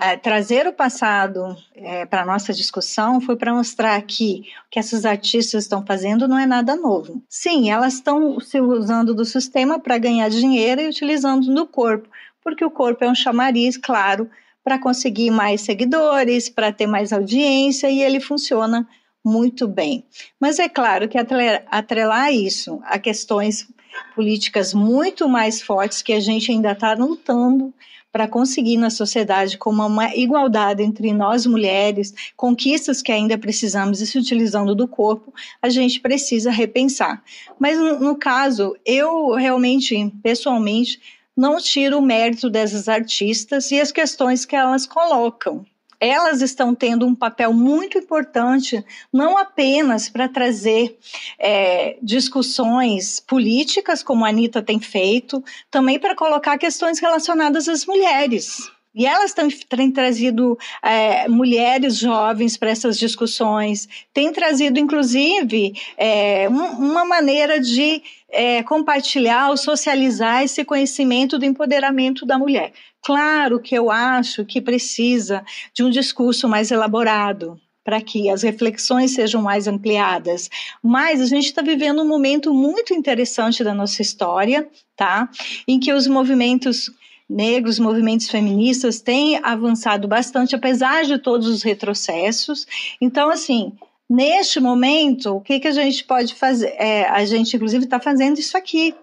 É, 0.00 0.16
trazer 0.16 0.66
o 0.66 0.72
passado 0.72 1.56
é, 1.74 2.06
para 2.06 2.22
a 2.22 2.26
nossa 2.26 2.52
discussão 2.52 3.20
foi 3.20 3.36
para 3.36 3.54
mostrar 3.54 4.00
que 4.02 4.42
o 4.66 4.70
que 4.70 4.78
essas 4.78 5.04
artistas 5.04 5.64
estão 5.64 5.84
fazendo 5.84 6.28
não 6.28 6.38
é 6.38 6.46
nada 6.46 6.76
novo. 6.76 7.22
Sim, 7.28 7.70
elas 7.70 7.94
estão 7.94 8.38
se 8.38 8.60
usando 8.60 9.14
do 9.14 9.24
sistema 9.24 9.80
para 9.80 9.98
ganhar 9.98 10.28
dinheiro 10.28 10.80
e 10.80 10.88
utilizando 10.88 11.52
do 11.52 11.66
corpo, 11.66 12.08
porque 12.42 12.64
o 12.64 12.70
corpo 12.70 13.04
é 13.04 13.10
um 13.10 13.14
chamariz, 13.14 13.76
claro, 13.76 14.30
para 14.62 14.78
conseguir 14.78 15.30
mais 15.30 15.62
seguidores, 15.62 16.48
para 16.48 16.72
ter 16.72 16.86
mais 16.86 17.12
audiência 17.12 17.90
e 17.90 18.00
ele 18.00 18.20
funciona 18.20 18.86
muito 19.24 19.66
bem. 19.66 20.04
Mas 20.40 20.58
é 20.58 20.68
claro 20.68 21.08
que 21.08 21.18
atrelar 21.18 22.32
isso 22.32 22.80
a 22.84 22.98
questões 22.98 23.68
políticas 24.14 24.72
muito 24.74 25.28
mais 25.28 25.60
fortes 25.60 26.02
que 26.02 26.12
a 26.12 26.20
gente 26.20 26.50
ainda 26.50 26.72
está 26.72 26.94
lutando 26.94 27.72
para 28.10 28.26
conseguir 28.26 28.78
na 28.78 28.90
sociedade 28.90 29.58
como 29.58 29.86
uma 29.86 30.14
igualdade 30.14 30.82
entre 30.82 31.12
nós 31.12 31.44
mulheres, 31.46 32.14
conquistas 32.36 33.02
que 33.02 33.12
ainda 33.12 33.36
precisamos 33.36 34.00
e 34.00 34.06
se 34.06 34.18
utilizando 34.18 34.74
do 34.74 34.88
corpo, 34.88 35.32
a 35.60 35.68
gente 35.68 36.00
precisa 36.00 36.50
repensar. 36.50 37.22
Mas 37.58 37.78
no, 37.78 38.00
no 38.00 38.16
caso, 38.16 38.74
eu 38.84 39.34
realmente, 39.34 40.10
pessoalmente, 40.22 41.00
não 41.36 41.58
tiro 41.58 41.98
o 41.98 42.02
mérito 42.02 42.48
dessas 42.48 42.88
artistas 42.88 43.70
e 43.70 43.80
as 43.80 43.92
questões 43.92 44.44
que 44.44 44.56
elas 44.56 44.86
colocam 44.86 45.64
elas 46.00 46.42
estão 46.42 46.74
tendo 46.74 47.06
um 47.06 47.14
papel 47.14 47.52
muito 47.52 47.98
importante, 47.98 48.84
não 49.12 49.36
apenas 49.36 50.08
para 50.08 50.28
trazer 50.28 50.96
é, 51.38 51.96
discussões 52.02 53.20
políticas, 53.20 54.02
como 54.02 54.24
a 54.24 54.28
Anitta 54.28 54.62
tem 54.62 54.78
feito, 54.78 55.42
também 55.70 55.98
para 55.98 56.14
colocar 56.14 56.58
questões 56.58 56.98
relacionadas 56.98 57.68
às 57.68 57.84
mulheres. 57.84 58.70
E 58.94 59.06
elas 59.06 59.32
têm, 59.32 59.92
trazido 59.92 60.58
é, 60.82 61.28
mulheres 61.28 61.96
jovens 61.96 62.56
para 62.56 62.70
essas 62.70 62.98
discussões, 62.98 63.88
têm 64.12 64.32
trazido, 64.32 64.80
inclusive, 64.80 65.72
é, 65.96 66.48
um, 66.48 66.90
uma 66.90 67.04
maneira 67.04 67.60
de 67.60 68.02
é, 68.28 68.62
compartilhar 68.62 69.50
ou 69.50 69.56
socializar 69.56 70.42
esse 70.42 70.64
conhecimento 70.64 71.38
do 71.38 71.44
empoderamento 71.44 72.26
da 72.26 72.38
mulher. 72.38 72.72
Claro 73.02 73.60
que 73.60 73.74
eu 73.74 73.90
acho 73.90 74.44
que 74.44 74.60
precisa 74.60 75.44
de 75.72 75.82
um 75.82 75.90
discurso 75.90 76.48
mais 76.48 76.70
elaborado, 76.70 77.60
para 77.88 78.02
que 78.02 78.28
as 78.28 78.42
reflexões 78.42 79.14
sejam 79.14 79.40
mais 79.40 79.66
ampliadas. 79.66 80.50
Mas 80.82 81.22
a 81.22 81.24
gente 81.24 81.46
está 81.46 81.62
vivendo 81.62 82.02
um 82.02 82.06
momento 82.06 82.52
muito 82.52 82.92
interessante 82.92 83.64
da 83.64 83.72
nossa 83.72 84.02
história, 84.02 84.68
tá? 84.94 85.30
Em 85.66 85.80
que 85.80 85.90
os 85.90 86.06
movimentos 86.06 86.90
negros, 87.26 87.78
movimentos 87.78 88.28
feministas 88.28 89.00
têm 89.00 89.40
avançado 89.42 90.06
bastante, 90.06 90.54
apesar 90.54 91.04
de 91.04 91.18
todos 91.18 91.46
os 91.48 91.62
retrocessos. 91.62 92.66
Então, 93.00 93.30
assim, 93.30 93.72
neste 94.08 94.60
momento, 94.60 95.36
o 95.36 95.40
que, 95.40 95.60
que 95.60 95.68
a 95.68 95.72
gente 95.72 96.04
pode 96.04 96.34
fazer? 96.34 96.74
É, 96.78 97.08
a 97.08 97.24
gente, 97.24 97.56
inclusive, 97.56 97.84
está 97.84 97.98
fazendo 97.98 98.38
isso 98.38 98.56
aqui, 98.56 98.94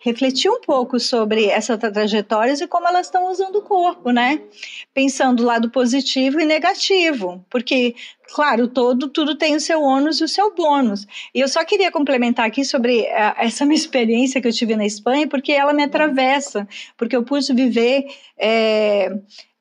refletir 0.00 0.50
um 0.50 0.60
pouco 0.62 0.98
sobre 0.98 1.44
essas 1.46 1.78
trajetórias 1.78 2.60
e 2.60 2.66
como 2.66 2.88
elas 2.88 3.06
estão 3.06 3.30
usando 3.30 3.56
o 3.56 3.62
corpo, 3.62 4.10
né? 4.10 4.40
Pensando 4.94 5.44
lado 5.44 5.70
positivo 5.70 6.40
e 6.40 6.44
negativo, 6.46 7.44
porque, 7.50 7.94
claro, 8.34 8.66
todo 8.66 9.08
tudo 9.08 9.36
tem 9.36 9.54
o 9.54 9.60
seu 9.60 9.82
ônus 9.82 10.18
e 10.20 10.24
o 10.24 10.28
seu 10.28 10.54
bônus. 10.54 11.06
E 11.34 11.40
eu 11.40 11.48
só 11.48 11.62
queria 11.64 11.92
complementar 11.92 12.46
aqui 12.46 12.64
sobre 12.64 13.02
uh, 13.02 13.36
essa 13.36 13.66
minha 13.66 13.76
experiência 13.76 14.40
que 14.40 14.48
eu 14.48 14.52
tive 14.52 14.74
na 14.74 14.86
Espanha, 14.86 15.28
porque 15.28 15.52
ela 15.52 15.74
me 15.74 15.84
atravessa, 15.84 16.66
porque 16.96 17.14
eu 17.14 17.22
pude 17.22 17.52
viver 17.52 18.06
é, 18.38 19.12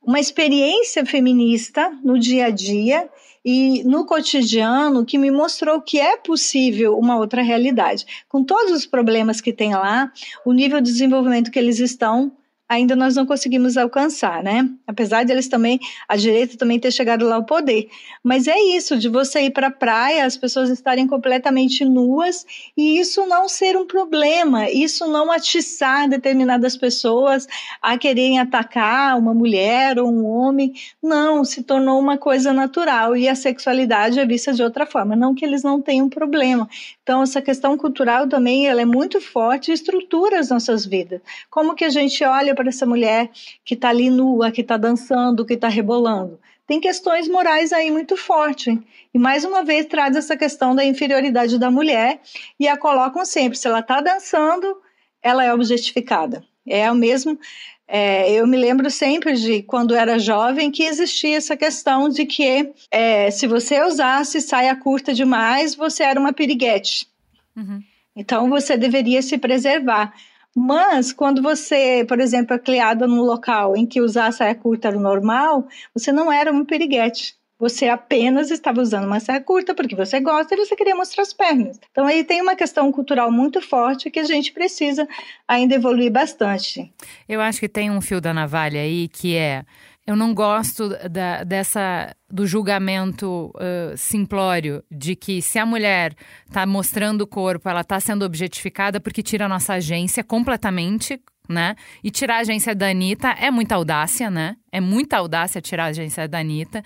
uma 0.01 0.21
experiência 0.21 1.05
feminista 1.05 1.91
no 2.01 2.17
dia 2.17 2.45
a 2.45 2.49
dia 2.49 3.09
e 3.43 3.83
no 3.83 4.05
cotidiano 4.05 5.05
que 5.05 5.17
me 5.17 5.31
mostrou 5.31 5.81
que 5.81 5.99
é 5.99 6.17
possível 6.17 6.97
uma 6.97 7.17
outra 7.17 7.41
realidade. 7.41 8.05
Com 8.27 8.43
todos 8.43 8.71
os 8.71 8.85
problemas 8.85 9.41
que 9.41 9.53
tem 9.53 9.73
lá, 9.73 10.11
o 10.45 10.53
nível 10.53 10.81
de 10.81 10.91
desenvolvimento 10.91 11.51
que 11.51 11.59
eles 11.59 11.79
estão 11.79 12.31
ainda 12.69 12.95
nós 12.95 13.15
não 13.15 13.25
conseguimos 13.25 13.75
alcançar, 13.75 14.43
né? 14.43 14.69
Apesar 14.85 15.23
de 15.23 15.31
eles 15.31 15.47
também, 15.47 15.79
a 16.07 16.15
direita 16.15 16.55
também 16.55 16.79
ter 16.79 16.91
chegado 16.91 17.25
lá 17.25 17.35
ao 17.35 17.43
poder. 17.43 17.89
Mas 18.23 18.47
é 18.47 18.59
isso, 18.59 18.95
de 18.95 19.09
você 19.09 19.41
ir 19.41 19.51
para 19.51 19.67
a 19.67 19.71
praia, 19.71 20.23
as 20.23 20.37
pessoas 20.37 20.69
estarem 20.69 21.07
completamente 21.07 21.83
nuas 21.83 22.45
e 22.77 22.99
isso 22.99 23.25
não 23.25 23.49
ser 23.49 23.75
um 23.75 23.87
problema, 23.87 24.69
isso 24.69 25.07
não 25.07 25.31
atiçar 25.31 26.07
determinadas 26.07 26.77
pessoas 26.77 27.47
a 27.81 27.97
quererem 27.97 28.39
atacar 28.39 29.17
uma 29.17 29.33
mulher 29.33 29.97
ou 29.97 30.07
um 30.07 30.25
homem. 30.27 30.73
Não, 31.01 31.43
se 31.43 31.63
tornou 31.63 31.99
uma 31.99 32.17
coisa 32.19 32.53
natural 32.53 33.17
e 33.17 33.27
a 33.27 33.33
sexualidade 33.33 34.19
é 34.19 34.25
vista 34.25 34.53
de 34.53 34.61
outra 34.61 34.85
forma. 34.85 35.15
Não 35.15 35.33
que 35.33 35.43
eles 35.43 35.63
não 35.63 35.81
tenham 35.81 36.07
problema. 36.07 36.69
Então, 37.01 37.23
essa 37.23 37.41
questão 37.41 37.75
cultural 37.75 38.27
também 38.27 38.67
ela 38.67 38.81
é 38.81 38.85
muito 38.85 39.19
forte 39.19 39.71
e 39.71 39.73
estrutura 39.73 40.39
as 40.39 40.49
nossas 40.49 40.85
vidas. 40.85 41.19
Como 41.49 41.73
que 41.73 41.83
a 41.83 41.89
gente 41.89 42.23
olha 42.23 42.53
para 42.59 42.67
essa 42.67 42.85
mulher 42.85 43.29
que 43.63 43.73
está 43.73 43.87
ali 43.87 44.09
nua, 44.09 44.51
que 44.51 44.59
está 44.59 44.75
dançando, 44.75 45.45
que 45.45 45.53
está 45.53 45.69
rebolando. 45.69 46.37
Tem 46.67 46.77
questões 46.81 47.29
morais 47.29 47.71
aí 47.71 47.89
muito 47.89 48.17
fortes. 48.17 48.77
E 49.13 49.17
mais 49.17 49.45
uma 49.45 49.63
vez 49.63 49.85
traz 49.85 50.17
essa 50.17 50.35
questão 50.35 50.75
da 50.75 50.83
inferioridade 50.83 51.57
da 51.57 51.71
mulher 51.71 52.19
e 52.59 52.67
a 52.67 52.75
colocam 52.75 53.23
sempre. 53.23 53.57
Se 53.57 53.65
ela 53.65 53.79
está 53.79 54.01
dançando, 54.01 54.75
ela 55.23 55.41
é 55.45 55.53
objetificada. 55.53 56.43
É 56.67 56.91
o 56.91 56.95
mesmo. 56.95 57.39
É, 57.87 58.29
eu 58.33 58.45
me 58.45 58.57
lembro 58.57 58.91
sempre 58.91 59.35
de 59.35 59.63
quando 59.63 59.95
era 59.95 60.19
jovem 60.19 60.69
que 60.69 60.83
existia 60.83 61.37
essa 61.37 61.55
questão 61.55 62.09
de 62.09 62.25
que 62.25 62.73
é, 62.91 63.31
se 63.31 63.47
você 63.47 63.81
usasse 63.81 64.41
saia 64.41 64.75
curta 64.75 65.13
demais, 65.13 65.75
você 65.75 66.03
era 66.03 66.19
uma 66.19 66.33
piriguete. 66.33 67.07
Uhum. 67.55 67.81
Então 68.13 68.49
você 68.49 68.75
deveria 68.75 69.21
se 69.21 69.37
preservar. 69.37 70.13
Mas, 70.55 71.13
quando 71.13 71.41
você, 71.41 72.05
por 72.07 72.19
exemplo, 72.19 72.55
é 72.55 72.59
criada 72.59 73.07
num 73.07 73.21
local 73.21 73.75
em 73.75 73.85
que 73.85 74.01
usar 74.01 74.31
saia 74.31 74.55
curta 74.55 74.87
era 74.87 74.99
normal, 74.99 75.67
você 75.93 76.11
não 76.11 76.31
era 76.31 76.51
um 76.51 76.65
periguete. 76.65 77.37
Você 77.59 77.89
apenas 77.89 78.51
estava 78.51 78.81
usando 78.81 79.05
uma 79.05 79.19
saia 79.19 79.41
curta 79.41 79.75
porque 79.75 79.93
você 79.93 80.21
gosta 80.21 80.55
e 80.55 80.57
você 80.57 80.77
queria 80.77 80.95
mostrar 80.95 81.23
as 81.23 81.33
pernas. 81.33 81.77
Então, 81.91 82.05
aí 82.05 82.23
tem 82.23 82.41
uma 82.41 82.55
questão 82.55 82.89
cultural 82.89 83.29
muito 83.29 83.61
forte 83.61 84.09
que 84.09 84.19
a 84.19 84.23
gente 84.23 84.53
precisa 84.53 85.05
ainda 85.45 85.75
evoluir 85.75 86.09
bastante. 86.09 86.91
Eu 87.27 87.41
acho 87.41 87.59
que 87.59 87.67
tem 87.67 87.91
um 87.91 87.99
fio 87.99 88.21
da 88.21 88.33
navalha 88.33 88.79
aí 88.79 89.09
que 89.09 89.35
é 89.35 89.65
eu 90.09 90.15
não 90.15 90.33
gosto 90.33 90.89
da, 91.07 91.43
dessa 91.43 92.15
do 92.27 92.47
julgamento 92.47 93.53
uh, 93.53 93.95
simplório 93.95 94.83
de 94.89 95.15
que 95.15 95.39
se 95.39 95.59
a 95.59 95.65
mulher 95.67 96.15
está 96.47 96.65
mostrando 96.65 97.21
o 97.21 97.27
corpo, 97.27 97.69
ela 97.69 97.81
está 97.81 97.99
sendo 97.99 98.25
objetificada 98.25 98.99
porque 98.99 99.21
tira 99.21 99.45
a 99.45 99.47
nossa 99.47 99.73
agência 99.73 100.23
completamente, 100.23 101.21
né? 101.47 101.75
E 102.03 102.09
tirar 102.09 102.37
a 102.37 102.39
agência 102.39 102.73
da 102.73 102.89
Anitta 102.89 103.29
é 103.39 103.51
muita 103.51 103.75
audácia, 103.75 104.31
né? 104.31 104.55
É 104.71 104.81
muita 104.81 105.17
audácia 105.17 105.61
tirar 105.61 105.83
a 105.83 105.89
agência 105.89 106.27
da 106.27 106.39
Anitta. 106.39 106.83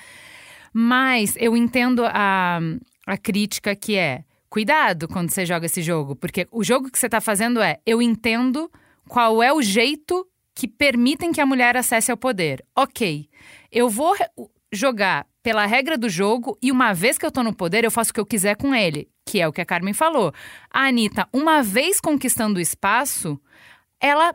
Mas 0.74 1.38
eu 1.38 1.56
entendo 1.56 2.04
a, 2.06 2.60
a 3.08 3.18
crítica 3.18 3.74
que 3.74 3.96
é 3.96 4.26
cuidado 4.50 5.08
quando 5.08 5.30
você 5.30 5.46
joga 5.46 5.68
esse 5.68 5.82
jogo, 5.82 6.14
porque 6.14 6.46
o 6.52 6.62
jogo 6.62 6.92
que 6.92 7.00
você 7.00 7.06
está 7.06 7.22
fazendo 7.22 7.62
é 7.62 7.80
eu 7.86 8.02
entendo 8.02 8.70
qual 9.08 9.42
é 9.42 9.54
o 9.54 9.62
jeito 9.62 10.28
que 10.64 10.68
permitem 10.70 11.34
que 11.34 11.42
a 11.42 11.46
mulher 11.46 11.76
acesse 11.76 12.10
ao 12.10 12.16
poder. 12.16 12.64
Ok, 12.74 13.28
eu 13.70 13.90
vou 13.90 14.16
jogar 14.72 15.28
pela 15.44 15.66
regra 15.66 15.98
do 15.98 16.08
jogo 16.08 16.58
e 16.62 16.72
uma 16.72 16.94
vez 16.94 17.18
que 17.18 17.26
eu 17.26 17.32
tô 17.32 17.44
no 17.44 17.54
poder, 17.54 17.84
eu 17.84 17.92
faço 17.92 18.12
o 18.12 18.14
que 18.14 18.20
eu 18.22 18.26
quiser 18.26 18.56
com 18.56 18.74
ele, 18.74 19.10
que 19.26 19.42
é 19.42 19.48
o 19.48 19.52
que 19.52 19.60
a 19.60 19.66
Carmen 19.66 19.94
falou. 19.94 20.34
A 20.72 20.88
Anitta, 20.88 21.28
uma 21.34 21.62
vez 21.62 22.00
conquistando 22.00 22.60
o 22.60 22.62
espaço, 22.62 23.38
ela 24.00 24.34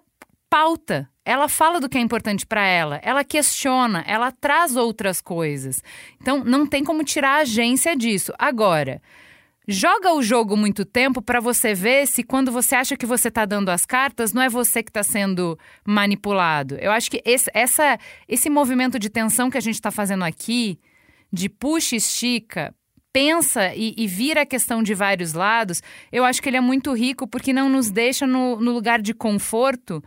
pauta, 0.51 1.09
ela 1.25 1.49
fala 1.49 1.81
do 1.81 1.89
que 1.89 1.97
é 1.97 2.01
importante 2.03 2.47
para 2.47 2.67
ela, 2.67 3.01
ela 3.03 3.25
questiona, 3.25 4.05
ela 4.07 4.31
traz 4.31 4.77
outras 4.77 5.23
coisas. 5.23 5.83
Então, 6.21 6.45
não 6.45 6.67
tem 6.67 6.85
como 6.85 7.05
tirar 7.05 7.39
a 7.39 7.41
agência 7.41 7.97
disso. 7.97 8.35
Agora, 8.39 9.01
Joga 9.71 10.15
o 10.15 10.23
jogo 10.23 10.57
muito 10.57 10.83
tempo 10.83 11.21
para 11.21 11.41
você 11.41 11.75
ver 11.75 12.07
se 12.07 12.23
quando 12.23 12.51
você 12.51 12.75
acha 12.75 12.97
que 12.97 13.05
você 13.05 13.29
está 13.29 13.45
dando 13.45 13.69
as 13.69 13.85
cartas, 13.85 14.33
não 14.33 14.41
é 14.41 14.49
você 14.49 14.83
que 14.83 14.89
está 14.89 15.03
sendo 15.03 15.59
manipulado. 15.85 16.79
Eu 16.81 16.91
acho 16.91 17.11
que 17.11 17.21
esse, 17.23 17.51
essa, 17.53 17.99
esse 18.27 18.49
movimento 18.49 18.99
de 18.99 19.11
tensão 19.11 19.51
que 19.51 19.59
a 19.59 19.61
gente 19.61 19.75
está 19.75 19.91
fazendo 19.91 20.25
aqui, 20.25 20.81
de 21.31 21.51
puxa 21.51 21.97
e 21.97 21.99
estica, 21.99 22.75
pensa 23.13 23.75
e, 23.75 23.93
e, 23.95 24.07
vira 24.07 24.41
a 24.41 24.47
questão 24.47 24.83
de 24.83 24.95
vários 24.95 25.35
lados, 25.35 25.83
eu 26.11 26.25
acho 26.25 26.41
que 26.41 26.49
ele 26.49 26.57
é 26.57 26.63
muito 26.63 26.95
rico 26.95 27.29
porque 27.29 27.53
não 27.53 27.69
nos 27.69 27.91
deixa 27.91 28.27
no, 28.27 28.59
no 28.59 28.73
lugar 28.73 29.03
de 29.03 29.13
conforto 29.13 30.03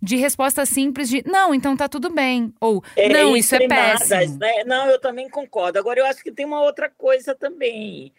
de 0.00 0.16
resposta 0.16 0.64
simples 0.64 1.10
de 1.10 1.22
não, 1.26 1.54
então 1.54 1.76
tá 1.76 1.86
tudo 1.86 2.08
bem. 2.08 2.50
Ou 2.58 2.82
é, 2.96 3.10
não, 3.10 3.36
isso 3.36 3.54
é 3.54 3.68
péssimo. 3.68 4.38
Né? 4.38 4.64
Não, 4.64 4.86
eu 4.88 4.98
também 4.98 5.28
concordo. 5.28 5.78
Agora 5.78 6.00
eu 6.00 6.06
acho 6.06 6.22
que 6.24 6.32
tem 6.32 6.46
uma 6.46 6.62
outra 6.62 6.88
coisa 6.88 7.34
também 7.34 8.10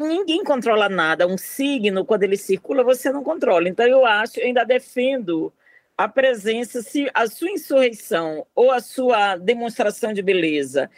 ninguém 0.00 0.42
controla 0.44 0.88
nada. 0.88 1.26
Um 1.26 1.38
signo, 1.38 2.04
quando 2.04 2.24
ele 2.24 2.36
circula, 2.36 2.82
você 2.82 3.10
não 3.10 3.22
controla. 3.22 3.68
Então, 3.68 3.86
eu 3.86 4.04
acho, 4.04 4.40
eu 4.40 4.46
ainda 4.46 4.64
defendo 4.64 5.52
a 5.96 6.08
presença, 6.08 6.80
se 6.82 7.10
a 7.12 7.26
sua 7.26 7.50
insurreição 7.50 8.46
ou 8.54 8.70
a 8.70 8.80
sua 8.80 9.36
demonstração 9.36 10.12
de 10.12 10.22
beleza 10.22 10.88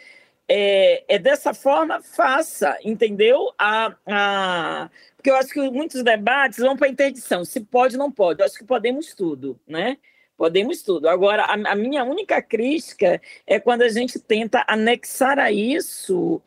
é, 0.47 1.03
é 1.07 1.17
dessa 1.17 1.53
forma, 1.53 2.01
faça, 2.01 2.77
entendeu? 2.83 3.51
A, 3.57 3.95
a, 4.05 4.89
porque 5.15 5.31
eu 5.31 5.35
acho 5.35 5.49
que 5.49 5.61
muitos 5.71 6.03
debates 6.03 6.59
vão 6.59 6.75
para 6.75 6.87
a 6.87 6.89
interdição, 6.91 7.45
se 7.45 7.61
pode 7.61 7.97
não 7.97 8.11
pode. 8.11 8.41
Eu 8.41 8.45
acho 8.45 8.57
que 8.57 8.63
podemos 8.63 9.15
tudo, 9.15 9.59
né? 9.67 9.97
Podemos 10.37 10.83
tudo. 10.83 11.07
Agora, 11.07 11.43
a, 11.43 11.53
a 11.53 11.75
minha 11.75 12.03
única 12.03 12.41
crítica 12.41 13.21
é 13.47 13.59
quando 13.59 13.83
a 13.83 13.89
gente 13.89 14.19
tenta 14.19 14.63
anexar 14.67 15.39
a 15.39 15.51
isso 15.51 16.41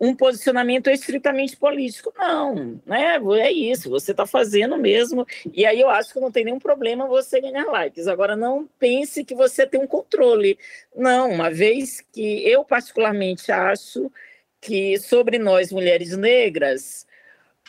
um 0.00 0.14
posicionamento 0.14 0.88
estritamente 0.88 1.56
político. 1.56 2.12
Não, 2.16 2.80
né? 2.86 3.20
É 3.38 3.52
isso, 3.52 3.90
você 3.90 4.12
está 4.12 4.26
fazendo 4.26 4.78
mesmo. 4.78 5.26
E 5.52 5.66
aí 5.66 5.78
eu 5.78 5.90
acho 5.90 6.14
que 6.14 6.20
não 6.20 6.32
tem 6.32 6.44
nenhum 6.44 6.58
problema 6.58 7.06
você 7.06 7.38
ganhar 7.40 7.66
likes. 7.66 8.08
Agora, 8.08 8.34
não 8.34 8.66
pense 8.78 9.22
que 9.22 9.34
você 9.34 9.66
tem 9.66 9.78
um 9.78 9.86
controle. 9.86 10.58
Não, 10.96 11.30
uma 11.30 11.50
vez 11.50 12.00
que 12.12 12.48
eu, 12.48 12.64
particularmente, 12.64 13.52
acho 13.52 14.10
que 14.58 14.98
sobre 14.98 15.38
nós, 15.38 15.70
mulheres 15.70 16.16
negras, 16.16 17.06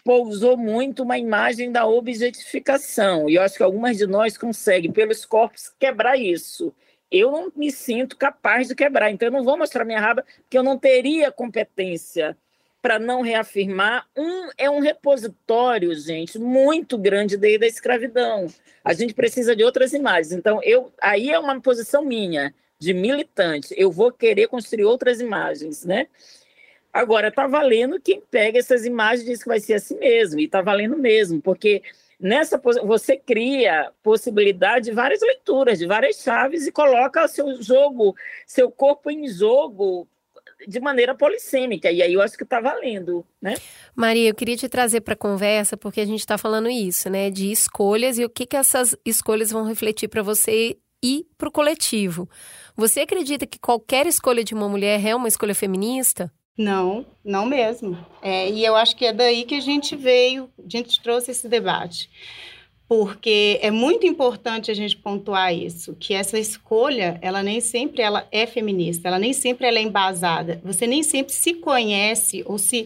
pousou 0.03 0.55
muito 0.55 1.03
uma 1.03 1.17
imagem 1.17 1.69
da 1.69 1.85
objetificação. 1.85 3.29
E 3.29 3.35
eu 3.35 3.41
acho 3.41 3.57
que 3.57 3.63
algumas 3.63 3.97
de 3.97 4.07
nós 4.07 4.37
conseguem, 4.37 4.91
pelos 4.91 5.25
corpos, 5.25 5.69
quebrar 5.77 6.17
isso 6.17 6.73
eu 7.11 7.31
não 7.31 7.51
me 7.55 7.71
sinto 7.71 8.15
capaz 8.15 8.67
de 8.67 8.75
quebrar. 8.75 9.11
Então, 9.11 9.27
eu 9.27 9.31
não 9.31 9.43
vou 9.43 9.57
mostrar 9.57 9.83
minha 9.83 9.99
raba, 9.99 10.23
porque 10.41 10.57
eu 10.57 10.63
não 10.63 10.77
teria 10.77 11.31
competência 11.31 12.37
para 12.81 12.97
não 12.97 13.21
reafirmar. 13.21 14.07
Um 14.17 14.49
é 14.57 14.69
um 14.69 14.79
repositório, 14.79 15.93
gente, 15.95 16.39
muito 16.39 16.97
grande 16.97 17.37
desde 17.37 17.59
da 17.59 17.67
escravidão. 17.67 18.47
A 18.83 18.93
gente 18.93 19.13
precisa 19.13 19.55
de 19.55 19.63
outras 19.63 19.93
imagens. 19.93 20.31
Então, 20.31 20.59
eu 20.63 20.91
aí 21.01 21.29
é 21.29 21.37
uma 21.37 21.59
posição 21.61 22.03
minha 22.03 22.53
de 22.79 22.93
militante. 22.93 23.75
Eu 23.77 23.91
vou 23.91 24.11
querer 24.11 24.47
construir 24.47 24.85
outras 24.85 25.21
imagens, 25.21 25.85
né? 25.85 26.07
Agora, 26.91 27.29
está 27.29 27.47
valendo 27.47 28.01
quem 28.01 28.19
pega 28.19 28.59
essas 28.59 28.85
imagens 28.85 29.21
e 29.21 29.31
diz 29.31 29.43
que 29.43 29.47
vai 29.47 29.59
ser 29.59 29.75
assim 29.75 29.97
mesmo, 29.97 30.39
e 30.39 30.45
está 30.45 30.61
valendo 30.61 30.97
mesmo, 30.97 31.41
porque 31.41 31.81
nessa 32.21 32.61
você 32.83 33.17
cria 33.17 33.91
possibilidade 34.03 34.85
de 34.85 34.91
várias 34.91 35.21
leituras, 35.21 35.79
de 35.79 35.87
várias 35.87 36.17
chaves 36.17 36.67
e 36.67 36.71
coloca 36.71 37.27
seu 37.27 37.61
jogo, 37.61 38.15
seu 38.45 38.71
corpo 38.71 39.09
em 39.09 39.27
jogo 39.27 40.07
de 40.67 40.79
maneira 40.79 41.15
polissêmica, 41.15 41.91
e 41.91 42.03
aí 42.03 42.13
eu 42.13 42.21
acho 42.21 42.37
que 42.37 42.43
está 42.43 42.59
valendo, 42.59 43.25
né? 43.41 43.55
Maria, 43.95 44.29
eu 44.29 44.35
queria 44.35 44.55
te 44.55 44.69
trazer 44.69 45.01
para 45.01 45.15
a 45.15 45.17
conversa, 45.17 45.75
porque 45.75 45.99
a 45.99 46.05
gente 46.05 46.19
está 46.19 46.37
falando 46.37 46.69
isso, 46.69 47.09
né, 47.09 47.31
de 47.31 47.51
escolhas 47.51 48.19
e 48.19 48.25
o 48.25 48.29
que, 48.29 48.45
que 48.45 48.55
essas 48.55 48.95
escolhas 49.03 49.49
vão 49.49 49.63
refletir 49.63 50.07
para 50.07 50.21
você 50.21 50.77
e 51.03 51.25
para 51.35 51.49
o 51.49 51.51
coletivo. 51.51 52.29
Você 52.75 53.01
acredita 53.01 53.47
que 53.47 53.59
qualquer 53.59 54.05
escolha 54.05 54.43
de 54.43 54.53
uma 54.53 54.69
mulher 54.69 55.03
é 55.03 55.15
uma 55.15 55.27
escolha 55.27 55.55
feminista? 55.55 56.31
Não, 56.61 57.05
não 57.25 57.45
mesmo. 57.47 57.97
É, 58.21 58.47
e 58.47 58.63
eu 58.63 58.75
acho 58.75 58.95
que 58.95 59.05
é 59.05 59.11
daí 59.11 59.45
que 59.45 59.55
a 59.55 59.59
gente 59.59 59.95
veio, 59.95 60.47
a 60.59 60.69
gente 60.69 61.01
trouxe 61.01 61.31
esse 61.31 61.47
debate 61.47 62.07
porque 62.91 63.57
é 63.61 63.71
muito 63.71 64.05
importante 64.05 64.69
a 64.69 64.73
gente 64.73 64.97
pontuar 64.97 65.55
isso, 65.55 65.95
que 65.97 66.13
essa 66.13 66.37
escolha, 66.37 67.17
ela 67.21 67.41
nem 67.41 67.61
sempre 67.61 68.01
ela 68.01 68.27
é 68.29 68.45
feminista, 68.45 69.07
ela 69.07 69.17
nem 69.17 69.31
sempre 69.31 69.65
ela 69.65 69.79
é 69.79 69.81
embasada. 69.81 70.59
Você 70.61 70.85
nem 70.85 71.01
sempre 71.01 71.31
se 71.31 71.53
conhece 71.53 72.43
ou 72.45 72.57
se 72.57 72.85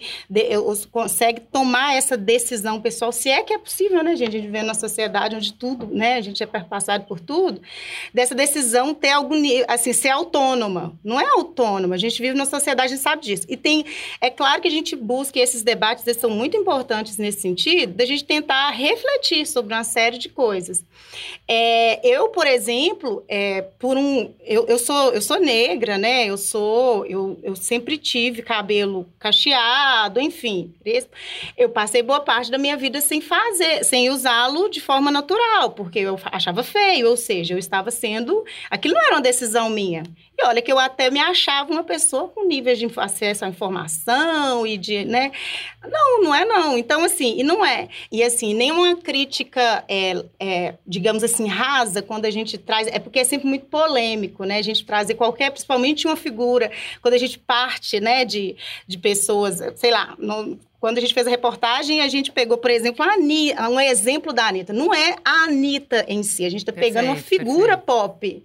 ou 0.64 0.78
consegue 0.92 1.42
tomar 1.52 1.96
essa 1.96 2.16
decisão 2.16 2.80
pessoal, 2.80 3.12
se 3.12 3.30
é 3.30 3.42
que 3.42 3.52
é 3.52 3.58
possível, 3.58 4.04
né, 4.04 4.16
gente? 4.16 4.28
A 4.28 4.32
gente 4.34 4.46
vive 4.46 4.62
numa 4.62 4.76
sociedade 4.76 5.38
onde 5.38 5.52
tudo, 5.54 5.88
né, 5.88 6.18
a 6.18 6.22
gente 6.22 6.44
é 6.44 6.46
perpassado 6.46 7.06
por 7.06 7.20
tudo, 7.20 7.60
dessa 8.14 8.36
decisão 8.36 8.94
ter 8.94 9.10
algum 9.10 9.42
assim, 9.68 9.92
ser 9.92 10.10
autônoma. 10.10 10.94
Não 11.04 11.20
é 11.20 11.26
autônoma, 11.30 11.96
a 11.96 11.98
gente 11.98 12.22
vive 12.22 12.36
numa 12.36 12.46
sociedade, 12.46 12.94
a 12.94 12.96
gente 12.96 13.02
sabe 13.02 13.24
disso. 13.24 13.48
E 13.50 13.58
tem, 13.58 13.84
é 14.22 14.30
claro 14.30 14.62
que 14.62 14.68
a 14.68 14.72
gente 14.72 14.96
busca 14.96 15.40
esses 15.40 15.64
debates, 15.64 16.06
eles 16.06 16.22
são 16.22 16.30
muito 16.30 16.56
importantes 16.56 17.18
nesse 17.18 17.42
sentido, 17.42 17.96
da 17.96 18.06
gente 18.06 18.24
tentar 18.24 18.70
refletir 18.70 19.48
sobre 19.48 19.74
uma 19.74 19.95
série 19.96 20.18
de 20.18 20.28
coisas. 20.28 20.84
É, 21.48 22.06
eu, 22.06 22.28
por 22.28 22.46
exemplo, 22.46 23.24
é, 23.30 23.62
por 23.80 23.96
um, 23.96 24.34
eu, 24.44 24.68
eu, 24.68 24.78
sou, 24.78 25.14
eu 25.14 25.22
sou 25.22 25.40
negra, 25.40 25.98
né? 25.98 26.26
Eu 26.26 26.38
sou, 26.38 27.06
eu, 27.06 27.40
eu 27.42 27.56
sempre 27.56 27.98
tive 27.98 28.42
cabelo 28.42 29.08
cacheado, 29.18 30.20
enfim. 30.20 30.74
Eu 31.58 31.70
passei 31.70 32.04
boa 32.04 32.20
parte 32.20 32.52
da 32.52 32.58
minha 32.58 32.76
vida 32.76 33.00
sem 33.00 33.22
fazer, 33.22 33.86
sem 33.86 34.10
usá-lo 34.10 34.68
de 34.68 34.82
forma 34.82 35.10
natural, 35.10 35.72
porque 35.72 36.00
eu 36.00 36.20
achava 36.26 36.62
feio, 36.62 37.10
ou 37.10 37.16
seja, 37.16 37.54
eu 37.54 37.58
estava 37.58 37.90
sendo, 37.90 38.44
aquilo 38.70 38.96
não 38.96 39.06
era 39.06 39.16
uma 39.16 39.22
decisão 39.22 39.70
minha. 39.70 40.04
E 40.38 40.46
olha 40.46 40.62
que 40.62 40.72
eu 40.72 40.78
até 40.78 41.10
me 41.10 41.20
achava 41.20 41.72
uma 41.72 41.84
pessoa 41.84 42.28
com 42.28 42.46
níveis 42.46 42.78
de 42.78 42.88
acesso 42.98 43.46
à 43.46 43.48
informação 43.48 44.68
e 44.68 44.78
de, 44.78 45.06
né? 45.06 45.32
Não, 45.88 46.24
não 46.24 46.36
é 46.36 46.44
não. 46.44 46.78
Então, 46.78 47.04
assim, 47.04 47.40
e 47.40 47.44
não 47.44 47.66
é. 47.66 47.88
E, 48.12 48.22
assim, 48.22 48.54
nenhuma 48.54 48.96
crítica, 48.98 49.84
é, 49.88 50.26
é, 50.40 50.76
digamos 50.86 51.24
assim, 51.24 51.48
rasa 51.48 52.02
quando 52.02 52.26
a 52.26 52.32
gente 52.32 52.58
traz... 52.58 52.88
É 52.88 53.00
porque 53.00 53.20
é 53.20 53.24
sempre 53.24 53.48
muito 53.48 53.66
polêmico, 53.68 54.44
né? 54.44 54.58
A 54.58 54.62
gente 54.62 54.86
trazer 54.86 55.16
qualquer, 55.16 55.52
principalmente 55.52 56.06
uma 56.06 56.18
figura, 56.18 56.70
quando 57.02 57.14
a 57.14 57.18
gente 57.18 57.40
parte, 57.40 58.00
né, 58.00 58.26
de, 58.26 58.58
de 58.86 58.98
pessoas, 58.98 59.62
sei 59.76 59.92
lá, 59.92 60.16
no, 60.18 60.60
quando 60.86 61.00
a 61.00 61.02
gente 61.02 61.16
fez 61.16 61.26
a 61.26 61.32
reportagem, 61.32 62.02
a 62.02 62.08
gente 62.08 62.32
pegou, 62.32 62.58
por 62.58 62.70
exemplo, 62.70 63.04
a 63.04 63.14
Anitta, 63.14 63.70
um 63.70 63.80
exemplo 63.80 64.32
da 64.32 64.48
Anitta. 64.48 64.72
Não 64.72 64.94
é 64.94 65.16
a 65.26 65.46
Anitta 65.46 66.06
em 66.08 66.22
si, 66.22 66.46
a 66.46 66.50
gente 66.50 66.62
está 66.62 66.72
pegando 66.72 67.06
uma 67.08 67.16
figura 67.16 67.78
perfeito. 67.78 67.86
pop. 67.86 68.44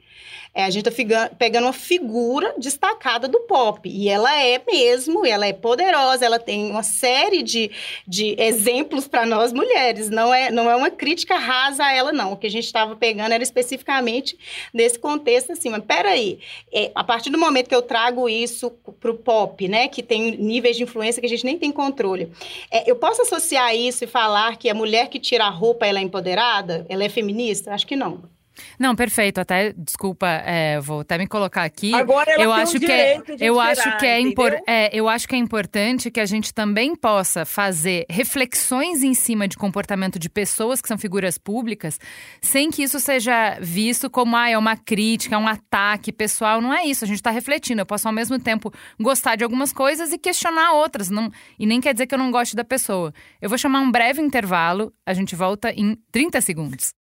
É, 0.53 0.65
a 0.65 0.71
gente 0.71 0.89
está 0.89 1.31
pegando 1.39 1.65
uma 1.65 1.73
figura 1.73 2.55
destacada 2.59 3.29
do 3.29 3.41
pop. 3.41 3.89
E 3.89 4.09
ela 4.09 4.37
é 4.43 4.61
mesmo, 4.67 5.25
ela 5.25 5.47
é 5.47 5.53
poderosa, 5.53 6.25
ela 6.25 6.41
tem 6.41 6.71
uma 6.71 6.83
série 6.83 7.43
de, 7.43 7.71
de 8.07 8.35
exemplos 8.37 9.07
para 9.07 9.25
nós 9.25 9.53
mulheres. 9.53 10.11
Não 10.11 10.35
é, 10.35 10.51
não 10.51 10.69
é 10.69 10.75
uma 10.75 10.91
crítica 10.91 11.39
rasa 11.39 11.85
a 11.85 11.93
ela, 11.93 12.13
não. 12.13 12.33
O 12.33 12.37
que 12.37 12.49
a 12.49 12.51
gente 12.51 12.65
estava 12.65 12.97
pegando 12.97 13.33
era 13.33 13.43
especificamente 13.43 14.37
nesse 14.75 14.99
contexto 14.99 15.53
assim. 15.53 15.71
Mas 15.71 15.85
peraí, 15.85 16.41
é, 16.73 16.91
a 16.95 17.05
partir 17.05 17.31
do 17.31 17.39
momento 17.39 17.69
que 17.69 17.75
eu 17.75 17.83
trago 17.83 18.29
isso 18.29 18.71
para 19.01 19.11
o 19.11 19.15
pop, 19.15 19.69
né, 19.69 19.87
que 19.87 20.03
tem 20.03 20.37
níveis 20.37 20.77
de 20.77 20.83
influência 20.83 21.21
que 21.21 21.27
a 21.27 21.31
gente 21.31 21.45
nem 21.45 21.59
tem 21.59 21.71
controle, 21.71 22.33
é, 22.71 22.91
eu 22.91 22.97
posso 22.97 23.23
associar 23.23 23.75
isso 23.75 24.03
e 24.03 24.07
falar 24.07 24.57
que 24.57 24.69
a 24.69 24.75
mulher 24.75 25.09
que 25.09 25.21
tira 25.21 25.45
a 25.45 25.51
roupa 25.51 25.87
ela 25.87 26.01
é 26.01 26.03
empoderada? 26.03 26.85
Ela 26.89 27.05
é 27.05 27.09
feminista? 27.09 27.73
Acho 27.73 27.87
que 27.87 27.95
não. 27.95 28.40
Não, 28.79 28.95
perfeito. 28.95 29.39
Até, 29.39 29.73
desculpa, 29.77 30.27
é, 30.27 30.81
vou 30.81 31.01
até 31.01 31.19
me 31.19 31.27
colocar 31.27 31.65
aqui. 31.65 31.95
Agora 31.95 32.31
ela 32.31 32.43
eu 32.43 32.51
tem 32.51 32.63
acho 32.63 32.77
o 32.77 32.81
que 32.81 32.93
é, 32.93 33.21
de 33.21 33.45
eu 33.45 33.61
acho 33.61 33.99
que 33.99 34.07
é, 34.07 34.21
impor, 34.21 34.57
é, 34.67 34.91
eu 34.93 35.09
acho 35.09 35.29
que 35.29 35.35
é 35.35 35.39
importante 35.39 36.11
que 36.11 36.21
a 36.21 36.27
gente 36.27 36.53
também 36.53 36.95
possa 36.95 37.45
fazer 37.45 38.07
reflexões 38.09 39.03
em 39.03 39.15
cima 39.15 39.47
de 39.47 39.57
comportamento 39.57 40.19
de 40.19 40.29
pessoas 40.29 40.81
que 40.81 40.89
são 40.89 40.99
figuras 40.99 41.39
públicas, 41.39 41.99
sem 42.41 42.71
que 42.71 42.83
isso 42.83 43.01
seja 43.01 43.59
visto 43.61 44.09
como 44.11 44.37
ah, 44.37 44.49
é 44.49 44.57
uma 44.57 44.77
crítica, 44.77 45.39
um 45.39 45.49
ataque 45.49 46.13
pessoal. 46.13 46.61
Não 46.61 46.73
é 46.73 46.85
isso. 46.85 47.05
A 47.05 47.09
gente 47.09 47.17
está 47.19 47.31
refletindo. 47.31 47.81
Eu 47.81 47.87
posso 47.87 48.09
ao 48.09 48.15
mesmo 48.15 48.39
tempo 48.39 48.73
gostar 48.99 49.37
de 49.37 49.45
algumas 49.45 49.73
coisas 49.73 50.13
e 50.13 50.19
questionar 50.19 50.73
outras. 50.73 51.11
Não, 51.11 51.31
e 51.59 51.67
nem 51.67 51.81
quer 51.81 51.93
dizer 51.93 52.07
que 52.07 52.15
eu 52.15 52.19
não 52.19 52.31
goste 52.31 52.57
da 52.57 52.65
pessoa. 52.65 53.13
Eu 53.41 53.49
vou 53.49 53.59
chamar 53.59 53.81
um 53.81 53.91
breve 53.91 54.21
intervalo. 54.21 54.93
A 55.07 55.15
gente 55.15 55.35
volta 55.35 55.73
em 55.73 55.97
30 56.13 56.41
segundos. 56.41 57.00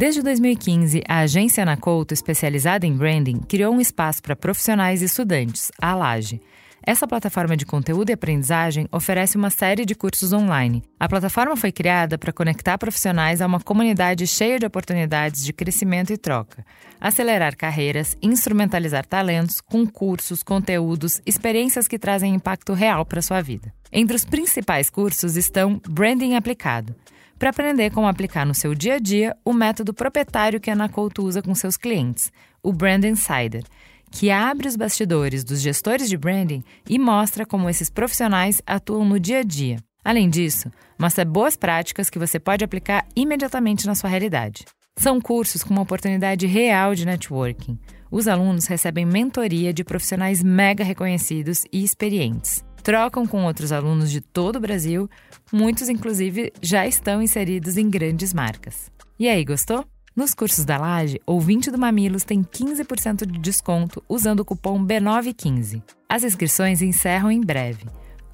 Desde 0.00 0.22
2015, 0.22 1.02
a 1.06 1.18
agência 1.18 1.62
Anacouto, 1.62 2.14
especializada 2.14 2.86
em 2.86 2.96
branding, 2.96 3.40
criou 3.40 3.74
um 3.74 3.80
espaço 3.80 4.22
para 4.22 4.34
profissionais 4.34 5.02
e 5.02 5.04
estudantes, 5.04 5.70
a 5.78 5.94
Laje. 5.94 6.40
Essa 6.82 7.06
plataforma 7.06 7.56
de 7.56 7.66
conteúdo 7.66 8.08
e 8.08 8.14
aprendizagem 8.14 8.88
oferece 8.90 9.36
uma 9.36 9.50
série 9.50 9.84
de 9.84 9.94
cursos 9.94 10.32
online. 10.32 10.82
A 10.98 11.08
plataforma 11.08 11.54
foi 11.54 11.70
criada 11.70 12.16
para 12.16 12.32
conectar 12.32 12.78
profissionais 12.78 13.42
a 13.42 13.46
uma 13.46 13.60
comunidade 13.60 14.26
cheia 14.26 14.58
de 14.58 14.64
oportunidades 14.64 15.44
de 15.44 15.52
crescimento 15.52 16.10
e 16.10 16.16
troca, 16.16 16.64
acelerar 16.98 17.54
carreiras, 17.54 18.16
instrumentalizar 18.22 19.04
talentos 19.04 19.60
com 19.60 19.86
cursos, 19.86 20.42
conteúdos, 20.42 21.20
experiências 21.26 21.86
que 21.86 21.98
trazem 21.98 22.34
impacto 22.34 22.72
real 22.72 23.04
para 23.04 23.20
sua 23.20 23.42
vida. 23.42 23.72
Entre 23.92 24.16
os 24.16 24.24
principais 24.24 24.88
cursos 24.88 25.36
estão 25.36 25.80
Branding 25.86 26.34
Aplicado 26.34 26.94
para 27.38 27.50
aprender 27.50 27.90
como 27.90 28.06
aplicar 28.06 28.44
no 28.44 28.54
seu 28.54 28.74
dia 28.74 28.96
a 28.96 28.98
dia 28.98 29.34
o 29.44 29.52
método 29.52 29.94
proprietário 29.94 30.60
que 30.60 30.68
a 30.68 30.74
Anacouto 30.74 31.24
usa 31.24 31.42
com 31.42 31.54
seus 31.54 31.76
clientes, 31.76 32.30
o 32.62 32.70
Brand 32.70 33.02
Insider, 33.04 33.64
que 34.10 34.30
abre 34.30 34.68
os 34.68 34.76
bastidores 34.76 35.44
dos 35.44 35.60
gestores 35.60 36.08
de 36.08 36.16
branding 36.16 36.62
e 36.88 36.98
mostra 36.98 37.46
como 37.46 37.68
esses 37.68 37.88
profissionais 37.88 38.60
atuam 38.66 39.04
no 39.04 39.20
dia 39.20 39.38
a 39.38 39.42
dia. 39.42 39.78
Além 40.04 40.28
disso, 40.28 40.70
mostra 40.98 41.24
boas 41.24 41.56
práticas 41.56 42.10
que 42.10 42.18
você 42.18 42.40
pode 42.40 42.64
aplicar 42.64 43.06
imediatamente 43.14 43.86
na 43.86 43.94
sua 43.94 44.10
realidade. 44.10 44.64
São 44.98 45.20
cursos 45.20 45.62
com 45.62 45.70
uma 45.70 45.82
oportunidade 45.82 46.46
real 46.46 46.94
de 46.94 47.06
networking. 47.06 47.78
Os 48.10 48.26
alunos 48.26 48.66
recebem 48.66 49.06
mentoria 49.06 49.72
de 49.72 49.84
profissionais 49.84 50.42
mega 50.42 50.82
reconhecidos 50.82 51.64
e 51.72 51.84
experientes 51.84 52.64
trocam 52.80 53.26
com 53.26 53.44
outros 53.44 53.72
alunos 53.72 54.10
de 54.10 54.20
todo 54.20 54.56
o 54.56 54.60
Brasil, 54.60 55.08
muitos, 55.52 55.88
inclusive, 55.88 56.52
já 56.60 56.86
estão 56.86 57.22
inseridos 57.22 57.76
em 57.76 57.88
grandes 57.88 58.32
marcas. 58.32 58.90
E 59.18 59.28
aí, 59.28 59.44
gostou? 59.44 59.84
Nos 60.20 60.34
cursos 60.34 60.66
da 60.66 60.76
Laje, 60.76 61.18
ouvinte 61.24 61.70
do 61.70 61.78
Mamilos 61.78 62.24
tem 62.24 62.42
15% 62.42 63.24
de 63.24 63.38
desconto 63.38 64.04
usando 64.06 64.40
o 64.40 64.44
cupom 64.44 64.78
B915. 64.86 65.82
As 66.06 66.22
inscrições 66.22 66.82
encerram 66.82 67.30
em 67.30 67.40
breve. 67.40 67.86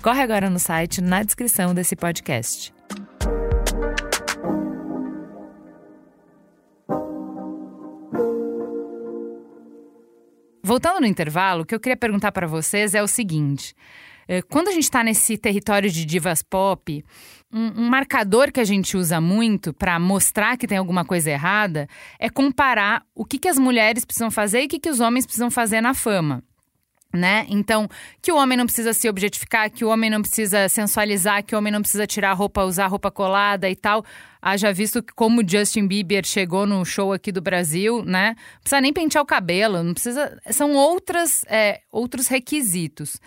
Corre 0.03 0.21
agora 0.21 0.51
no 0.51 0.59
site 0.59 1.01
na 1.01 1.23
descrição 1.23 1.73
desse 1.73 1.95
podcast. 1.95 2.75
Voltando 10.61 11.03
no 11.03 11.07
intervalo, 11.07 11.63
o 11.63 11.65
que 11.65 11.73
eu 11.73 11.79
queria 11.79 11.97
perguntar 11.97 12.33
para 12.33 12.49
vocês 12.49 12.97
é 12.97 13.03
o 13.05 13.07
seguinte: 13.07 13.77
eh, 14.27 14.43
quando 14.43 14.67
a 14.67 14.73
gente 14.73 14.83
está 14.83 15.05
nesse 15.05 15.39
território 15.39 15.89
de 15.89 16.05
divas 16.05 16.43
pop, 16.43 17.05
um, 17.53 17.83
um 17.83 17.89
marcador 17.89 18.51
que 18.51 18.61
a 18.61 18.65
gente 18.65 18.97
usa 18.97 19.21
muito 19.21 19.73
para 19.73 19.99
mostrar 19.99 20.57
que 20.57 20.67
tem 20.67 20.79
alguma 20.79 21.05
coisa 21.05 21.31
errada 21.31 21.89
é 22.19 22.29
comparar 22.29 23.05
o 23.15 23.25
que, 23.25 23.39
que 23.39 23.49
as 23.49 23.59
mulheres 23.59 24.05
precisam 24.05 24.31
fazer 24.31 24.63
e 24.63 24.67
o 24.67 24.69
que, 24.69 24.79
que 24.79 24.91
os 24.91 25.01
homens 25.01 25.25
precisam 25.25 25.51
fazer 25.51 25.81
na 25.81 25.95
fama. 25.95 26.43
Né? 27.13 27.47
Então, 27.49 27.89
que 28.21 28.31
o 28.31 28.37
homem 28.37 28.59
não 28.59 28.67
precisa 28.67 28.93
se 28.93 29.09
objetificar, 29.09 29.71
que 29.71 29.85
o 29.85 29.89
homem 29.89 30.11
não 30.11 30.21
precisa 30.21 30.69
sensualizar, 30.69 31.43
que 31.43 31.55
o 31.55 31.59
homem 31.59 31.73
não 31.73 31.81
precisa 31.81 32.07
tirar 32.07 32.35
roupa, 32.35 32.65
usar 32.65 32.89
roupa 32.89 33.11
colada 33.11 33.71
e 33.71 33.77
tal. 33.77 34.05
Haja 34.43 34.71
visto 34.73 35.03
como 35.15 35.49
Justin 35.49 35.87
Bieber 35.87 36.27
chegou 36.27 36.67
no 36.67 36.85
show 36.85 37.13
aqui 37.13 37.33
do 37.33 37.41
Brasil, 37.41 38.05
né? 38.05 38.35
Não 38.55 38.61
precisa 38.61 38.81
nem 38.83 38.93
pentear 38.93 39.23
o 39.23 39.27
cabelo, 39.27 39.83
não 39.83 39.95
precisa. 39.95 40.39
São 40.51 40.73
outras, 40.75 41.43
é, 41.49 41.81
outros 41.91 42.27
requisitos. 42.27 43.19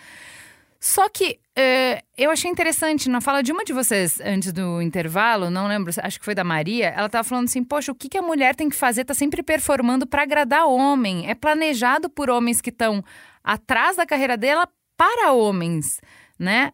Só 0.80 1.10
que 1.10 1.40
é, 1.58 2.04
eu 2.18 2.32
achei 2.32 2.50
interessante, 2.50 3.10
na 3.10 3.20
fala 3.20 3.44
de 3.44 3.52
uma 3.52 3.66
de 3.66 3.74
vocês 3.74 4.22
antes 4.22 4.54
do 4.54 4.82
intervalo, 4.82 5.50
não 5.50 5.68
lembro, 5.68 5.92
acho 6.02 6.18
que 6.18 6.24
foi 6.24 6.34
da 6.34 6.44
Maria, 6.44 6.88
ela 6.96 7.08
estava 7.08 7.28
falando 7.28 7.46
assim: 7.46 7.64
poxa, 7.64 7.92
o 7.92 7.96
que, 7.96 8.08
que 8.08 8.18
a 8.18 8.22
mulher 8.22 8.56
tem 8.56 8.70
que 8.70 8.76
fazer? 8.78 9.04
Tá 9.04 9.14
sempre 9.14 9.44
performando 9.44 10.08
para 10.08 10.24
agradar 10.24 10.66
homem. 10.68 11.30
É 11.30 11.36
planejado 11.36 12.10
por 12.10 12.30
homens 12.30 12.62
que 12.62 12.70
estão 12.70 13.04
atrás 13.44 13.98
da 13.98 14.06
carreira 14.06 14.38
dela 14.38 14.70
para 14.96 15.34
homens, 15.34 16.00
né? 16.38 16.72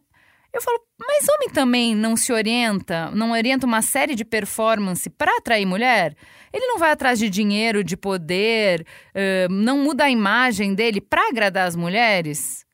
Eu 0.53 0.61
falo, 0.61 0.79
mas 0.99 1.27
homem 1.27 1.49
também 1.49 1.93
não 1.93 2.15
se 2.15 2.31
orienta, 2.31 3.11
não 3.11 3.31
orienta 3.31 3.65
uma 3.65 3.81
série 3.81 4.15
de 4.15 4.23
performance 4.23 5.09
para 5.09 5.35
atrair 5.37 5.65
mulher? 5.65 6.15
Ele 6.53 6.65
não 6.67 6.77
vai 6.77 6.91
atrás 6.91 7.19
de 7.19 7.29
dinheiro, 7.29 7.83
de 7.83 7.97
poder, 7.97 8.85
uh, 9.13 9.51
não 9.51 9.79
muda 9.79 10.05
a 10.05 10.09
imagem 10.09 10.73
dele 10.73 11.01
para 11.01 11.27
agradar 11.27 11.67
as 11.67 11.75
mulheres? 11.75 12.64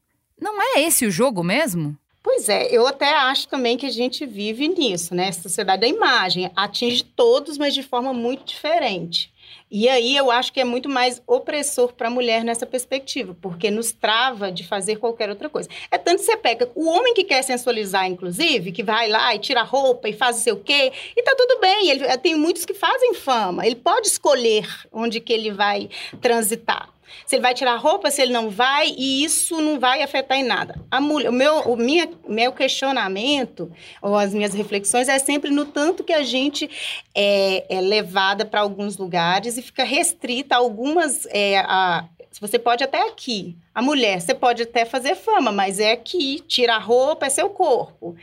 Não 0.42 0.60
é 0.60 0.82
esse 0.82 1.06
o 1.06 1.12
jogo 1.12 1.44
mesmo? 1.44 1.96
Pois 2.24 2.50
é, 2.50 2.68
eu 2.72 2.88
até 2.88 3.14
acho 3.14 3.48
também 3.48 3.78
que 3.78 3.86
a 3.86 3.92
gente 3.92 4.26
vive 4.26 4.68
nisso, 4.68 5.14
né? 5.14 5.28
Essa 5.28 5.44
sociedade 5.44 5.82
da 5.82 5.88
imagem 5.88 6.52
atinge 6.56 7.04
todos, 7.04 7.58
mas 7.58 7.74
de 7.74 7.84
forma 7.84 8.14
muito 8.14 8.44
diferente. 8.46 9.32
E 9.70 9.88
aí 9.88 10.16
eu 10.16 10.30
acho 10.30 10.52
que 10.52 10.60
é 10.60 10.64
muito 10.64 10.90
mais 10.90 11.22
opressor 11.26 11.94
para 11.94 12.08
a 12.08 12.12
mulher 12.12 12.44
nessa 12.44 12.66
perspectiva, 12.66 13.36
porque 13.42 13.72
nos 13.72 13.92
trava 13.92 14.52
de 14.52 14.68
fazer 14.68 14.98
qualquer 14.98 15.30
outra 15.30 15.50
coisa. 15.50 15.70
É 15.90 15.98
tanto 15.98 16.20
que 16.20 16.26
você 16.26 16.38
pega 16.38 16.70
o 16.76 16.90
homem 16.90 17.14
que 17.14 17.24
quer 17.24 17.42
sensualizar, 17.42 18.06
inclusive, 18.06 18.72
que 18.72 18.84
vai 18.84 19.08
lá 19.08 19.34
e 19.34 19.40
tira 19.40 19.62
a 19.62 19.64
roupa 19.64 20.10
e 20.10 20.14
faz 20.14 20.38
o 20.38 20.42
sei 20.42 20.54
o 20.54 20.58
quê, 20.58 20.92
e 21.16 21.24
tá 21.24 21.34
tudo 21.38 21.60
bem. 21.60 21.90
Ele, 21.90 22.18
tem 22.18 22.36
muitos 22.36 22.66
que 22.66 22.74
fazem 22.74 23.14
fama. 23.14 23.66
Ele 23.66 23.76
pode 23.76 24.08
escolher 24.08 24.68
onde 24.92 25.20
que 25.20 25.34
ele 25.34 25.52
vai 25.52 25.90
transitar 26.22 26.90
se 27.26 27.36
ele 27.36 27.42
vai 27.42 27.54
tirar 27.54 27.76
roupa, 27.78 28.12
se 28.12 28.22
ele 28.22 28.34
não 28.34 28.50
vai, 28.50 28.94
e 28.98 29.24
isso 29.24 29.60
não 29.62 29.80
vai 29.80 30.02
afetar 30.02 30.38
em 30.38 30.44
nada. 30.44 30.80
A 30.90 31.00
mulher, 31.00 31.30
o 31.30 31.34
meu, 31.34 31.60
o 31.62 31.76
minha, 31.76 32.10
meu 32.28 32.52
questionamento, 32.52 33.72
ou 34.02 34.16
as 34.16 34.34
minhas 34.34 34.54
reflexões, 34.54 35.08
é 35.08 35.20
sempre 35.20 35.52
no 35.52 35.66
tanto 35.66 36.04
que 36.04 36.14
a 36.14 36.24
gente 36.24 36.70
é, 37.16 37.66
é 37.70 37.82
levada 37.82 38.46
para 38.46 38.62
alguns 38.62 38.98
lugares 38.98 39.58
e 39.58 39.62
fica 39.62 39.84
restrita 39.84 40.56
a 40.56 40.58
algumas. 40.58 41.26
É, 41.32 41.60
a, 41.60 42.06
você 42.40 42.58
pode 42.58 42.84
até 42.84 43.08
aqui. 43.08 43.56
A 43.74 43.82
mulher, 43.82 44.20
você 44.20 44.34
pode 44.34 44.64
até 44.64 44.84
fazer 44.84 45.16
fama, 45.16 45.52
mas 45.52 45.80
é 45.80 45.92
aqui. 45.92 46.40
Tira 46.48 46.76
a 46.76 46.80
roupa, 46.80 47.28
é 47.28 47.30
seu 47.30 47.50
corpo. 47.50 48.16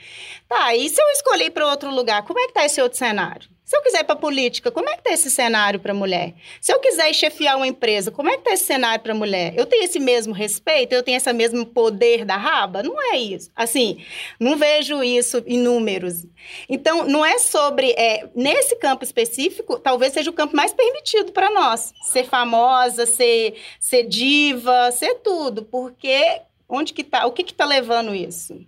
Tá, 0.49 0.75
e 0.75 0.89
se 0.89 1.01
eu 1.01 1.07
escolher 1.11 1.51
para 1.51 1.69
outro 1.69 1.91
lugar, 1.91 2.25
como 2.25 2.41
é 2.41 2.47
que 2.47 2.55
tá 2.55 2.65
esse 2.65 2.81
outro 2.83 2.99
cenário? 2.99 3.49
Se 3.69 3.77
eu 3.77 3.83
quiser 3.83 4.01
ir 4.01 4.05
para 4.05 4.17
política, 4.17 4.71
como 4.71 4.89
é 4.89 4.95
que 4.95 5.01
está 5.01 5.11
esse 5.11 5.31
cenário 5.31 5.79
para 5.79 5.93
mulher? 5.93 6.33
Se 6.59 6.73
eu 6.73 6.81
quiser 6.81 7.13
chefiar 7.13 7.55
uma 7.55 7.67
empresa, 7.67 8.11
como 8.11 8.31
é 8.31 8.33
que 8.33 8.39
está 8.39 8.55
esse 8.55 8.65
cenário 8.65 9.03
para 9.03 9.15
mulher? 9.15 9.53
Eu 9.55 9.67
tenho 9.67 9.85
esse 9.85 10.01
mesmo 10.01 10.33
respeito? 10.33 10.95
Eu 10.95 11.03
tenho 11.03 11.19
esse 11.19 11.31
mesmo 11.35 11.67
poder 11.67 12.25
da 12.25 12.35
raba? 12.35 12.83
Não 12.83 12.99
é 13.13 13.19
isso. 13.19 13.51
Assim, 13.55 14.03
não 14.41 14.57
vejo 14.57 15.03
isso 15.03 15.45
em 15.47 15.59
números. 15.59 16.25
Então, 16.67 17.07
não 17.07 17.23
é 17.23 17.37
sobre... 17.37 17.91
É, 17.91 18.27
nesse 18.35 18.75
campo 18.77 19.05
específico, 19.05 19.79
talvez 19.79 20.15
seja 20.15 20.31
o 20.31 20.33
campo 20.33 20.57
mais 20.57 20.73
permitido 20.73 21.31
para 21.33 21.51
nós. 21.51 21.93
Ser 22.05 22.25
famosa, 22.25 23.05
ser, 23.05 23.55
ser 23.79 24.05
diva, 24.05 24.91
ser 24.93 25.17
tudo. 25.17 25.63
Porque 25.63 26.41
onde 26.67 26.95
que 26.95 27.05
tá? 27.05 27.27
O 27.27 27.33
que 27.33 27.45
que 27.45 27.53
está 27.53 27.67
levando 27.67 28.15
isso? 28.15 28.67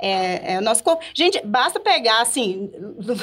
É, 0.00 0.54
é, 0.54 0.58
o 0.58 0.62
nosso 0.62 0.82
corpo. 0.82 1.04
Gente, 1.12 1.40
basta 1.44 1.78
pegar, 1.78 2.22
assim, 2.22 2.70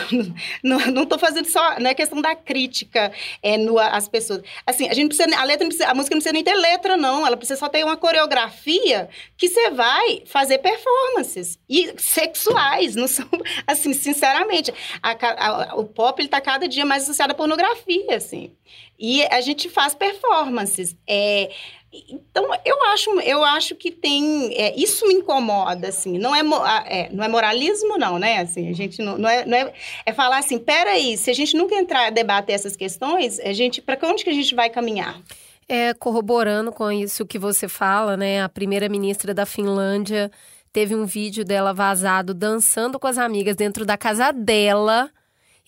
não 0.62 1.04
estou 1.04 1.18
fazendo 1.18 1.48
só, 1.48 1.80
não 1.80 1.90
é 1.90 1.96
questão 1.96 2.22
da 2.22 2.36
crítica 2.36 3.12
é, 3.42 3.58
no, 3.58 3.80
as 3.80 4.08
pessoas. 4.08 4.42
Assim, 4.66 4.88
a 4.88 4.94
gente 4.94 5.16
precisa, 5.16 5.36
a 5.36 5.44
letra 5.44 5.66
precisa, 5.66 5.90
a 5.90 5.96
música 5.96 6.16
não 6.16 6.22
precisa 6.22 6.34
nem 6.34 6.44
ter 6.44 6.54
letra, 6.54 6.96
não. 6.96 7.26
Ela 7.26 7.36
precisa 7.36 7.60
só 7.60 7.68
ter 7.68 7.84
uma 7.84 7.98
coreografia 7.98 9.10
que 9.36 9.50
você 9.50 9.72
vai 9.72 10.22
fazer 10.26 10.60
performances. 10.60 11.58
E 11.68 11.94
sexuais, 11.98 12.96
não 12.96 13.08
são, 13.08 13.28
assim, 13.66 13.94
sinceramente. 13.94 14.72
A, 15.02 15.72
a, 15.72 15.76
o 15.76 15.86
pop, 15.86 16.22
ele 16.22 16.30
tá 16.30 16.40
cada 16.40 16.68
dia 16.68 16.86
mais 16.86 17.04
associado 17.04 17.32
à 17.32 17.36
pornografia, 17.36 18.16
assim. 18.16 18.52
E 19.00 19.24
a 19.26 19.42
gente 19.42 19.70
faz 19.70 19.94
performances. 19.94 20.96
É, 21.08 21.52
então, 21.94 22.50
eu 22.66 22.84
acho, 22.92 23.10
eu 23.22 23.44
acho 23.44 23.76
que 23.76 23.92
tem. 23.92 24.54
É, 24.56 24.76
isso 24.76 25.08
me 25.08 25.16
incomoda, 25.16 25.88
assim. 25.88 26.18
Não 26.18 26.36
é, 26.36 26.42
é, 26.86 27.10
não 27.12 27.24
é 27.24 27.28
moralismo, 27.28 27.98
não, 27.98 28.20
né? 28.20 28.40
Assim, 28.40 28.70
a 28.70 28.74
gente 28.74 29.02
não, 29.02 29.18
não, 29.18 29.30
é, 29.30 29.46
não 29.46 29.58
é. 29.58 29.74
É 30.06 30.14
falar 30.14 30.40
assim: 30.40 30.60
peraí, 30.60 31.18
se 31.18 31.32
a 31.32 31.34
gente 31.34 31.56
nunca 31.56 31.76
entrar 31.76 32.08
a 32.08 32.10
debater 32.10 32.56
essas 32.56 32.76
questões, 32.76 33.40
a 33.40 33.54
gente. 33.54 33.82
Para 33.82 33.98
onde 34.04 34.24
que 34.24 34.30
a 34.30 34.34
gente 34.34 34.54
vai 34.54 34.70
caminhar? 34.70 35.20
É, 35.68 35.94
corroborando 35.94 36.72
com 36.72 36.92
isso 36.92 37.26
que 37.26 37.40
você 37.40 37.68
fala, 37.68 38.18
né? 38.18 38.44
A 38.44 38.50
primeira-ministra 38.50 39.34
da 39.34 39.46
Finlândia 39.46 40.30
teve 40.74 40.94
um 40.94 41.06
vídeo 41.06 41.46
dela 41.46 41.74
vazado 41.74 42.34
dançando 42.34 43.00
com 43.00 43.08
as 43.08 43.18
amigas 43.18 43.56
dentro 43.56 43.86
da 43.86 43.98
casa 43.98 44.32
dela 44.32 45.10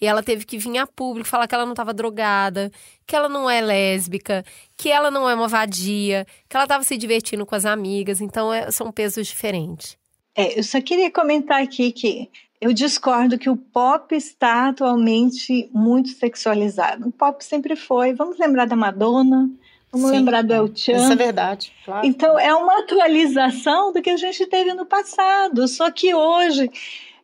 e 0.01 0.05
ela 0.05 0.23
teve 0.23 0.45
que 0.45 0.57
vir 0.57 0.77
a 0.77 0.87
público 0.87 1.27
falar 1.27 1.47
que 1.47 1.55
ela 1.55 1.65
não 1.65 1.73
estava 1.73 1.93
drogada, 1.93 2.71
que 3.05 3.15
ela 3.15 3.29
não 3.29 3.49
é 3.49 3.61
lésbica, 3.61 4.45
que 4.77 4.89
ela 4.89 5.11
não 5.11 5.29
é 5.29 5.35
uma 5.35 5.47
vadia, 5.47 6.25
que 6.47 6.55
ela 6.55 6.65
estava 6.65 6.83
se 6.83 6.97
divertindo 6.97 7.45
com 7.45 7.55
as 7.55 7.65
amigas. 7.65 8.21
Então, 8.21 8.53
é, 8.53 8.71
são 8.71 8.91
pesos 8.91 9.27
diferentes. 9.27 9.97
É, 10.35 10.57
eu 10.57 10.63
só 10.63 10.79
queria 10.81 11.11
comentar 11.11 11.61
aqui 11.61 11.91
que 11.91 12.29
eu 12.61 12.71
discordo 12.73 13.37
que 13.37 13.49
o 13.49 13.57
pop 13.57 14.15
está 14.15 14.69
atualmente 14.69 15.69
muito 15.73 16.09
sexualizado. 16.09 17.07
O 17.07 17.11
pop 17.11 17.43
sempre 17.43 17.75
foi. 17.75 18.13
Vamos 18.13 18.37
lembrar 18.37 18.65
da 18.65 18.75
Madonna, 18.75 19.49
Vamos 19.91 20.11
Sim, 20.11 20.17
lembrar 20.17 20.43
do 20.43 20.53
El 20.53 20.69
Chan. 20.75 20.97
Isso 20.97 21.13
é 21.13 21.15
verdade, 21.15 21.73
claro. 21.83 22.05
Então, 22.05 22.37
é 22.37 22.53
uma 22.53 22.79
atualização 22.79 23.91
do 23.91 24.01
que 24.01 24.11
a 24.11 24.17
gente 24.17 24.45
teve 24.45 24.73
no 24.73 24.85
passado. 24.85 25.67
Só 25.67 25.89
que 25.89 26.13
hoje 26.13 26.69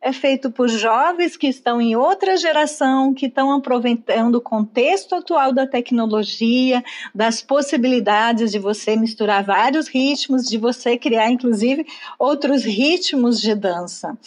é 0.02 0.12
feito 0.12 0.52
por 0.52 0.68
jovens 0.68 1.36
que 1.36 1.48
estão 1.48 1.82
em 1.82 1.96
outra 1.96 2.38
geração, 2.38 3.14
que 3.14 3.26
estão 3.26 3.52
aproveitando 3.52 4.36
o 4.36 4.42
contexto 4.42 5.16
atual 5.16 5.54
da 5.54 5.66
tecnologia, 5.66 6.84
das 7.14 7.42
possibilidades 7.42 8.52
de 8.52 8.60
você 8.60 8.96
misturar 8.96 9.44
vários 9.44 9.88
ritmos, 9.88 10.48
de 10.48 10.58
você 10.58 10.98
criar, 10.98 11.32
inclusive, 11.32 11.86
outros 12.20 12.64
ritmos 12.64 13.40
de 13.40 13.56
dança. 13.56 14.18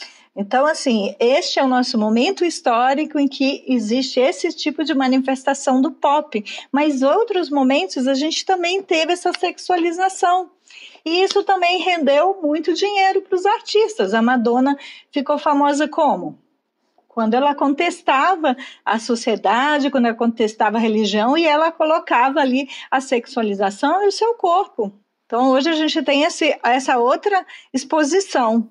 Então, 0.40 0.66
assim, 0.66 1.16
este 1.18 1.58
é 1.58 1.64
o 1.64 1.68
nosso 1.68 1.98
momento 1.98 2.44
histórico 2.44 3.18
em 3.18 3.26
que 3.26 3.64
existe 3.66 4.20
esse 4.20 4.52
tipo 4.52 4.84
de 4.84 4.94
manifestação 4.94 5.82
do 5.82 5.90
pop, 5.90 6.44
mas 6.70 7.02
outros 7.02 7.50
momentos 7.50 8.06
a 8.06 8.14
gente 8.14 8.46
também 8.46 8.80
teve 8.80 9.12
essa 9.12 9.32
sexualização. 9.32 10.48
E 11.08 11.22
isso 11.22 11.42
também 11.42 11.80
rendeu 11.80 12.38
muito 12.42 12.74
dinheiro 12.74 13.22
para 13.22 13.34
os 13.34 13.46
artistas. 13.46 14.12
A 14.12 14.20
Madonna 14.20 14.76
ficou 15.10 15.38
famosa 15.38 15.88
como? 15.88 16.38
Quando 17.08 17.32
ela 17.32 17.54
contestava 17.54 18.54
a 18.84 18.98
sociedade, 18.98 19.90
quando 19.90 20.04
ela 20.04 20.14
contestava 20.14 20.76
a 20.76 20.80
religião 20.80 21.36
e 21.36 21.46
ela 21.46 21.72
colocava 21.72 22.40
ali 22.40 22.68
a 22.90 23.00
sexualização 23.00 24.04
e 24.04 24.08
o 24.08 24.12
seu 24.12 24.34
corpo. 24.34 24.92
Então 25.24 25.48
hoje 25.48 25.70
a 25.70 25.72
gente 25.72 26.02
tem 26.02 26.24
esse, 26.24 26.54
essa 26.62 26.98
outra 26.98 27.44
exposição. 27.72 28.70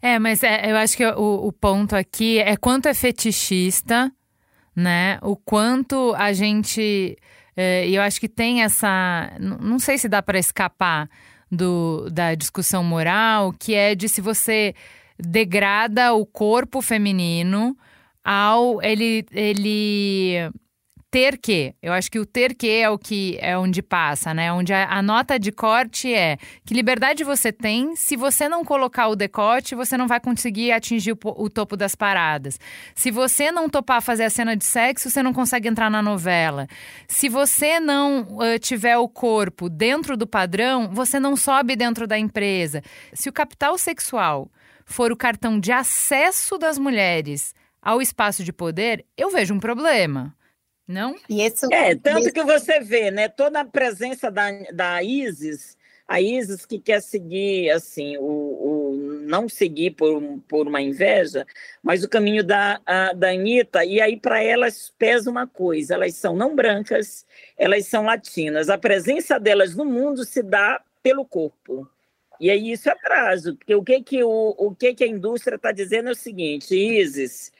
É, 0.00 0.18
mas 0.18 0.42
é, 0.42 0.72
eu 0.72 0.76
acho 0.78 0.96
que 0.96 1.04
o, 1.04 1.46
o 1.46 1.52
ponto 1.52 1.94
aqui 1.94 2.38
é 2.38 2.56
quanto 2.56 2.88
é 2.88 2.94
fetichista, 2.94 4.10
né? 4.74 5.18
O 5.20 5.36
quanto 5.36 6.14
a 6.16 6.32
gente. 6.32 7.18
É, 7.54 7.86
eu 7.88 8.00
acho 8.00 8.18
que 8.18 8.28
tem 8.28 8.62
essa. 8.62 9.30
Não 9.38 9.78
sei 9.78 9.98
se 9.98 10.08
dá 10.08 10.22
para 10.22 10.38
escapar 10.38 11.08
do, 11.56 12.08
da 12.10 12.34
discussão 12.34 12.84
moral, 12.84 13.52
que 13.52 13.74
é 13.74 13.94
de 13.94 14.08
se 14.08 14.20
você 14.20 14.74
degrada 15.18 16.12
o 16.12 16.26
corpo 16.26 16.82
feminino 16.82 17.76
ao 18.22 18.82
ele, 18.82 19.24
ele 19.32 20.50
ter 21.10 21.38
que. 21.38 21.74
Eu 21.80 21.92
acho 21.92 22.10
que 22.10 22.18
o 22.18 22.26
ter 22.26 22.54
que 22.54 22.68
é 22.68 22.90
o 22.90 22.98
que 22.98 23.38
é 23.40 23.56
onde 23.56 23.82
passa, 23.82 24.34
né? 24.34 24.52
Onde 24.52 24.72
a, 24.72 24.98
a, 24.98 25.02
nota 25.02 25.38
de 25.38 25.52
corte 25.52 26.12
é 26.12 26.36
que 26.64 26.74
liberdade 26.74 27.22
você 27.22 27.52
tem, 27.52 27.94
se 27.94 28.16
você 28.16 28.48
não 28.48 28.64
colocar 28.64 29.08
o 29.08 29.16
decote, 29.16 29.74
você 29.74 29.96
não 29.96 30.06
vai 30.06 30.20
conseguir 30.20 30.72
atingir 30.72 31.12
o, 31.12 31.18
o 31.24 31.48
topo 31.48 31.76
das 31.76 31.94
paradas. 31.94 32.58
Se 32.94 33.10
você 33.10 33.52
não 33.52 33.68
topar 33.68 34.02
fazer 34.02 34.24
a 34.24 34.30
cena 34.30 34.56
de 34.56 34.64
sexo, 34.64 35.08
você 35.08 35.22
não 35.22 35.32
consegue 35.32 35.68
entrar 35.68 35.90
na 35.90 36.02
novela. 36.02 36.66
Se 37.08 37.28
você 37.28 37.78
não 37.78 38.22
uh, 38.22 38.58
tiver 38.58 38.98
o 38.98 39.08
corpo 39.08 39.68
dentro 39.68 40.16
do 40.16 40.26
padrão, 40.26 40.90
você 40.92 41.20
não 41.20 41.36
sobe 41.36 41.76
dentro 41.76 42.06
da 42.06 42.18
empresa. 42.18 42.82
Se 43.12 43.28
o 43.28 43.32
capital 43.32 43.78
sexual 43.78 44.50
for 44.84 45.10
o 45.10 45.16
cartão 45.16 45.58
de 45.58 45.72
acesso 45.72 46.58
das 46.58 46.78
mulheres 46.78 47.54
ao 47.80 48.02
espaço 48.02 48.42
de 48.42 48.52
poder, 48.52 49.04
eu 49.16 49.30
vejo 49.30 49.54
um 49.54 49.60
problema. 49.60 50.34
Não? 50.86 51.16
E 51.28 51.42
esse, 51.42 51.66
é, 51.72 51.94
tanto 51.96 52.32
que 52.32 52.44
você 52.44 52.80
vê, 52.80 53.10
né? 53.10 53.28
Toda 53.28 53.60
a 53.60 53.64
presença 53.64 54.30
da, 54.30 54.50
da 54.72 55.02
ISIS, 55.02 55.76
a 56.06 56.20
ISIS 56.20 56.64
que 56.64 56.78
quer 56.78 57.02
seguir, 57.02 57.70
assim, 57.70 58.16
o, 58.18 58.22
o 58.22 59.22
não 59.26 59.48
seguir 59.48 59.90
por, 59.92 60.22
por 60.46 60.68
uma 60.68 60.80
inveja, 60.80 61.44
mas 61.82 62.04
o 62.04 62.08
caminho 62.08 62.44
da, 62.44 62.80
a, 62.86 63.12
da 63.12 63.30
Anitta, 63.30 63.84
e 63.84 64.00
aí 64.00 64.16
para 64.16 64.40
elas 64.40 64.92
pesa 64.96 65.28
uma 65.28 65.46
coisa, 65.46 65.94
elas 65.94 66.14
são 66.14 66.36
não 66.36 66.54
brancas, 66.54 67.26
elas 67.58 67.86
são 67.86 68.04
latinas. 68.04 68.68
A 68.68 68.78
presença 68.78 69.40
delas 69.40 69.74
no 69.74 69.84
mundo 69.84 70.24
se 70.24 70.42
dá 70.42 70.80
pelo 71.02 71.24
corpo. 71.24 71.88
E 72.38 72.50
aí 72.50 72.70
isso 72.70 72.88
é 72.88 72.94
trágico, 72.94 73.56
porque 73.56 73.74
o 73.74 73.82
que, 73.82 74.02
que, 74.02 74.22
o, 74.22 74.54
o 74.56 74.74
que, 74.74 74.94
que 74.94 75.04
a 75.04 75.08
indústria 75.08 75.56
está 75.56 75.72
dizendo 75.72 76.10
é 76.10 76.12
o 76.12 76.16
seguinte, 76.16 76.76
Isis, 76.76 77.50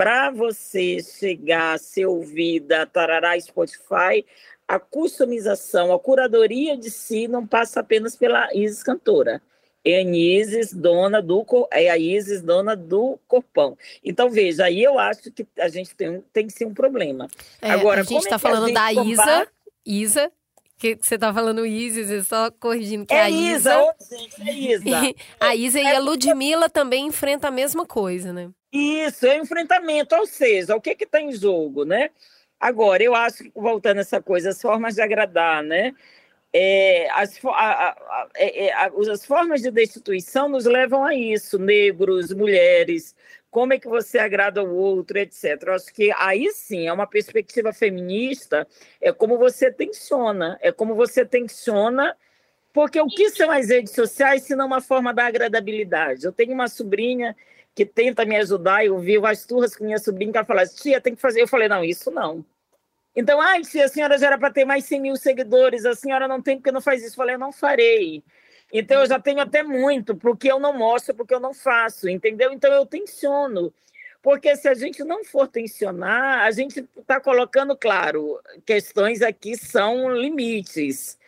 para 0.00 0.30
você 0.30 0.96
chegar 1.02 1.74
a 1.74 1.78
ser 1.78 2.06
ouvida, 2.06 2.86
tarará, 2.86 3.38
Spotify, 3.38 4.24
a 4.66 4.78
customização, 4.78 5.92
a 5.92 5.98
curadoria 5.98 6.74
de 6.74 6.90
si 6.90 7.28
não 7.28 7.46
passa 7.46 7.80
apenas 7.80 8.16
pela 8.16 8.48
Isis 8.54 8.82
cantora. 8.82 9.42
É 9.84 9.98
a 9.98 10.02
Isis 10.02 10.72
dona 10.72 11.20
do 11.20 11.44
é 11.70 11.90
a 11.90 11.98
Isis 11.98 12.40
dona 12.40 12.74
do 12.74 13.18
corpão. 13.28 13.76
Então 14.02 14.30
veja, 14.30 14.64
aí 14.64 14.82
eu 14.82 14.98
acho 14.98 15.30
que 15.30 15.46
a 15.58 15.68
gente 15.68 15.94
tem, 15.94 16.24
tem 16.32 16.46
que 16.46 16.54
ser 16.54 16.64
um 16.64 16.72
problema. 16.72 17.28
É, 17.60 17.70
Agora 17.70 18.00
a 18.00 18.04
gente 18.04 18.22
está 18.22 18.36
é 18.36 18.38
falando 18.38 18.72
da 18.72 18.90
Isa, 18.94 19.48
Isa 19.84 20.32
que 20.78 20.96
você 20.98 21.18
tá 21.18 21.30
falando 21.34 21.66
Isis, 21.66 22.26
só 22.26 22.50
corrigindo 22.50 23.04
que 23.04 23.12
é, 23.12 23.18
é 23.18 23.22
a 23.24 23.30
Isa. 23.30 23.74
Isa. 24.00 24.16
Gente, 24.16 24.48
é 24.48 24.54
Isa. 24.54 25.14
a 25.38 25.54
Isa 25.54 25.78
e 25.78 25.86
a 25.86 25.98
Ludmilla 25.98 26.70
também 26.70 27.06
enfrentam 27.06 27.48
a 27.48 27.52
mesma 27.52 27.84
coisa, 27.84 28.32
né? 28.32 28.50
Isso, 28.72 29.26
é 29.26 29.36
enfrentamento, 29.36 30.14
ou 30.14 30.26
seja, 30.26 30.76
o 30.76 30.80
que 30.80 30.94
que 30.94 31.06
tá 31.06 31.20
em 31.20 31.32
jogo, 31.32 31.84
né? 31.84 32.10
Agora, 32.58 33.02
eu 33.02 33.14
acho 33.14 33.44
que, 33.44 33.52
voltando 33.54 33.98
a 33.98 34.00
essa 34.02 34.22
coisa, 34.22 34.50
as 34.50 34.60
formas 34.62 34.94
de 34.94 35.02
agradar, 35.02 35.62
né? 35.62 35.92
É, 36.52 37.08
as, 37.12 37.38
a, 37.44 37.90
a, 37.90 38.28
é, 38.36 38.72
a, 38.72 38.90
as 39.12 39.24
formas 39.24 39.62
de 39.62 39.70
destituição 39.70 40.48
nos 40.48 40.66
levam 40.66 41.04
a 41.04 41.14
isso, 41.14 41.58
negros, 41.58 42.32
mulheres, 42.32 43.14
como 43.50 43.72
é 43.72 43.78
que 43.78 43.88
você 43.88 44.18
agrada 44.18 44.62
o 44.62 44.74
outro, 44.76 45.18
etc. 45.18 45.62
Eu 45.66 45.74
acho 45.74 45.92
que 45.92 46.12
aí 46.16 46.50
sim 46.52 46.86
é 46.86 46.92
uma 46.92 47.06
perspectiva 47.06 47.72
feminista, 47.72 48.66
é 49.00 49.12
como 49.12 49.38
você 49.38 49.70
tensiona, 49.72 50.58
é 50.60 50.72
como 50.72 50.94
você 50.94 51.24
tensiona, 51.24 52.16
porque 52.72 53.00
o 53.00 53.06
que 53.06 53.30
são 53.30 53.50
as 53.50 53.68
redes 53.68 53.92
sociais 53.94 54.42
se 54.44 54.54
não 54.54 54.66
uma 54.66 54.80
forma 54.80 55.12
da 55.12 55.26
agradabilidade? 55.26 56.24
Eu 56.24 56.32
tenho 56.32 56.52
uma 56.52 56.68
sobrinha 56.68 57.36
que 57.74 57.86
tenta 57.86 58.24
me 58.24 58.36
ajudar, 58.36 58.84
eu 58.84 58.98
vi 58.98 59.16
as 59.24 59.46
turras 59.46 59.76
com 59.76 59.84
minha 59.84 59.98
sobrinha, 59.98 60.32
que 60.32 60.38
ela 60.38 60.46
fala, 60.46 60.66
tia, 60.66 61.00
tem 61.00 61.14
que 61.14 61.20
fazer. 61.20 61.40
Eu 61.40 61.48
falei, 61.48 61.68
não, 61.68 61.84
isso 61.84 62.10
não. 62.10 62.44
Então, 63.14 63.40
ai, 63.40 63.62
tia, 63.62 63.84
a 63.84 63.88
senhora 63.88 64.18
já 64.18 64.28
era 64.28 64.38
para 64.38 64.52
ter 64.52 64.64
mais 64.64 64.84
100 64.84 65.00
mil 65.00 65.16
seguidores, 65.16 65.84
a 65.84 65.94
senhora 65.94 66.28
não 66.28 66.40
tem 66.40 66.56
porque 66.56 66.72
não 66.72 66.80
faz 66.80 67.02
isso. 67.02 67.12
Eu 67.12 67.16
falei, 67.16 67.34
eu 67.34 67.38
não 67.38 67.52
farei. 67.52 68.22
Então 68.72 69.00
eu 69.00 69.06
já 69.06 69.18
tenho 69.18 69.40
até 69.40 69.62
muito, 69.62 70.16
porque 70.16 70.50
eu 70.50 70.60
não 70.60 70.76
mostro, 70.76 71.14
porque 71.14 71.34
eu 71.34 71.40
não 71.40 71.52
faço, 71.52 72.08
entendeu? 72.08 72.52
Então 72.52 72.72
eu 72.72 72.86
tensiono. 72.86 73.72
Porque 74.22 74.54
se 74.56 74.68
a 74.68 74.74
gente 74.74 75.02
não 75.02 75.24
for 75.24 75.48
tensionar, 75.48 76.40
a 76.44 76.50
gente 76.50 76.86
está 76.96 77.20
colocando, 77.20 77.76
claro, 77.76 78.38
questões 78.66 79.22
aqui 79.22 79.56
são 79.56 80.10
limites 80.14 81.18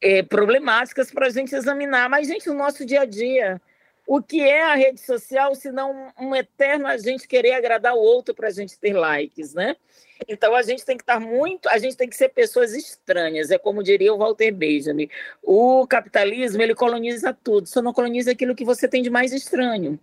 é, 0.00 0.22
problemáticas 0.22 1.10
para 1.10 1.26
a 1.26 1.30
gente 1.30 1.54
examinar. 1.54 2.08
Mas, 2.08 2.28
gente, 2.28 2.46
no 2.48 2.54
nosso 2.54 2.84
dia 2.84 3.00
a 3.02 3.04
dia, 3.06 3.60
o 4.08 4.22
que 4.22 4.40
é 4.40 4.62
a 4.62 4.74
rede 4.74 5.02
social 5.02 5.54
se 5.54 5.70
não 5.70 6.10
um 6.18 6.34
eterno 6.34 6.86
a 6.86 6.96
gente 6.96 7.28
querer 7.28 7.52
agradar 7.52 7.94
o 7.94 8.00
outro 8.00 8.34
para 8.34 8.48
a 8.48 8.50
gente 8.50 8.78
ter 8.78 8.94
likes, 8.94 9.52
né? 9.52 9.76
Então 10.26 10.54
a 10.54 10.62
gente 10.62 10.82
tem 10.82 10.96
que 10.96 11.02
estar 11.02 11.20
muito, 11.20 11.68
a 11.68 11.76
gente 11.76 11.94
tem 11.94 12.08
que 12.08 12.16
ser 12.16 12.30
pessoas 12.30 12.74
estranhas, 12.74 13.50
é 13.50 13.58
como 13.58 13.82
diria 13.82 14.14
o 14.14 14.16
Walter 14.16 14.50
Benjamin. 14.50 15.10
O 15.42 15.86
capitalismo 15.86 16.62
ele 16.62 16.74
coloniza 16.74 17.36
tudo, 17.44 17.68
só 17.68 17.82
não 17.82 17.92
coloniza 17.92 18.32
aquilo 18.32 18.54
que 18.54 18.64
você 18.64 18.88
tem 18.88 19.02
de 19.02 19.10
mais 19.10 19.30
estranho. 19.30 20.00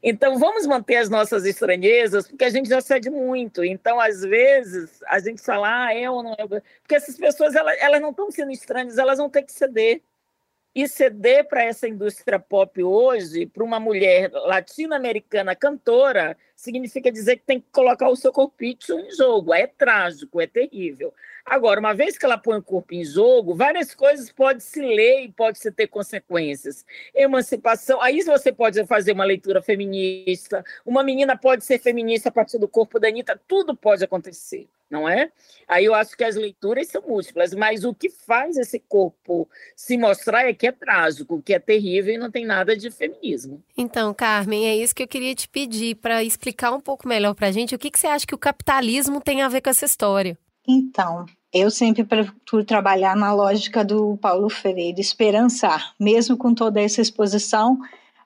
Então 0.00 0.38
vamos 0.38 0.64
manter 0.64 0.98
as 0.98 1.10
nossas 1.10 1.44
estranhezas, 1.44 2.28
porque 2.28 2.44
a 2.44 2.50
gente 2.50 2.68
já 2.68 2.80
cede 2.80 3.10
muito. 3.10 3.64
Então 3.64 3.98
às 3.98 4.22
vezes 4.22 5.02
a 5.04 5.18
gente 5.18 5.42
fala, 5.42 5.86
ah, 5.86 5.92
é 5.92 6.08
ou 6.08 6.22
não 6.22 6.34
é, 6.38 6.46
porque 6.46 6.94
essas 6.94 7.16
pessoas 7.16 7.56
elas, 7.56 7.76
elas 7.80 8.00
não 8.00 8.10
estão 8.10 8.30
sendo 8.30 8.52
estranhas, 8.52 8.98
elas 8.98 9.18
vão 9.18 9.28
ter 9.28 9.42
que 9.42 9.52
ceder. 9.52 10.00
E 10.74 10.88
ceder 10.88 11.46
para 11.48 11.64
essa 11.64 11.86
indústria 11.86 12.38
pop 12.38 12.82
hoje, 12.82 13.44
para 13.46 13.62
uma 13.62 13.78
mulher 13.78 14.30
latino-americana 14.32 15.54
cantora, 15.54 16.36
significa 16.62 17.10
dizer 17.10 17.38
que 17.38 17.42
tem 17.44 17.60
que 17.60 17.66
colocar 17.72 18.08
o 18.08 18.14
seu 18.14 18.30
corpício 18.30 18.96
em 19.00 19.10
jogo. 19.10 19.52
É 19.52 19.66
trágico, 19.66 20.40
é 20.40 20.46
terrível. 20.46 21.12
Agora, 21.44 21.80
uma 21.80 21.92
vez 21.92 22.16
que 22.16 22.24
ela 22.24 22.38
põe 22.38 22.58
o 22.58 22.62
corpo 22.62 22.94
em 22.94 23.04
jogo, 23.04 23.52
várias 23.52 23.94
coisas 23.94 24.30
podem 24.30 24.60
se 24.60 24.80
ler 24.80 25.24
e 25.24 25.32
pode 25.32 25.58
se 25.58 25.72
ter 25.72 25.88
consequências. 25.88 26.86
Emancipação, 27.12 28.00
aí 28.00 28.22
você 28.22 28.52
pode 28.52 28.84
fazer 28.86 29.10
uma 29.10 29.24
leitura 29.24 29.60
feminista, 29.60 30.64
uma 30.86 31.02
menina 31.02 31.36
pode 31.36 31.64
ser 31.64 31.80
feminista 31.80 32.28
a 32.28 32.32
partir 32.32 32.58
do 32.58 32.68
corpo 32.68 33.00
da 33.00 33.08
Anitta, 33.08 33.40
tudo 33.48 33.76
pode 33.76 34.04
acontecer, 34.04 34.68
não 34.88 35.08
é? 35.08 35.32
Aí 35.66 35.84
eu 35.84 35.94
acho 35.94 36.16
que 36.16 36.22
as 36.22 36.36
leituras 36.36 36.86
são 36.86 37.02
múltiplas, 37.02 37.52
mas 37.54 37.82
o 37.82 37.92
que 37.92 38.08
faz 38.08 38.56
esse 38.56 38.78
corpo 38.78 39.48
se 39.74 39.98
mostrar 39.98 40.48
é 40.48 40.54
que 40.54 40.68
é 40.68 40.72
trágico, 40.72 41.42
que 41.42 41.54
é 41.54 41.58
terrível 41.58 42.14
e 42.14 42.18
não 42.18 42.30
tem 42.30 42.46
nada 42.46 42.76
de 42.76 42.88
feminismo. 42.88 43.60
Então, 43.76 44.14
Carmen, 44.14 44.68
é 44.68 44.76
isso 44.76 44.94
que 44.94 45.02
eu 45.02 45.08
queria 45.08 45.34
te 45.34 45.48
pedir 45.48 45.96
para 45.96 46.22
explicar 46.22 46.51
um 46.76 46.80
pouco 46.80 47.08
melhor 47.08 47.34
para 47.34 47.48
a 47.48 47.52
gente 47.52 47.74
o 47.74 47.78
que, 47.78 47.90
que 47.90 47.98
você 47.98 48.06
acha 48.06 48.26
que 48.26 48.34
o 48.34 48.38
capitalismo 48.38 49.20
tem 49.20 49.42
a 49.42 49.48
ver 49.48 49.60
com 49.60 49.70
essa 49.70 49.84
história. 49.84 50.38
Então, 50.66 51.26
eu 51.52 51.70
sempre 51.70 52.04
procuro 52.04 52.64
trabalhar 52.64 53.16
na 53.16 53.32
lógica 53.32 53.84
do 53.84 54.16
Paulo 54.16 54.48
Freire, 54.48 55.00
esperançar, 55.00 55.94
mesmo 55.98 56.36
com 56.36 56.54
toda 56.54 56.80
essa 56.80 57.00
exposição, 57.00 57.78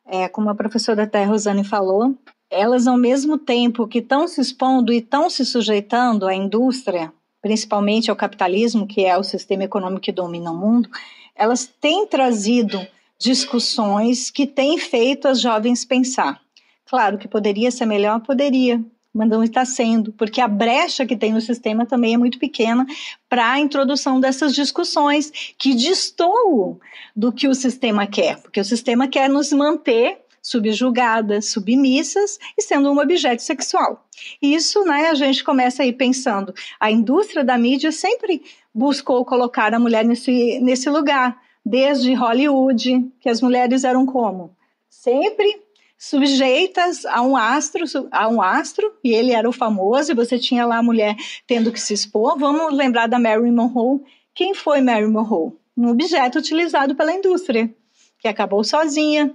é, 0.06 0.28
como 0.28 0.48
a 0.48 0.54
professora 0.54 1.02
até 1.02 1.24
Rosane 1.24 1.64
falou, 1.64 2.14
elas 2.48 2.86
ao 2.86 2.96
mesmo 2.96 3.36
tempo 3.36 3.88
que 3.88 3.98
estão 3.98 4.28
se 4.28 4.40
expondo 4.40 4.92
e 4.92 4.98
estão 4.98 5.28
se 5.28 5.44
sujeitando 5.44 6.26
à 6.26 6.34
indústria, 6.34 7.12
principalmente 7.42 8.10
ao 8.10 8.16
capitalismo, 8.16 8.86
que 8.86 9.04
é 9.04 9.16
o 9.16 9.24
sistema 9.24 9.64
econômico 9.64 10.02
que 10.02 10.12
domina 10.12 10.52
o 10.52 10.56
mundo, 10.56 10.88
elas 11.34 11.66
têm 11.66 12.06
trazido 12.06 12.86
discussões 13.18 14.30
que 14.30 14.46
têm 14.46 14.78
feito 14.78 15.26
as 15.26 15.40
jovens 15.40 15.84
pensar. 15.84 16.40
Claro 16.86 17.18
que 17.18 17.26
poderia 17.26 17.70
ser 17.70 17.84
melhor, 17.84 18.20
poderia, 18.20 18.82
mas 19.12 19.28
não 19.28 19.42
está 19.42 19.64
sendo, 19.64 20.12
porque 20.12 20.40
a 20.40 20.46
brecha 20.46 21.04
que 21.04 21.16
tem 21.16 21.32
no 21.32 21.40
sistema 21.40 21.84
também 21.84 22.14
é 22.14 22.18
muito 22.18 22.38
pequena 22.38 22.86
para 23.28 23.50
a 23.52 23.58
introdução 23.58 24.20
dessas 24.20 24.54
discussões 24.54 25.32
que 25.58 25.74
destoam 25.74 26.78
do 27.14 27.32
que 27.32 27.48
o 27.48 27.54
sistema 27.54 28.06
quer, 28.06 28.40
porque 28.40 28.60
o 28.60 28.64
sistema 28.64 29.08
quer 29.08 29.28
nos 29.28 29.52
manter 29.52 30.18
subjugadas, 30.40 31.50
submissas 31.50 32.38
e 32.56 32.62
sendo 32.62 32.92
um 32.92 33.00
objeto 33.00 33.42
sexual. 33.42 34.06
Isso, 34.40 34.84
né, 34.84 35.08
a 35.08 35.14
gente 35.14 35.42
começa 35.42 35.82
aí 35.82 35.92
pensando, 35.92 36.54
a 36.78 36.88
indústria 36.88 37.42
da 37.42 37.58
mídia 37.58 37.90
sempre 37.90 38.42
buscou 38.72 39.24
colocar 39.24 39.74
a 39.74 39.80
mulher 39.80 40.04
nesse, 40.04 40.60
nesse 40.60 40.88
lugar, 40.88 41.36
desde 41.64 42.14
Hollywood, 42.14 43.10
que 43.18 43.28
as 43.28 43.40
mulheres 43.40 43.82
eram 43.82 44.06
como? 44.06 44.54
Sempre 44.88 45.65
sujeitas 45.98 47.04
a 47.06 47.22
um 47.22 47.36
astro, 47.36 47.84
a 48.10 48.28
um 48.28 48.42
astro, 48.42 48.92
e 49.02 49.14
ele 49.14 49.32
era 49.32 49.48
o 49.48 49.52
famoso, 49.52 50.12
e 50.12 50.14
você 50.14 50.38
tinha 50.38 50.66
lá 50.66 50.78
a 50.78 50.82
mulher 50.82 51.16
tendo 51.46 51.72
que 51.72 51.80
se 51.80 51.94
expor. 51.94 52.38
Vamos 52.38 52.74
lembrar 52.74 53.06
da 53.06 53.18
Mary 53.18 53.50
Monroe. 53.50 54.00
Quem 54.34 54.54
foi 54.54 54.80
Mary 54.80 55.06
Monroe? 55.06 55.52
Um 55.76 55.88
objeto 55.88 56.38
utilizado 56.38 56.94
pela 56.94 57.12
indústria, 57.12 57.74
que 58.18 58.28
acabou 58.28 58.62
sozinha, 58.62 59.34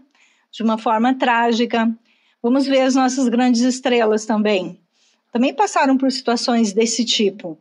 de 0.52 0.64
uma 0.64 0.78
forma 0.78 1.14
trágica. 1.14 1.92
Vamos 2.42 2.66
ver 2.66 2.82
as 2.82 2.96
nossas 2.96 3.28
grandes 3.28 3.62
estrelas 3.62 4.26
também. 4.26 4.80
Também 5.32 5.54
passaram 5.54 5.98
por 5.98 6.12
situações 6.12 6.74
desse 6.74 7.06
tipo. 7.06 7.58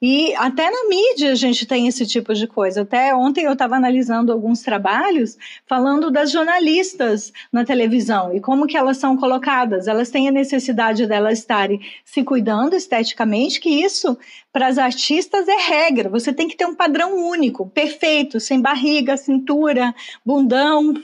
E 0.00 0.32
até 0.36 0.70
na 0.70 0.88
mídia 0.88 1.32
a 1.32 1.34
gente 1.34 1.66
tem 1.66 1.88
esse 1.88 2.06
tipo 2.06 2.32
de 2.32 2.46
coisa. 2.46 2.82
Até 2.82 3.12
ontem 3.14 3.44
eu 3.44 3.52
estava 3.52 3.74
analisando 3.74 4.32
alguns 4.32 4.62
trabalhos 4.62 5.36
falando 5.66 6.08
das 6.08 6.30
jornalistas 6.30 7.32
na 7.52 7.64
televisão 7.64 8.32
e 8.32 8.40
como 8.40 8.66
que 8.66 8.76
elas 8.76 8.98
são 8.98 9.16
colocadas. 9.16 9.88
Elas 9.88 10.08
têm 10.10 10.28
a 10.28 10.32
necessidade 10.32 11.04
delas 11.06 11.40
estarem 11.40 11.80
se 12.04 12.22
cuidando 12.22 12.76
esteticamente, 12.76 13.60
que 13.60 13.70
isso 13.70 14.16
para 14.52 14.68
as 14.68 14.78
artistas 14.78 15.48
é 15.48 15.56
regra. 15.56 16.08
Você 16.08 16.32
tem 16.32 16.46
que 16.46 16.56
ter 16.56 16.66
um 16.66 16.76
padrão 16.76 17.16
único, 17.16 17.68
perfeito, 17.68 18.38
sem 18.38 18.60
barriga, 18.60 19.16
cintura, 19.16 19.92
bundão, 20.24 20.94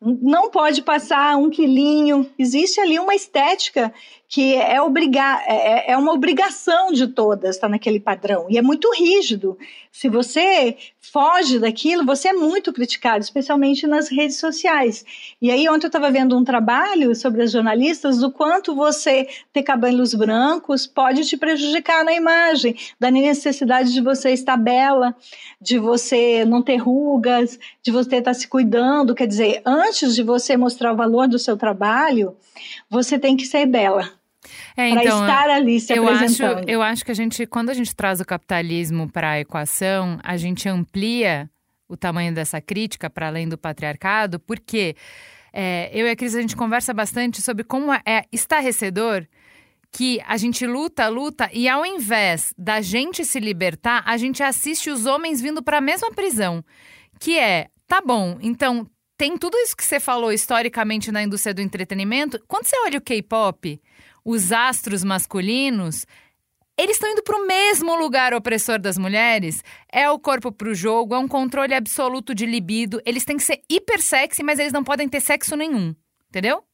não 0.00 0.50
pode 0.50 0.82
passar 0.82 1.36
um 1.36 1.48
quilinho. 1.48 2.30
Existe 2.38 2.80
ali 2.80 2.98
uma 2.98 3.14
estética 3.14 3.92
que 4.28 4.54
é, 4.54 4.80
obrigar, 4.80 5.42
é, 5.46 5.92
é 5.92 5.96
uma 5.96 6.12
obrigação 6.12 6.92
de 6.92 7.06
todas 7.06 7.56
estar 7.56 7.68
naquele 7.68 8.00
padrão. 8.00 8.46
E 8.48 8.58
é 8.58 8.62
muito 8.62 8.90
rígido. 8.92 9.56
Se 9.92 10.08
você 10.08 10.76
foge 11.00 11.58
daquilo, 11.58 12.04
você 12.04 12.28
é 12.28 12.32
muito 12.32 12.72
criticado, 12.72 13.20
especialmente 13.20 13.86
nas 13.86 14.08
redes 14.08 14.38
sociais. 14.38 15.04
E 15.40 15.50
aí, 15.50 15.68
ontem 15.68 15.86
eu 15.86 15.88
estava 15.88 16.10
vendo 16.10 16.36
um 16.36 16.44
trabalho 16.44 17.14
sobre 17.14 17.42
as 17.42 17.52
jornalistas 17.52 18.18
do 18.18 18.30
quanto 18.30 18.74
você 18.74 19.28
ter 19.52 19.62
cabelos 19.62 20.12
brancos 20.12 20.86
pode 20.86 21.24
te 21.24 21.36
prejudicar 21.36 22.04
na 22.04 22.12
imagem, 22.12 22.76
da 22.98 23.10
necessidade 23.10 23.92
de 23.92 24.00
você 24.00 24.30
estar 24.30 24.56
bela, 24.56 25.14
de 25.60 25.78
você 25.78 26.44
não 26.44 26.62
ter 26.62 26.76
rugas, 26.76 27.58
de 27.82 27.90
você 27.90 28.16
estar 28.16 28.34
se 28.34 28.48
cuidando. 28.48 29.14
Quer 29.14 29.26
dizer, 29.26 29.62
antes 29.64 30.14
de 30.14 30.22
você 30.22 30.56
mostrar 30.56 30.92
o 30.92 30.96
valor 30.96 31.28
do 31.28 31.38
seu 31.38 31.56
trabalho, 31.56 32.36
você 32.90 33.18
tem 33.18 33.36
que 33.36 33.46
ser 33.46 33.66
bela. 33.66 34.16
É, 34.76 34.88
então, 34.88 35.02
para 35.02 35.32
estar 35.32 35.50
ali 35.50 35.80
se 35.80 35.92
eu 35.92 36.06
apresentando. 36.06 36.58
Acho, 36.58 36.68
eu 36.68 36.82
acho 36.82 37.04
que 37.04 37.10
a 37.10 37.14
gente, 37.14 37.46
quando 37.46 37.70
a 37.70 37.74
gente 37.74 37.94
traz 37.94 38.20
o 38.20 38.24
capitalismo 38.24 39.10
para 39.10 39.30
a 39.30 39.40
equação, 39.40 40.18
a 40.22 40.36
gente 40.36 40.68
amplia 40.68 41.50
o 41.88 41.96
tamanho 41.96 42.34
dessa 42.34 42.60
crítica 42.60 43.08
para 43.08 43.28
além 43.28 43.48
do 43.48 43.56
patriarcado, 43.56 44.40
porque 44.40 44.96
é, 45.52 45.90
eu 45.92 46.06
e 46.06 46.10
a 46.10 46.16
Cris 46.16 46.34
a 46.34 46.40
gente 46.40 46.56
conversa 46.56 46.92
bastante 46.92 47.40
sobre 47.40 47.64
como 47.64 47.92
é 47.92 48.24
estarrecedor 48.32 49.26
que 49.92 50.20
a 50.26 50.36
gente 50.36 50.66
luta, 50.66 51.08
luta 51.08 51.48
e 51.52 51.68
ao 51.68 51.86
invés 51.86 52.52
da 52.58 52.80
gente 52.80 53.24
se 53.24 53.40
libertar, 53.40 54.02
a 54.04 54.16
gente 54.16 54.42
assiste 54.42 54.90
os 54.90 55.06
homens 55.06 55.40
vindo 55.40 55.62
para 55.62 55.78
a 55.78 55.80
mesma 55.80 56.10
prisão, 56.10 56.62
que 57.18 57.38
é, 57.38 57.68
tá 57.86 58.02
bom, 58.02 58.36
então 58.42 58.86
tem 59.16 59.38
tudo 59.38 59.56
isso 59.56 59.74
que 59.74 59.84
você 59.84 59.98
falou 59.98 60.30
historicamente 60.30 61.10
na 61.10 61.22
indústria 61.22 61.54
do 61.54 61.62
entretenimento. 61.62 62.38
Quando 62.46 62.66
você 62.66 62.76
olha 62.84 62.98
o 62.98 63.02
K-pop, 63.02 63.80
os 64.26 64.50
astros 64.50 65.04
masculinos, 65.04 66.04
eles 66.76 66.96
estão 66.96 67.08
indo 67.08 67.22
para 67.22 67.36
o 67.36 67.46
mesmo 67.46 67.94
lugar 67.94 68.34
opressor 68.34 68.80
das 68.80 68.98
mulheres. 68.98 69.62
É 69.90 70.10
o 70.10 70.18
corpo 70.18 70.50
para 70.50 70.68
o 70.68 70.74
jogo, 70.74 71.14
é 71.14 71.18
um 71.18 71.28
controle 71.28 71.72
absoluto 71.72 72.34
de 72.34 72.44
libido. 72.44 73.00
Eles 73.06 73.24
têm 73.24 73.36
que 73.36 73.44
ser 73.44 73.62
hiper 73.70 74.02
sexy, 74.02 74.42
mas 74.42 74.58
eles 74.58 74.72
não 74.72 74.82
podem 74.82 75.08
ter 75.08 75.20
sexo 75.20 75.54
nenhum. 75.54 75.94
Entendeu? 76.28 76.64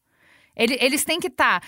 Eles 0.56 1.04
têm 1.04 1.20
que 1.20 1.28
estar 1.28 1.60
tá 1.60 1.66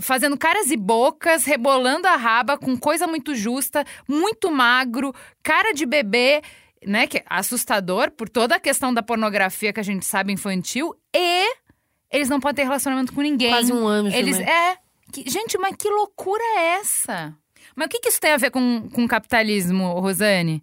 fazendo 0.00 0.38
caras 0.38 0.70
e 0.70 0.76
bocas, 0.76 1.44
rebolando 1.44 2.08
a 2.08 2.16
raba 2.16 2.56
com 2.56 2.76
coisa 2.76 3.06
muito 3.06 3.34
justa, 3.34 3.84
muito 4.08 4.50
magro, 4.50 5.14
cara 5.42 5.72
de 5.72 5.86
bebê, 5.86 6.42
né? 6.84 7.06
Que 7.06 7.18
é 7.18 7.24
assustador 7.26 8.10
por 8.10 8.28
toda 8.28 8.56
a 8.56 8.60
questão 8.60 8.92
da 8.92 9.02
pornografia 9.02 9.72
que 9.72 9.80
a 9.80 9.84
gente 9.84 10.04
sabe 10.04 10.32
infantil. 10.32 10.94
E 11.14 11.46
eles 12.10 12.28
não 12.28 12.40
podem 12.40 12.56
ter 12.56 12.64
relacionamento 12.64 13.12
com 13.12 13.20
ninguém. 13.20 13.50
Quase 13.50 13.72
um 13.72 13.86
anjo, 13.86 14.14
eles, 14.14 14.38
né? 14.38 14.44
É, 14.44 14.85
que, 15.12 15.28
gente, 15.28 15.58
mas 15.58 15.76
que 15.76 15.88
loucura 15.88 16.42
é 16.56 16.78
essa? 16.80 17.34
Mas 17.74 17.86
o 17.86 17.88
que, 17.90 18.00
que 18.00 18.08
isso 18.08 18.20
tem 18.20 18.32
a 18.32 18.36
ver 18.36 18.50
com, 18.50 18.88
com 18.88 19.06
capitalismo, 19.06 19.98
Rosane? 20.00 20.62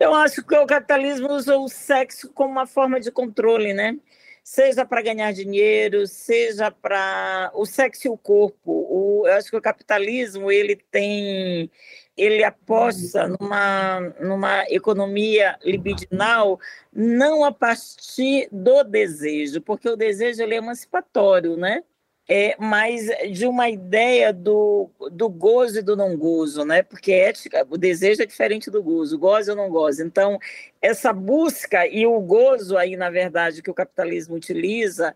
Eu 0.00 0.14
acho 0.14 0.42
que 0.42 0.56
o 0.56 0.66
capitalismo 0.66 1.30
usa 1.32 1.56
o 1.56 1.68
sexo 1.68 2.30
como 2.32 2.50
uma 2.50 2.66
forma 2.66 2.98
de 2.98 3.10
controle, 3.10 3.74
né? 3.74 3.96
Seja 4.42 4.84
para 4.84 5.02
ganhar 5.02 5.32
dinheiro, 5.32 6.06
seja 6.06 6.70
para 6.70 7.50
o 7.54 7.64
sexo 7.64 8.06
e 8.06 8.10
o 8.10 8.16
corpo. 8.16 8.70
O, 8.72 9.26
eu 9.26 9.34
acho 9.34 9.50
que 9.50 9.56
o 9.56 9.62
capitalismo 9.62 10.50
ele 10.50 10.76
tem, 10.90 11.70
ele 12.16 12.44
aposta 12.44 13.26
numa, 13.28 14.00
numa 14.20 14.64
economia 14.68 15.58
libidinal 15.64 16.60
não 16.92 17.44
a 17.44 17.52
partir 17.52 18.48
do 18.52 18.84
desejo, 18.84 19.60
porque 19.62 19.88
o 19.88 19.96
desejo 19.96 20.42
ele 20.42 20.54
é 20.54 20.58
emancipatório, 20.58 21.56
né? 21.56 21.82
É, 22.28 22.56
mas 22.58 23.06
de 23.32 23.46
uma 23.46 23.68
ideia 23.68 24.32
do, 24.32 24.90
do 25.12 25.28
gozo 25.28 25.78
e 25.78 25.82
do 25.82 25.94
não 25.94 26.16
gozo, 26.16 26.64
né? 26.64 26.82
Porque 26.82 27.12
ética, 27.12 27.66
o 27.68 27.76
desejo 27.76 28.22
é 28.22 28.26
diferente 28.26 28.70
do 28.70 28.82
gozo, 28.82 29.18
gozo 29.18 29.50
ou 29.50 29.56
não 29.56 29.68
gozo. 29.68 30.02
Então, 30.02 30.38
essa 30.80 31.12
busca 31.12 31.86
e 31.86 32.06
o 32.06 32.18
gozo 32.20 32.78
aí, 32.78 32.96
na 32.96 33.10
verdade, 33.10 33.62
que 33.62 33.70
o 33.70 33.74
capitalismo 33.74 34.36
utiliza, 34.36 35.14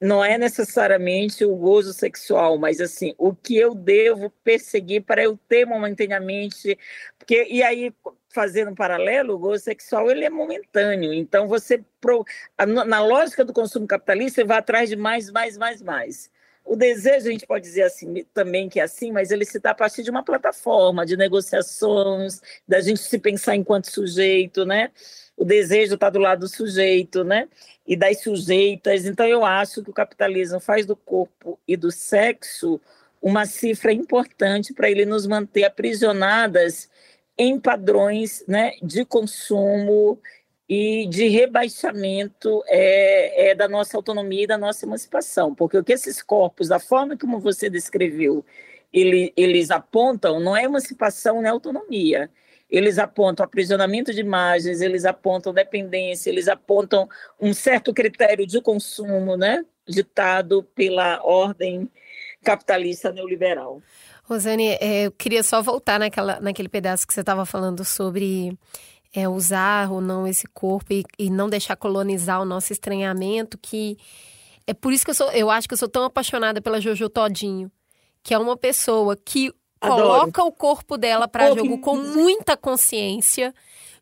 não 0.00 0.24
é 0.24 0.38
necessariamente 0.38 1.44
o 1.44 1.56
gozo 1.56 1.92
sexual, 1.92 2.56
mas 2.56 2.80
assim, 2.80 3.14
o 3.18 3.34
que 3.34 3.56
eu 3.56 3.74
devo 3.74 4.30
perseguir 4.44 5.02
para 5.02 5.22
eu 5.22 5.36
ter 5.48 5.66
momentaneamente, 5.66 6.78
porque 7.18 7.46
e 7.50 7.62
aí 7.62 7.92
fazendo 8.30 8.70
um 8.70 8.74
paralelo, 8.74 9.34
o 9.34 9.38
gozo 9.38 9.64
sexual 9.64 10.10
ele 10.10 10.24
é 10.24 10.30
momentâneo. 10.30 11.12
Então 11.12 11.48
você 11.48 11.82
na 12.86 13.02
lógica 13.04 13.44
do 13.44 13.52
consumo 13.52 13.86
capitalista, 13.86 14.42
você 14.42 14.44
vai 14.44 14.58
atrás 14.58 14.88
de 14.88 14.96
mais, 14.96 15.30
mais, 15.30 15.58
mais, 15.58 15.82
mais. 15.82 16.30
O 16.68 16.76
desejo, 16.76 17.28
a 17.28 17.32
gente 17.32 17.46
pode 17.46 17.64
dizer 17.64 17.84
assim 17.84 18.26
também 18.34 18.68
que 18.68 18.78
é 18.78 18.82
assim, 18.82 19.10
mas 19.10 19.30
ele 19.30 19.46
se 19.46 19.58
dá 19.58 19.70
a 19.70 19.74
partir 19.74 20.02
de 20.02 20.10
uma 20.10 20.22
plataforma 20.22 21.06
de 21.06 21.16
negociações, 21.16 22.42
da 22.68 22.78
gente 22.82 23.00
se 23.00 23.18
pensar 23.18 23.56
enquanto 23.56 23.90
sujeito, 23.90 24.66
né? 24.66 24.90
O 25.34 25.46
desejo 25.46 25.94
está 25.94 26.10
do 26.10 26.18
lado 26.18 26.40
do 26.40 26.48
sujeito, 26.48 27.24
né? 27.24 27.48
E 27.86 27.96
das 27.96 28.20
sujeitas. 28.20 29.06
Então, 29.06 29.26
eu 29.26 29.46
acho 29.46 29.82
que 29.82 29.88
o 29.88 29.94
capitalismo 29.94 30.60
faz 30.60 30.84
do 30.84 30.94
corpo 30.94 31.58
e 31.66 31.74
do 31.74 31.90
sexo 31.90 32.78
uma 33.22 33.46
cifra 33.46 33.90
importante 33.90 34.74
para 34.74 34.90
ele 34.90 35.06
nos 35.06 35.26
manter 35.26 35.64
aprisionadas 35.64 36.90
em 37.38 37.58
padrões 37.58 38.44
né, 38.46 38.72
de 38.82 39.06
consumo 39.06 40.20
e 40.68 41.06
de 41.06 41.28
rebaixamento 41.28 42.62
é, 42.66 43.50
é, 43.50 43.54
da 43.54 43.66
nossa 43.66 43.96
autonomia 43.96 44.44
e 44.44 44.46
da 44.46 44.58
nossa 44.58 44.84
emancipação, 44.84 45.54
porque 45.54 45.78
o 45.78 45.84
que 45.84 45.94
esses 45.94 46.22
corpos, 46.22 46.68
da 46.68 46.78
forma 46.78 47.16
como 47.16 47.40
você 47.40 47.70
descreveu, 47.70 48.44
ele, 48.92 49.32
eles 49.36 49.70
apontam 49.70 50.38
não 50.40 50.56
é 50.56 50.64
emancipação, 50.64 51.36
não 51.36 51.46
é 51.46 51.48
autonomia. 51.48 52.30
Eles 52.70 52.98
apontam 52.98 53.46
aprisionamento 53.46 54.12
de 54.12 54.20
imagens, 54.20 54.82
eles 54.82 55.06
apontam 55.06 55.54
dependência, 55.54 56.28
eles 56.28 56.48
apontam 56.48 57.08
um 57.40 57.54
certo 57.54 57.94
critério 57.94 58.46
de 58.46 58.60
consumo, 58.60 59.38
né, 59.38 59.64
ditado 59.88 60.62
pela 60.74 61.24
ordem 61.24 61.90
capitalista 62.44 63.10
neoliberal. 63.10 63.80
Rosane, 64.24 64.76
é, 64.80 65.06
eu 65.06 65.12
queria 65.12 65.42
só 65.42 65.62
voltar 65.62 65.98
naquela, 65.98 66.38
naquele 66.40 66.68
pedaço 66.68 67.06
que 67.06 67.14
você 67.14 67.20
estava 67.20 67.46
falando 67.46 67.82
sobre 67.86 68.52
é, 69.12 69.28
usar 69.28 69.90
ou 69.90 70.00
não 70.00 70.26
esse 70.26 70.46
corpo 70.46 70.92
e, 70.92 71.04
e, 71.18 71.30
não 71.30 71.48
deixar 71.48 71.76
colonizar 71.76 72.40
o 72.40 72.44
nosso 72.44 72.72
estranhamento, 72.72 73.58
que 73.58 73.96
é 74.66 74.74
por 74.74 74.92
isso 74.92 75.04
que 75.04 75.10
eu 75.10 75.14
sou, 75.14 75.30
eu 75.32 75.50
acho 75.50 75.66
que 75.66 75.74
eu 75.74 75.78
sou 75.78 75.88
tão 75.88 76.04
apaixonada 76.04 76.60
pela 76.60 76.80
Jojo 76.80 77.08
Todinho, 77.08 77.70
que 78.22 78.34
é 78.34 78.38
uma 78.38 78.56
pessoa 78.56 79.16
que 79.16 79.52
Adoro. 79.80 80.02
coloca 80.02 80.44
o 80.44 80.52
corpo 80.52 80.96
dela 80.96 81.26
para 81.26 81.54
jogo 81.54 81.80
com 81.80 81.96
muita 81.96 82.56
consciência, 82.56 83.54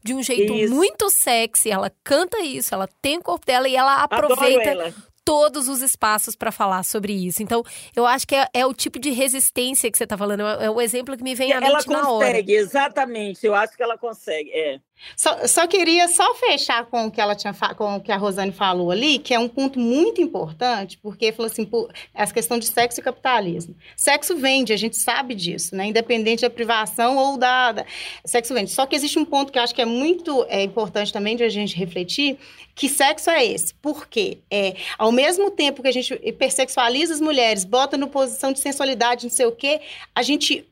de 0.03 0.15
um 0.15 0.23
jeito 0.23 0.53
isso. 0.53 0.75
muito 0.75 1.11
sexy, 1.11 1.71
ela 1.71 1.91
canta 2.05 2.41
isso, 2.41 2.75
ela 2.75 2.89
tem 3.03 3.19
o 3.19 3.23
corpo 3.23 3.45
dela 3.45 3.69
e 3.69 3.75
ela 3.75 4.03
aproveita 4.03 4.71
ela 4.71 4.95
todos 5.27 5.69
os 5.69 5.83
espaços 5.83 6.37
para 6.37 6.53
falar 6.53 6.85
sobre 6.85 7.13
isso. 7.13 7.43
Então, 7.43 7.65
eu 7.97 8.07
acho 8.07 8.25
que 8.29 8.37
é, 8.37 8.47
é, 8.55 8.65
o 8.65 8.73
tipo 8.73 8.97
de 8.97 9.11
resistência 9.11 9.91
que 9.91 9.99
você 9.99 10.05
está 10.05 10.17
falando, 10.17 10.47
é, 10.47 10.67
é 10.67 10.71
o 10.71 10.81
exemplo 10.81 11.17
que 11.17 11.25
me 11.25 11.35
vem 11.35 11.53
à 11.53 11.61
mente 11.61 11.73
consegue, 11.73 11.91
na 11.91 12.11
hora. 12.11 12.27
Ela 12.27 12.35
consegue, 12.35 12.55
exatamente. 12.55 13.45
Eu 13.45 13.53
acho 13.53 13.77
que 13.77 13.83
ela 13.83 13.99
consegue, 13.99 14.53
é. 14.53 14.81
Só, 15.17 15.47
só, 15.47 15.67
queria 15.67 16.09
só 16.09 16.35
fechar 16.35 16.87
com 16.87 17.07
o 17.07 17.11
que 17.11 17.21
ela 17.21 17.35
tinha 17.35 17.55
com 17.77 17.97
o 17.97 18.01
que 18.01 18.11
a 18.11 18.17
Rosane 18.17 18.53
falou 18.53 18.91
ali, 18.91 19.19
que 19.19 19.33
é 19.33 19.39
um 19.39 19.49
ponto 19.49 19.79
muito 19.79 20.21
importante, 20.21 20.99
porque 20.99 21.33
falou 21.33 21.51
assim, 21.51 21.65
por, 21.65 21.91
essa 22.15 22.33
questão 22.33 22.59
de 22.59 22.67
sexo 22.67 23.01
e 23.01 23.03
capitalismo. 23.03 23.77
Sexo 23.97 24.37
vende, 24.37 24.73
a 24.73 24.77
gente 24.77 24.97
sabe 24.97 25.35
disso, 25.35 25.77
né? 25.77 25.87
Independente 25.87 26.43
da 26.43 26.51
privação 26.51 27.17
ou 27.17 27.37
da, 27.37 27.73
da, 27.73 27.87
sexo 28.25 28.53
vende. 28.53 28.71
Só 28.71 28.87
que 28.87 28.97
existe 28.97 29.19
um 29.19 29.25
ponto 29.25 29.53
que 29.53 29.59
eu 29.59 29.63
acho 29.63 29.75
que 29.75 29.83
é 29.83 29.87
muito 29.87 30.45
é, 30.49 30.63
importante 30.63 31.13
também 31.13 31.37
de 31.37 31.45
a 31.45 31.49
gente 31.49 31.77
refletir, 31.77 32.39
que 32.75 32.89
sexo 32.89 33.31
é 33.31 33.45
esse? 33.45 33.75
Porque 33.75 34.39
é, 34.51 34.77
ao 34.99 35.13
mesmo 35.13 35.51
tempo 35.51 35.83
que 35.83 35.89
a 35.89 35.93
gente 35.93 36.19
hipersexualiza 36.23 37.15
as 37.15 37.21
mulheres, 37.21 37.65
bota 37.65 37.97
no 37.97 38.09
posição 38.09 38.53
de 38.53 38.61
sensualidade, 38.61 39.25
não 39.25 39.31
sei 39.31 39.47
o 39.47 39.53
quê, 39.53 39.81
a 40.15 40.23
gente, 40.23 40.67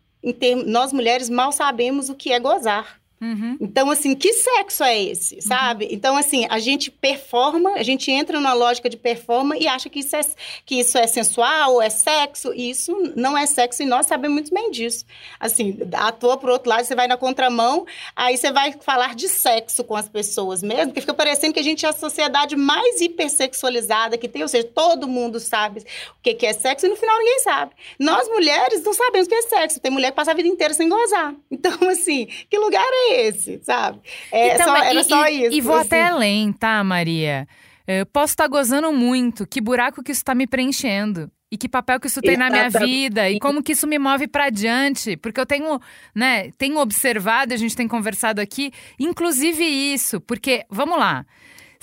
nós 0.66 0.92
mulheres 0.92 1.30
mal 1.30 1.50
sabemos 1.50 2.08
o 2.10 2.14
que 2.14 2.32
é 2.32 2.38
gozar. 2.38 3.03
Uhum. 3.24 3.56
Então, 3.58 3.90
assim, 3.90 4.14
que 4.14 4.34
sexo 4.34 4.84
é 4.84 5.02
esse, 5.02 5.40
sabe? 5.40 5.86
Uhum. 5.86 5.90
Então, 5.92 6.16
assim, 6.16 6.46
a 6.50 6.58
gente 6.58 6.90
performa, 6.90 7.70
a 7.72 7.82
gente 7.82 8.10
entra 8.10 8.38
numa 8.38 8.52
lógica 8.52 8.90
de 8.90 8.98
performa 8.98 9.56
e 9.56 9.66
acha 9.66 9.88
que 9.88 10.00
isso 10.00 10.14
é, 10.14 10.20
que 10.66 10.74
isso 10.80 10.98
é 10.98 11.06
sensual, 11.06 11.80
é 11.80 11.88
sexo, 11.88 12.52
e 12.54 12.68
isso 12.68 12.94
não 13.16 13.36
é 13.36 13.46
sexo, 13.46 13.82
e 13.82 13.86
nós 13.86 14.06
sabemos 14.06 14.34
muito 14.34 14.52
bem 14.52 14.70
disso. 14.70 15.06
Assim, 15.40 15.78
atua 15.94 16.36
por 16.36 16.50
outro 16.50 16.68
lado, 16.68 16.84
você 16.84 16.94
vai 16.94 17.08
na 17.08 17.16
contramão, 17.16 17.86
aí 18.14 18.36
você 18.36 18.52
vai 18.52 18.74
falar 18.80 19.14
de 19.14 19.26
sexo 19.26 19.82
com 19.84 19.96
as 19.96 20.08
pessoas 20.08 20.62
mesmo, 20.62 20.88
porque 20.88 21.00
fica 21.00 21.14
parecendo 21.14 21.54
que 21.54 21.60
a 21.60 21.64
gente 21.64 21.86
é 21.86 21.88
a 21.88 21.92
sociedade 21.94 22.56
mais 22.56 23.00
hipersexualizada 23.00 24.18
que 24.18 24.28
tem, 24.28 24.42
ou 24.42 24.48
seja, 24.48 24.68
todo 24.74 25.08
mundo 25.08 25.40
sabe 25.40 25.80
o 25.80 26.22
que 26.22 26.44
é 26.44 26.52
sexo, 26.52 26.84
e 26.84 26.90
no 26.90 26.96
final 26.96 27.16
ninguém 27.18 27.38
sabe. 27.38 27.72
Nós, 27.98 28.28
mulheres, 28.28 28.82
não 28.84 28.92
sabemos 28.92 29.26
o 29.26 29.30
que 29.30 29.34
é 29.34 29.42
sexo. 29.42 29.80
Tem 29.80 29.90
mulher 29.90 30.10
que 30.10 30.16
passa 30.16 30.32
a 30.32 30.34
vida 30.34 30.48
inteira 30.48 30.74
sem 30.74 30.88
gozar. 30.88 31.34
Então, 31.50 31.88
assim, 31.88 32.26
que 32.50 32.58
lugar 32.58 32.84
é 33.08 33.13
esse, 33.14 33.60
sabe? 33.62 34.00
É, 34.30 34.54
então, 34.54 34.66
só, 34.66 34.76
era 34.76 35.00
e, 35.00 35.04
só 35.04 35.26
isso. 35.28 35.56
E 35.56 35.60
vou 35.60 35.76
assim. 35.76 35.86
até 35.86 36.02
além, 36.04 36.52
tá, 36.52 36.82
Maria? 36.82 37.46
Eu 37.86 38.06
posso 38.06 38.32
estar 38.32 38.44
tá 38.44 38.48
gozando 38.48 38.92
muito, 38.92 39.46
que 39.46 39.60
buraco 39.60 40.02
que 40.02 40.12
isso 40.12 40.20
está 40.20 40.34
me 40.34 40.46
preenchendo. 40.46 41.30
E 41.50 41.56
que 41.56 41.68
papel 41.68 42.00
que 42.00 42.08
isso 42.08 42.20
tem 42.20 42.32
Exatamente. 42.32 42.72
na 42.72 42.80
minha 42.80 42.86
vida 42.86 43.30
e 43.30 43.38
como 43.38 43.62
que 43.62 43.72
isso 43.72 43.86
me 43.86 43.96
move 43.96 44.26
para 44.26 44.46
adiante, 44.46 45.16
porque 45.16 45.38
eu 45.38 45.46
tenho, 45.46 45.80
né, 46.12 46.50
tenho 46.58 46.78
observado, 46.78 47.54
a 47.54 47.56
gente 47.56 47.76
tem 47.76 47.86
conversado 47.86 48.40
aqui, 48.40 48.72
inclusive 48.98 49.64
isso, 49.64 50.20
porque 50.20 50.64
vamos 50.68 50.98
lá. 50.98 51.24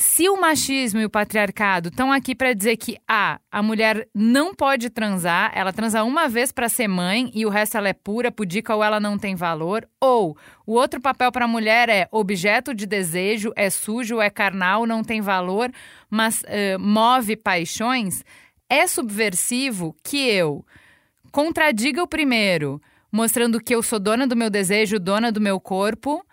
Se 0.02 0.28
o 0.28 0.42
machismo 0.42 1.00
e 1.00 1.06
o 1.06 1.10
patriarcado 1.12 1.90
estão 1.90 2.12
aqui 2.12 2.34
para 2.34 2.54
dizer 2.54 2.76
que 2.76 2.98
a 3.08 3.40
a 3.52 3.62
mulher 3.62 4.10
não 4.16 4.52
pode 4.56 4.90
transar, 4.90 5.52
ela 5.54 5.72
transa 5.72 6.04
uma 6.04 6.28
vez 6.28 6.52
para 6.52 6.68
ser 6.68 6.88
mãe 6.88 7.30
e 7.36 7.46
o 7.46 7.50
resto 7.50 7.78
ela 7.78 7.88
é 7.88 7.94
pura, 7.94 8.32
pudica 8.32 8.76
ou 8.76 8.84
ela 8.84 9.00
não 9.00 9.16
tem 9.16 9.36
valor, 9.36 9.88
ou 10.00 10.36
o 10.66 10.74
outro 10.74 11.00
papel 11.00 11.32
para 11.32 11.46
a 11.46 11.48
mulher 11.48 11.88
é 11.88 12.08
objeto 12.12 12.74
de 12.74 12.88
desejo, 12.88 13.54
é 13.56 13.70
sujo, 13.70 14.20
é 14.20 14.32
carnal, 14.32 14.88
não 14.88 15.04
tem 15.04 15.22
valor, 15.22 15.72
mas 16.10 16.42
uh, 16.42 16.80
move 16.80 17.36
paixões, 17.36 18.24
é 18.68 18.88
subversivo 18.88 19.96
que 20.04 20.18
eu 20.18 20.66
contradiga 21.32 22.02
o 22.02 22.08
primeiro, 22.08 22.82
mostrando 23.12 23.62
que 23.62 23.76
eu 23.76 23.84
sou 23.84 24.00
dona 24.00 24.26
do 24.26 24.36
meu 24.36 24.50
desejo, 24.50 24.98
dona 24.98 25.32
do 25.32 25.40
meu 25.40 25.60
corpo, 25.60 26.26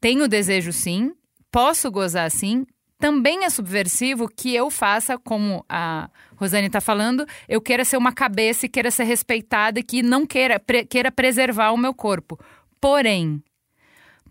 tenho 0.00 0.28
desejo 0.28 0.72
sim, 0.72 1.12
posso 1.50 1.90
gozar 1.90 2.30
sim, 2.30 2.64
também 2.98 3.44
é 3.44 3.50
subversivo 3.50 4.28
que 4.28 4.54
eu 4.54 4.70
faça, 4.70 5.18
como 5.18 5.64
a 5.68 6.08
Rosane 6.36 6.66
está 6.66 6.80
falando, 6.80 7.26
eu 7.48 7.60
queira 7.60 7.84
ser 7.84 7.96
uma 7.96 8.12
cabeça 8.12 8.66
e 8.66 8.68
queira 8.68 8.90
ser 8.90 9.04
respeitada 9.04 9.80
e 9.80 9.82
que 9.82 10.02
não 10.02 10.26
queira, 10.26 10.58
pre, 10.58 10.84
queira 10.84 11.10
preservar 11.10 11.72
o 11.72 11.78
meu 11.78 11.92
corpo. 11.92 12.38
Porém, 12.80 13.42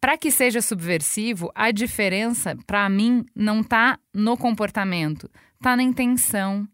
para 0.01 0.17
que 0.17 0.31
seja 0.31 0.61
subversivo, 0.61 1.51
a 1.55 1.71
diferença, 1.71 2.57
para 2.65 2.87
mim, 2.89 3.25
não 3.35 3.61
está 3.61 3.99
no 4.13 4.37
comportamento, 4.37 5.29
está 5.55 5.75
na 5.75 5.83
intenção. 5.83 6.67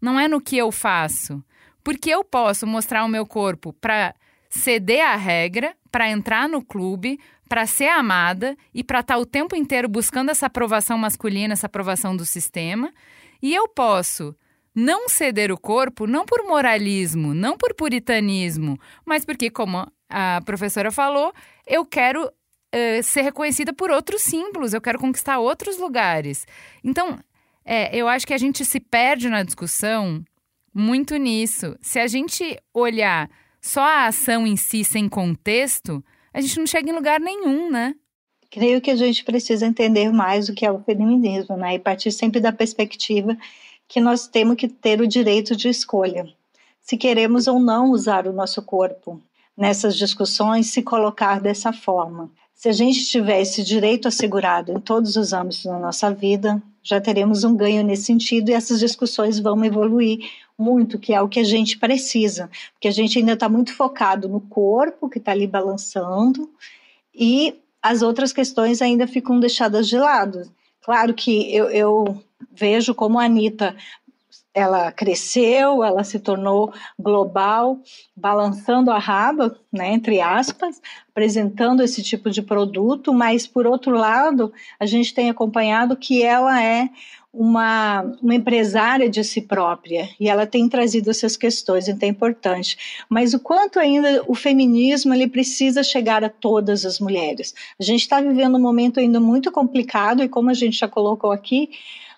Não 0.00 0.18
é 0.18 0.26
no 0.26 0.40
que 0.40 0.56
eu 0.56 0.72
faço. 0.72 1.42
Porque 1.82 2.10
eu 2.10 2.24
posso 2.24 2.66
mostrar 2.66 3.04
o 3.04 3.08
meu 3.08 3.26
corpo 3.26 3.72
para 3.72 4.14
ceder 4.48 5.04
à 5.04 5.16
regra, 5.16 5.74
para 5.90 6.10
entrar 6.10 6.48
no 6.48 6.62
clube, 6.62 7.18
para 7.50 7.66
ser 7.66 7.88
amada 7.88 8.56
e 8.72 8.84
para 8.84 9.00
estar 9.00 9.14
tá 9.14 9.20
o 9.20 9.26
tempo 9.26 9.56
inteiro 9.56 9.88
buscando 9.88 10.30
essa 10.30 10.46
aprovação 10.46 10.96
masculina, 10.96 11.52
essa 11.52 11.66
aprovação 11.66 12.16
do 12.16 12.24
sistema. 12.24 12.92
E 13.42 13.52
eu 13.52 13.66
posso 13.66 14.36
não 14.72 15.08
ceder 15.08 15.50
o 15.50 15.58
corpo 15.58 16.06
não 16.06 16.24
por 16.24 16.44
moralismo, 16.44 17.34
não 17.34 17.58
por 17.58 17.74
puritanismo, 17.74 18.78
mas 19.04 19.24
porque, 19.24 19.50
como 19.50 19.84
a 20.08 20.40
professora 20.44 20.92
falou, 20.92 21.32
eu 21.66 21.84
quero 21.84 22.24
uh, 22.24 23.02
ser 23.02 23.22
reconhecida 23.22 23.72
por 23.72 23.90
outros 23.90 24.22
símbolos, 24.22 24.72
eu 24.72 24.80
quero 24.80 25.00
conquistar 25.00 25.40
outros 25.40 25.76
lugares. 25.76 26.46
Então, 26.84 27.18
é, 27.64 27.96
eu 27.96 28.06
acho 28.06 28.24
que 28.24 28.34
a 28.34 28.38
gente 28.38 28.64
se 28.64 28.78
perde 28.78 29.28
na 29.28 29.42
discussão 29.42 30.24
muito 30.72 31.16
nisso. 31.16 31.76
Se 31.82 31.98
a 31.98 32.06
gente 32.06 32.56
olhar 32.72 33.28
só 33.60 33.82
a 33.82 34.06
ação 34.06 34.46
em 34.46 34.56
si 34.56 34.84
sem 34.84 35.08
contexto, 35.08 36.00
a 36.32 36.40
gente 36.40 36.58
não 36.58 36.66
chega 36.66 36.90
em 36.90 36.94
lugar 36.94 37.20
nenhum, 37.20 37.70
né? 37.70 37.94
Creio 38.50 38.80
que 38.80 38.90
a 38.90 38.96
gente 38.96 39.24
precisa 39.24 39.66
entender 39.66 40.12
mais 40.12 40.48
o 40.48 40.54
que 40.54 40.66
é 40.66 40.70
o 40.70 40.82
feminismo, 40.82 41.56
né? 41.56 41.74
E 41.74 41.78
partir 41.78 42.10
sempre 42.10 42.40
da 42.40 42.52
perspectiva 42.52 43.36
que 43.86 44.00
nós 44.00 44.26
temos 44.26 44.56
que 44.56 44.68
ter 44.68 45.00
o 45.00 45.06
direito 45.06 45.54
de 45.56 45.68
escolha. 45.68 46.26
Se 46.80 46.96
queremos 46.96 47.46
ou 47.46 47.60
não 47.60 47.90
usar 47.90 48.26
o 48.26 48.32
nosso 48.32 48.62
corpo 48.62 49.20
nessas 49.56 49.96
discussões, 49.96 50.68
se 50.68 50.82
colocar 50.82 51.40
dessa 51.40 51.72
forma. 51.72 52.30
Se 52.54 52.68
a 52.68 52.72
gente 52.72 53.06
tiver 53.06 53.40
esse 53.40 53.62
direito 53.62 54.08
assegurado 54.08 54.72
em 54.72 54.80
todos 54.80 55.16
os 55.16 55.32
âmbitos 55.32 55.64
da 55.64 55.78
nossa 55.78 56.12
vida, 56.12 56.62
já 56.82 57.00
teremos 57.00 57.44
um 57.44 57.56
ganho 57.56 57.82
nesse 57.82 58.04
sentido 58.04 58.50
e 58.50 58.54
essas 58.54 58.80
discussões 58.80 59.38
vão 59.38 59.64
evoluir 59.64 60.18
muito, 60.60 60.98
que 60.98 61.12
é 61.12 61.20
o 61.20 61.28
que 61.28 61.40
a 61.40 61.44
gente 61.44 61.78
precisa, 61.78 62.50
porque 62.72 62.88
a 62.88 62.92
gente 62.92 63.18
ainda 63.18 63.32
está 63.32 63.48
muito 63.48 63.74
focado 63.74 64.28
no 64.28 64.40
corpo 64.40 65.08
que 65.08 65.18
está 65.18 65.32
ali 65.32 65.46
balançando 65.46 66.50
e 67.14 67.54
as 67.82 68.02
outras 68.02 68.32
questões 68.32 68.82
ainda 68.82 69.06
ficam 69.06 69.40
deixadas 69.40 69.88
de 69.88 69.96
lado. 69.96 70.50
Claro 70.82 71.14
que 71.14 71.54
eu, 71.54 71.70
eu 71.70 72.22
vejo 72.52 72.94
como 72.94 73.18
a 73.18 73.24
Anitta 73.24 73.74
ela 74.52 74.90
cresceu, 74.90 75.84
ela 75.84 76.02
se 76.02 76.18
tornou 76.18 76.72
global, 76.98 77.78
balançando 78.16 78.90
a 78.90 78.98
raba, 78.98 79.56
né, 79.72 79.92
entre 79.92 80.20
aspas, 80.20 80.80
apresentando 81.08 81.82
esse 81.82 82.02
tipo 82.02 82.30
de 82.30 82.42
produto, 82.42 83.14
mas 83.14 83.46
por 83.46 83.66
outro 83.66 83.92
lado, 83.96 84.52
a 84.78 84.86
gente 84.86 85.14
tem 85.14 85.30
acompanhado 85.30 85.96
que 85.96 86.22
ela 86.22 86.62
é 86.62 86.88
uma, 87.32 88.02
uma 88.20 88.34
empresária 88.34 89.08
de 89.08 89.22
si 89.22 89.40
própria 89.40 90.08
e 90.18 90.28
ela 90.28 90.46
tem 90.46 90.68
trazido 90.68 91.10
essas 91.10 91.36
questões, 91.36 91.88
então 91.88 92.08
é 92.08 92.10
importante. 92.10 93.04
Mas 93.08 93.34
o 93.34 93.38
quanto 93.38 93.78
ainda 93.78 94.24
o 94.26 94.34
feminismo 94.34 95.14
ele 95.14 95.28
precisa 95.28 95.82
chegar 95.82 96.24
a 96.24 96.28
todas 96.28 96.84
as 96.84 96.98
mulheres. 96.98 97.54
A 97.78 97.84
gente 97.84 98.00
está 98.00 98.20
vivendo 98.20 98.56
um 98.56 98.60
momento 98.60 98.98
ainda 98.98 99.20
muito 99.20 99.52
complicado 99.52 100.22
e 100.22 100.28
como 100.28 100.50
a 100.50 100.54
gente 100.54 100.78
já 100.78 100.88
colocou 100.88 101.30
aqui, 101.30 101.70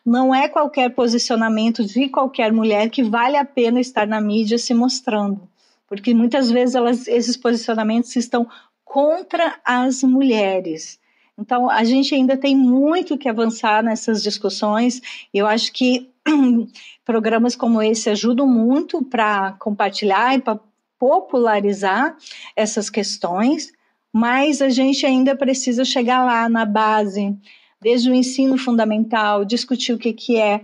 não 0.05 0.35
é 0.35 0.49
qualquer 0.49 0.91
posicionamento 0.91 1.85
de 1.85 2.09
qualquer 2.09 2.51
mulher 2.51 2.91
que 2.91 3.03
vale 3.03 3.37
a 3.37 3.45
pena 3.45 3.81
estar 3.81 4.07
na 4.07 4.21
mídia 4.21 4.59
se 4.59 4.75
mostrando, 4.75 5.49
porque 5.87 6.13
muitas 6.13 6.51
vezes 6.51 6.75
elas, 6.75 7.07
esses 7.07 7.37
posicionamentos 7.37 8.17
estão 8.17 8.49
contra 8.85 9.61
as 9.65 10.03
mulheres. 10.03 10.99
Então, 11.39 11.70
a 11.70 11.83
gente 11.83 12.14
ainda 12.14 12.37
tem 12.37 12.57
muito 12.57 13.16
que 13.16 13.28
avançar 13.28 13.83
nessas 13.83 14.22
discussões. 14.22 15.01
Eu 15.33 15.47
acho 15.47 15.72
que 15.72 16.11
programas 17.05 17.57
como 17.57 17.83
esse 17.83 18.11
ajudam 18.11 18.47
muito 18.47 19.03
para 19.03 19.53
compartilhar 19.53 20.37
e 20.37 20.41
para 20.41 20.61
popularizar 20.99 22.16
essas 22.55 22.89
questões, 22.89 23.72
mas 24.12 24.62
a 24.62 24.68
gente 24.68 25.05
ainda 25.05 25.35
precisa 25.35 25.85
chegar 25.85 26.24
lá 26.24 26.49
na 26.49 26.64
base, 26.64 27.37
desde 27.80 28.09
o 28.09 28.14
ensino 28.14 28.57
fundamental, 28.57 29.45
discutir 29.45 29.93
o 29.93 29.99
que, 29.99 30.12
que 30.12 30.37
é 30.37 30.61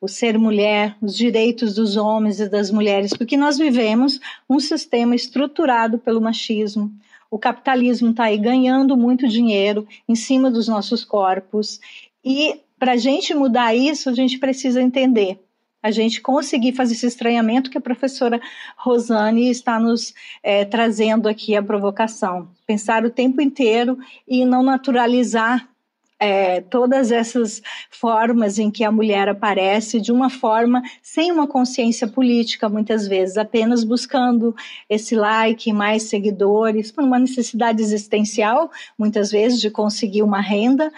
o 0.00 0.08
ser 0.08 0.38
mulher, 0.38 0.96
os 1.02 1.14
direitos 1.14 1.74
dos 1.74 1.98
homens 1.98 2.40
e 2.40 2.48
das 2.48 2.70
mulheres, 2.70 3.12
porque 3.12 3.36
nós 3.36 3.58
vivemos 3.58 4.18
um 4.48 4.58
sistema 4.58 5.14
estruturado 5.14 5.98
pelo 5.98 6.22
machismo, 6.22 6.90
o 7.32 7.38
capitalismo 7.38 8.10
está 8.10 8.24
aí 8.24 8.36
ganhando 8.36 8.94
muito 8.94 9.26
dinheiro 9.26 9.88
em 10.06 10.14
cima 10.14 10.50
dos 10.50 10.68
nossos 10.68 11.02
corpos. 11.02 11.80
E 12.22 12.60
para 12.78 12.92
a 12.92 12.96
gente 12.98 13.32
mudar 13.32 13.74
isso, 13.74 14.10
a 14.10 14.12
gente 14.12 14.38
precisa 14.38 14.82
entender. 14.82 15.42
A 15.82 15.90
gente 15.90 16.20
conseguir 16.20 16.74
fazer 16.74 16.92
esse 16.92 17.06
estranhamento 17.06 17.70
que 17.70 17.78
a 17.78 17.80
professora 17.80 18.38
Rosane 18.76 19.48
está 19.48 19.80
nos 19.80 20.12
é, 20.42 20.66
trazendo 20.66 21.26
aqui 21.26 21.56
a 21.56 21.62
provocação. 21.62 22.50
Pensar 22.66 23.02
o 23.02 23.10
tempo 23.10 23.40
inteiro 23.40 23.98
e 24.28 24.44
não 24.44 24.62
naturalizar 24.62 25.66
é, 26.22 26.60
todas 26.60 27.10
essas 27.10 27.60
formas 27.90 28.56
em 28.56 28.70
que 28.70 28.84
a 28.84 28.92
mulher 28.92 29.28
aparece 29.28 30.00
de 30.00 30.12
uma 30.12 30.30
forma 30.30 30.80
sem 31.02 31.32
uma 31.32 31.48
consciência 31.48 32.06
política, 32.06 32.68
muitas 32.68 33.08
vezes, 33.08 33.36
apenas 33.36 33.82
buscando 33.82 34.54
esse 34.88 35.16
like, 35.16 35.72
mais 35.72 36.04
seguidores, 36.04 36.92
por 36.92 37.02
uma 37.02 37.18
necessidade 37.18 37.82
existencial, 37.82 38.70
muitas 38.96 39.32
vezes, 39.32 39.60
de 39.60 39.68
conseguir 39.68 40.22
uma 40.22 40.40
renda, 40.40 40.92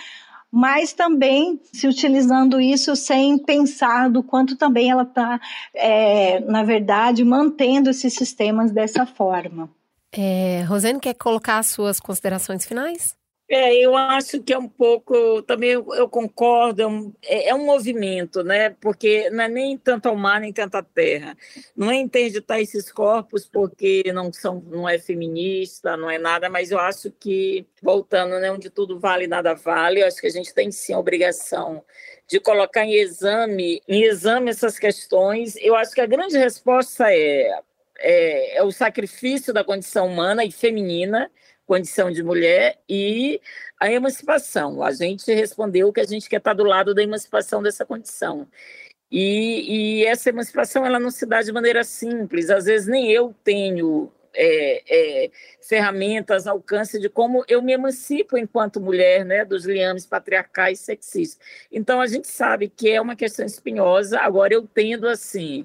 mas 0.51 0.93
também 0.93 1.59
se 1.73 1.89
utilizando 1.89 2.61
isso 2.61 2.95
sem 2.95 3.39
pensar 3.39 4.11
do 4.11 4.23
quanto 4.23 4.57
também 4.57 4.91
ela 4.91 5.05
está, 5.05 5.41
é, 5.75 6.41
na 6.41 6.63
verdade, 6.63 7.25
mantendo 7.25 7.89
esses 7.89 8.13
sistemas 8.13 8.71
dessa 8.71 9.07
forma. 9.07 9.71
É, 10.13 10.63
Rosane, 10.69 11.01
quer 11.01 11.15
colocar 11.15 11.59
as 11.59 11.69
suas 11.69 11.99
considerações 11.99 12.65
finais? 12.67 13.17
É, 13.47 13.75
eu 13.75 13.95
acho 13.95 14.43
que 14.43 14.55
é 14.55 14.59
um 14.59 14.69
pouco, 14.69 15.43
também 15.43 15.71
eu, 15.71 15.87
eu 15.95 16.09
concordo, 16.09 16.81
é 16.81 16.87
um, 16.87 17.13
é, 17.23 17.49
é 17.51 17.55
um, 17.55 17.67
movimento, 17.67 18.43
né? 18.43 18.71
Porque 18.71 19.29
não 19.29 19.45
é 19.45 19.49
nem 19.49 19.77
tanto 19.77 20.09
ao 20.09 20.17
mar, 20.17 20.41
nem 20.41 20.51
tanto 20.51 20.77
à 20.77 20.83
terra. 20.83 21.37
Não 21.77 21.91
é 21.91 21.97
interditar 21.97 22.59
esses 22.61 22.91
corpos 22.91 23.47
porque 23.47 24.03
não 24.15 24.33
são, 24.33 24.61
não 24.67 24.89
é 24.89 24.99
feminista, 24.99 25.95
não 25.95 26.09
é 26.11 26.17
nada, 26.19 26.49
mas 26.49 26.71
eu 26.71 26.79
acho 26.79 27.11
que, 27.11 27.67
voltando, 27.83 28.41
né, 28.41 28.51
onde 28.51 28.71
tudo 28.71 28.99
vale, 28.99 29.27
nada 29.27 29.55
vale, 29.55 30.01
eu 30.01 30.07
acho 30.07 30.21
que 30.21 30.27
a 30.27 30.31
gente 30.31 30.55
tem 30.55 30.71
sim 30.73 30.95
a 30.95 30.99
obrigação 30.99 31.85
de 32.27 32.41
colocar 32.41 32.85
em 32.85 32.95
exame, 32.95 33.83
em 33.87 34.05
exame 34.05 34.51
essas 34.51 34.79
questões. 34.79 35.55
Eu 35.57 35.77
acho 35.77 35.93
que 35.93 36.01
a 36.01 36.07
grande 36.07 36.39
resposta 36.39 37.13
é, 37.13 37.61
é, 37.99 38.57
é 38.57 38.63
o 38.63 38.73
sacrifício 38.73 39.53
da 39.53 39.63
condição 39.63 40.07
humana 40.07 40.45
e 40.45 40.51
feminina, 40.51 41.31
condição 41.67 42.11
de 42.11 42.23
mulher 42.23 42.79
e 42.89 43.41
a 43.81 43.91
emancipação. 43.91 44.83
A 44.83 44.93
gente 44.93 45.33
respondeu 45.33 45.93
que 45.93 46.01
a 46.01 46.07
gente 46.07 46.29
quer 46.29 46.39
estar 46.39 46.55
do 46.55 46.65
lado 46.65 46.95
da 46.95 47.03
emancipação 47.03 47.63
dessa 47.63 47.85
condição. 47.85 48.47
E, 49.11 50.01
e 50.01 50.07
essa 50.07 50.31
emancipação 50.31 50.85
ela 50.85 50.99
não 50.99 51.11
se 51.11 51.27
dá 51.27 51.43
de 51.43 51.53
maneira 51.53 51.85
simples. 51.85 52.51
Às 52.51 52.65
vezes 52.65 52.87
nem 52.87 53.11
eu 53.11 53.35
tenho 53.45 54.13
é, 54.35 54.83
é, 55.27 55.31
ferramentas, 55.61 56.47
alcance 56.47 56.99
de 56.99 57.09
como 57.09 57.45
eu 57.49 57.63
me 57.63 57.73
emancipo 57.73 58.37
enquanto 58.37 58.81
mulher, 58.81 59.25
né, 59.25 59.45
dos 59.45 59.65
liames 59.65 60.05
patriarcais 60.05 60.81
sexistas. 60.81 61.39
Então 61.71 62.01
a 62.01 62.07
gente 62.07 62.27
sabe 62.27 62.69
que 62.69 62.91
é 62.91 63.01
uma 63.01 63.17
questão 63.17 63.47
espinhosa. 63.47 64.19
Agora 64.21 64.53
eu 64.53 64.67
tendo 64.67 65.09
assim 65.09 65.65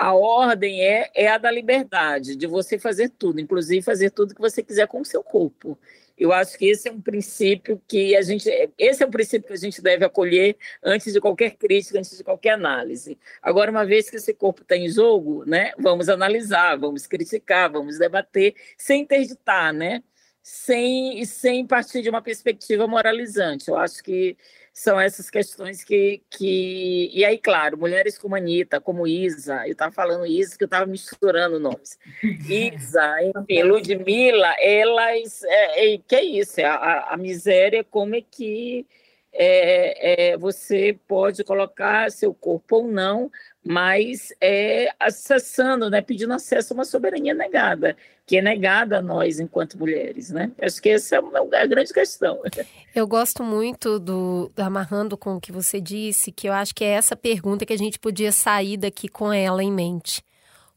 a 0.00 0.14
ordem 0.14 0.82
é, 0.82 1.10
é 1.14 1.28
a 1.28 1.36
da 1.36 1.50
liberdade, 1.50 2.34
de 2.34 2.46
você 2.46 2.78
fazer 2.78 3.10
tudo, 3.10 3.38
inclusive 3.38 3.82
fazer 3.82 4.10
tudo 4.10 4.34
que 4.34 4.40
você 4.40 4.62
quiser 4.62 4.88
com 4.88 5.02
o 5.02 5.04
seu 5.04 5.22
corpo. 5.22 5.78
Eu 6.16 6.32
acho 6.32 6.56
que 6.56 6.66
esse 6.66 6.88
é 6.88 6.92
um 6.92 7.00
princípio 7.02 7.78
que 7.86 8.16
a 8.16 8.22
gente, 8.22 8.48
esse 8.78 9.02
é 9.02 9.06
um 9.06 9.10
princípio 9.10 9.46
que 9.48 9.52
a 9.52 9.56
gente 9.58 9.82
deve 9.82 10.02
acolher 10.02 10.56
antes 10.82 11.12
de 11.12 11.20
qualquer 11.20 11.50
crítica, 11.54 11.98
antes 11.98 12.16
de 12.16 12.24
qualquer 12.24 12.52
análise. 12.52 13.18
Agora, 13.42 13.70
uma 13.70 13.84
vez 13.84 14.08
que 14.08 14.16
esse 14.16 14.32
corpo 14.32 14.62
está 14.62 14.74
em 14.74 14.88
jogo, 14.88 15.44
né, 15.44 15.72
vamos 15.78 16.08
analisar, 16.08 16.78
vamos 16.78 17.06
criticar, 17.06 17.70
vamos 17.70 17.98
debater, 17.98 18.54
sem 18.78 19.02
interditar, 19.02 19.70
né, 19.74 20.02
sem 20.42 21.22
sem 21.26 21.66
partir 21.66 22.00
de 22.00 22.08
uma 22.08 22.22
perspectiva 22.22 22.86
moralizante. 22.86 23.68
Eu 23.68 23.76
acho 23.76 24.02
que 24.02 24.34
são 24.72 25.00
essas 25.00 25.28
questões 25.28 25.84
que, 25.84 26.22
que. 26.30 27.10
E 27.12 27.24
aí, 27.24 27.38
claro, 27.38 27.76
mulheres 27.76 28.16
como 28.16 28.36
Anitta, 28.36 28.80
como 28.80 29.06
Isa, 29.06 29.66
eu 29.66 29.72
estava 29.72 29.92
falando 29.92 30.26
Isa, 30.26 30.56
que 30.56 30.64
eu 30.64 30.66
estava 30.66 30.86
misturando 30.86 31.58
nomes. 31.58 31.98
Isa, 32.48 33.16
enfim, 33.22 33.62
Ludmilla, 33.62 34.54
elas. 34.60 35.42
É, 35.44 35.94
é, 35.94 35.98
que 35.98 36.16
é 36.16 36.24
isso? 36.24 36.60
É 36.60 36.64
a, 36.64 37.08
a 37.10 37.16
miséria, 37.16 37.84
como 37.84 38.14
é 38.14 38.22
que 38.22 38.86
é, 39.32 40.32
é, 40.32 40.36
você 40.36 40.98
pode 41.06 41.44
colocar 41.44 42.10
seu 42.10 42.34
corpo 42.34 42.76
ou 42.76 42.88
não, 42.88 43.30
mas 43.64 44.32
é, 44.40 44.92
acessando, 44.98 45.88
né, 45.88 46.00
pedindo 46.00 46.32
acesso 46.32 46.72
a 46.72 46.74
uma 46.74 46.84
soberania 46.84 47.34
negada, 47.34 47.96
que 48.30 48.36
é 48.36 48.40
negada 48.40 48.98
a 48.98 49.02
nós 49.02 49.40
enquanto 49.40 49.76
mulheres, 49.76 50.30
né? 50.30 50.52
Acho 50.62 50.80
que 50.80 50.90
essa 50.90 51.16
é 51.16 51.56
a 51.56 51.66
grande 51.66 51.92
questão. 51.92 52.40
Eu 52.94 53.04
gosto 53.04 53.42
muito 53.42 53.98
do, 53.98 54.52
amarrando 54.56 55.16
com 55.16 55.34
o 55.34 55.40
que 55.40 55.50
você 55.50 55.80
disse, 55.80 56.30
que 56.30 56.48
eu 56.48 56.52
acho 56.52 56.72
que 56.72 56.84
é 56.84 56.90
essa 56.90 57.16
pergunta 57.16 57.66
que 57.66 57.72
a 57.72 57.78
gente 57.78 57.98
podia 57.98 58.30
sair 58.30 58.76
daqui 58.76 59.08
com 59.08 59.32
ela 59.32 59.64
em 59.64 59.72
mente. 59.72 60.24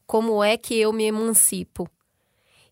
Como 0.08 0.44
é 0.44 0.58
que 0.58 0.80
eu 0.80 0.92
me 0.92 1.06
emancipo? 1.06 1.88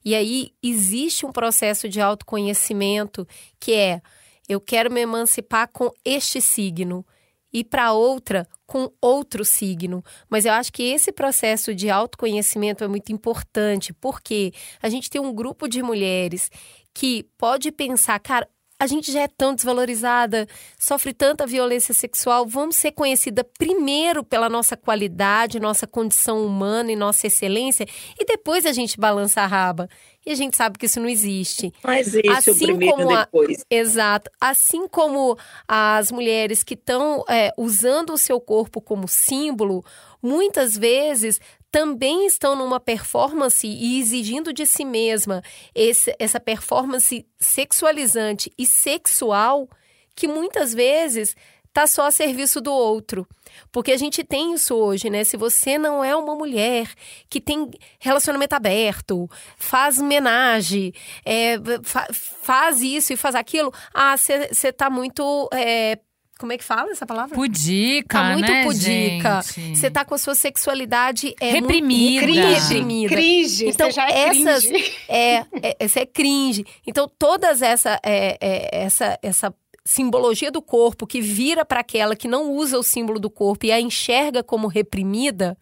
E 0.03 0.15
aí 0.15 0.51
existe 0.63 1.27
um 1.27 1.31
processo 1.31 1.87
de 1.87 2.01
autoconhecimento 2.01 3.27
que 3.59 3.73
é 3.73 4.01
eu 4.49 4.59
quero 4.59 4.91
me 4.91 5.01
emancipar 5.01 5.67
com 5.71 5.91
este 6.03 6.41
signo 6.41 7.05
e 7.53 7.63
para 7.63 7.93
outra 7.93 8.47
com 8.65 8.91
outro 9.01 9.43
signo. 9.43 10.03
Mas 10.29 10.45
eu 10.45 10.53
acho 10.53 10.71
que 10.71 10.83
esse 10.83 11.11
processo 11.11 11.75
de 11.75 11.89
autoconhecimento 11.89 12.83
é 12.83 12.87
muito 12.87 13.11
importante, 13.11 13.93
porque 13.93 14.53
a 14.81 14.89
gente 14.89 15.09
tem 15.09 15.19
um 15.19 15.33
grupo 15.33 15.67
de 15.67 15.83
mulheres 15.83 16.49
que 16.93 17.23
pode 17.37 17.71
pensar, 17.71 18.19
cara, 18.19 18.47
a 18.81 18.87
gente 18.87 19.11
já 19.11 19.21
é 19.21 19.27
tão 19.27 19.53
desvalorizada, 19.53 20.47
sofre 20.79 21.13
tanta 21.13 21.45
violência 21.45 21.93
sexual, 21.93 22.47
vamos 22.47 22.75
ser 22.75 22.91
conhecida 22.91 23.43
primeiro 23.43 24.23
pela 24.23 24.49
nossa 24.49 24.75
qualidade, 24.75 25.59
nossa 25.59 25.85
condição 25.85 26.43
humana 26.43 26.91
e 26.91 26.95
nossa 26.95 27.27
excelência, 27.27 27.85
e 28.19 28.25
depois 28.25 28.65
a 28.65 28.73
gente 28.73 28.99
balança 28.99 29.41
a 29.41 29.45
raba. 29.45 29.87
E 30.25 30.31
a 30.31 30.35
gente 30.35 30.57
sabe 30.57 30.79
que 30.79 30.87
isso 30.87 30.99
não 30.99 31.07
existe. 31.07 31.71
Mas 31.83 32.07
existe 32.07 32.29
assim 32.31 32.51
o 32.51 32.55
primeiro 32.57 32.95
como 32.95 33.15
a, 33.15 33.25
depois. 33.25 33.63
Exato. 33.69 34.31
Assim 34.39 34.87
como 34.87 35.37
as 35.67 36.11
mulheres 36.11 36.63
que 36.63 36.73
estão 36.73 37.23
é, 37.29 37.51
usando 37.57 38.13
o 38.13 38.17
seu 38.17 38.41
corpo 38.41 38.81
como 38.81 39.07
símbolo, 39.07 39.85
muitas 40.21 40.75
vezes 40.77 41.39
também 41.71 42.25
estão 42.25 42.55
numa 42.55 42.79
performance 42.79 43.65
e 43.65 43.99
exigindo 43.99 44.51
de 44.51 44.65
si 44.65 44.83
mesma 44.83 45.41
esse, 45.73 46.13
essa 46.19 46.39
performance 46.39 47.25
sexualizante 47.39 48.51
e 48.57 48.65
sexual 48.65 49.69
que 50.13 50.27
muitas 50.27 50.73
vezes 50.73 51.35
está 51.71 51.87
só 51.87 52.07
a 52.07 52.11
serviço 52.11 52.59
do 52.59 52.71
outro. 52.71 53.25
Porque 53.71 53.93
a 53.93 53.97
gente 53.97 54.23
tem 54.23 54.53
isso 54.53 54.75
hoje, 54.75 55.09
né? 55.09 55.23
Se 55.23 55.37
você 55.37 55.77
não 55.77 56.03
é 56.03 56.13
uma 56.15 56.35
mulher 56.35 56.93
que 57.29 57.39
tem 57.39 57.71
relacionamento 57.99 58.53
aberto, 58.53 59.29
faz 59.55 59.97
homenagem, 59.97 60.93
é, 61.25 61.55
fa 61.83 62.07
faz 62.11 62.81
isso 62.81 63.13
e 63.13 63.17
faz 63.17 63.35
aquilo, 63.35 63.73
ah, 63.93 64.17
você 64.17 64.67
está 64.67 64.89
muito 64.89 65.49
é, 65.53 65.97
como 66.41 66.53
é 66.53 66.57
que 66.57 66.63
fala 66.63 66.89
essa 66.89 67.05
palavra? 67.05 67.35
Pudica, 67.35 68.17
tá 68.17 68.31
muito 68.33 68.51
né, 68.51 68.63
pudica. 68.63 69.41
Você 69.75 69.91
tá 69.91 70.03
com 70.03 70.15
a 70.15 70.17
sua 70.17 70.33
sexualidade 70.33 71.35
é 71.39 71.51
reprimida. 71.51 72.25
Muito, 72.25 72.49
reprimida. 72.49 73.13
Cringe. 73.13 73.67
Então, 73.67 73.91
já 73.91 74.09
é 74.09 74.29
essas 74.29 74.65
cringe. 74.65 74.97
É, 75.07 75.35
é, 75.61 75.75
essa 75.79 75.99
é 75.99 76.05
cringe. 76.07 76.65
Então, 76.85 77.07
todas 77.07 77.61
essa 77.61 77.99
é, 78.03 78.39
é, 78.41 78.83
essa 78.83 79.19
essa 79.21 79.53
simbologia 79.85 80.49
do 80.49 80.63
corpo 80.63 81.05
que 81.05 81.21
vira 81.21 81.63
para 81.63 81.81
aquela 81.81 82.15
que 82.15 82.27
não 82.27 82.51
usa 82.51 82.79
o 82.79 82.83
símbolo 82.83 83.19
do 83.19 83.29
corpo 83.29 83.67
e 83.67 83.71
a 83.71 83.79
enxerga 83.79 84.41
como 84.41 84.67
reprimida, 84.67 85.55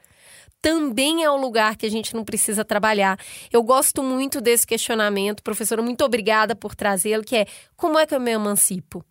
também 0.62 1.26
é 1.26 1.30
um 1.30 1.42
lugar 1.42 1.76
que 1.76 1.86
a 1.86 1.92
gente 1.92 2.14
não 2.16 2.24
precisa 2.24 2.64
trabalhar. 2.64 3.20
Eu 3.52 3.62
gosto 3.64 4.02
muito 4.02 4.40
desse 4.40 4.66
questionamento, 4.66 5.44
professora, 5.44 5.82
muito 5.82 6.06
obrigada 6.06 6.56
por 6.56 6.74
trazê-lo, 6.74 7.24
que 7.24 7.36
é 7.36 7.46
como 7.76 8.00
é 8.00 8.06
que 8.06 8.16
eu 8.16 8.20
me 8.22 8.32
emancipo? 8.32 9.04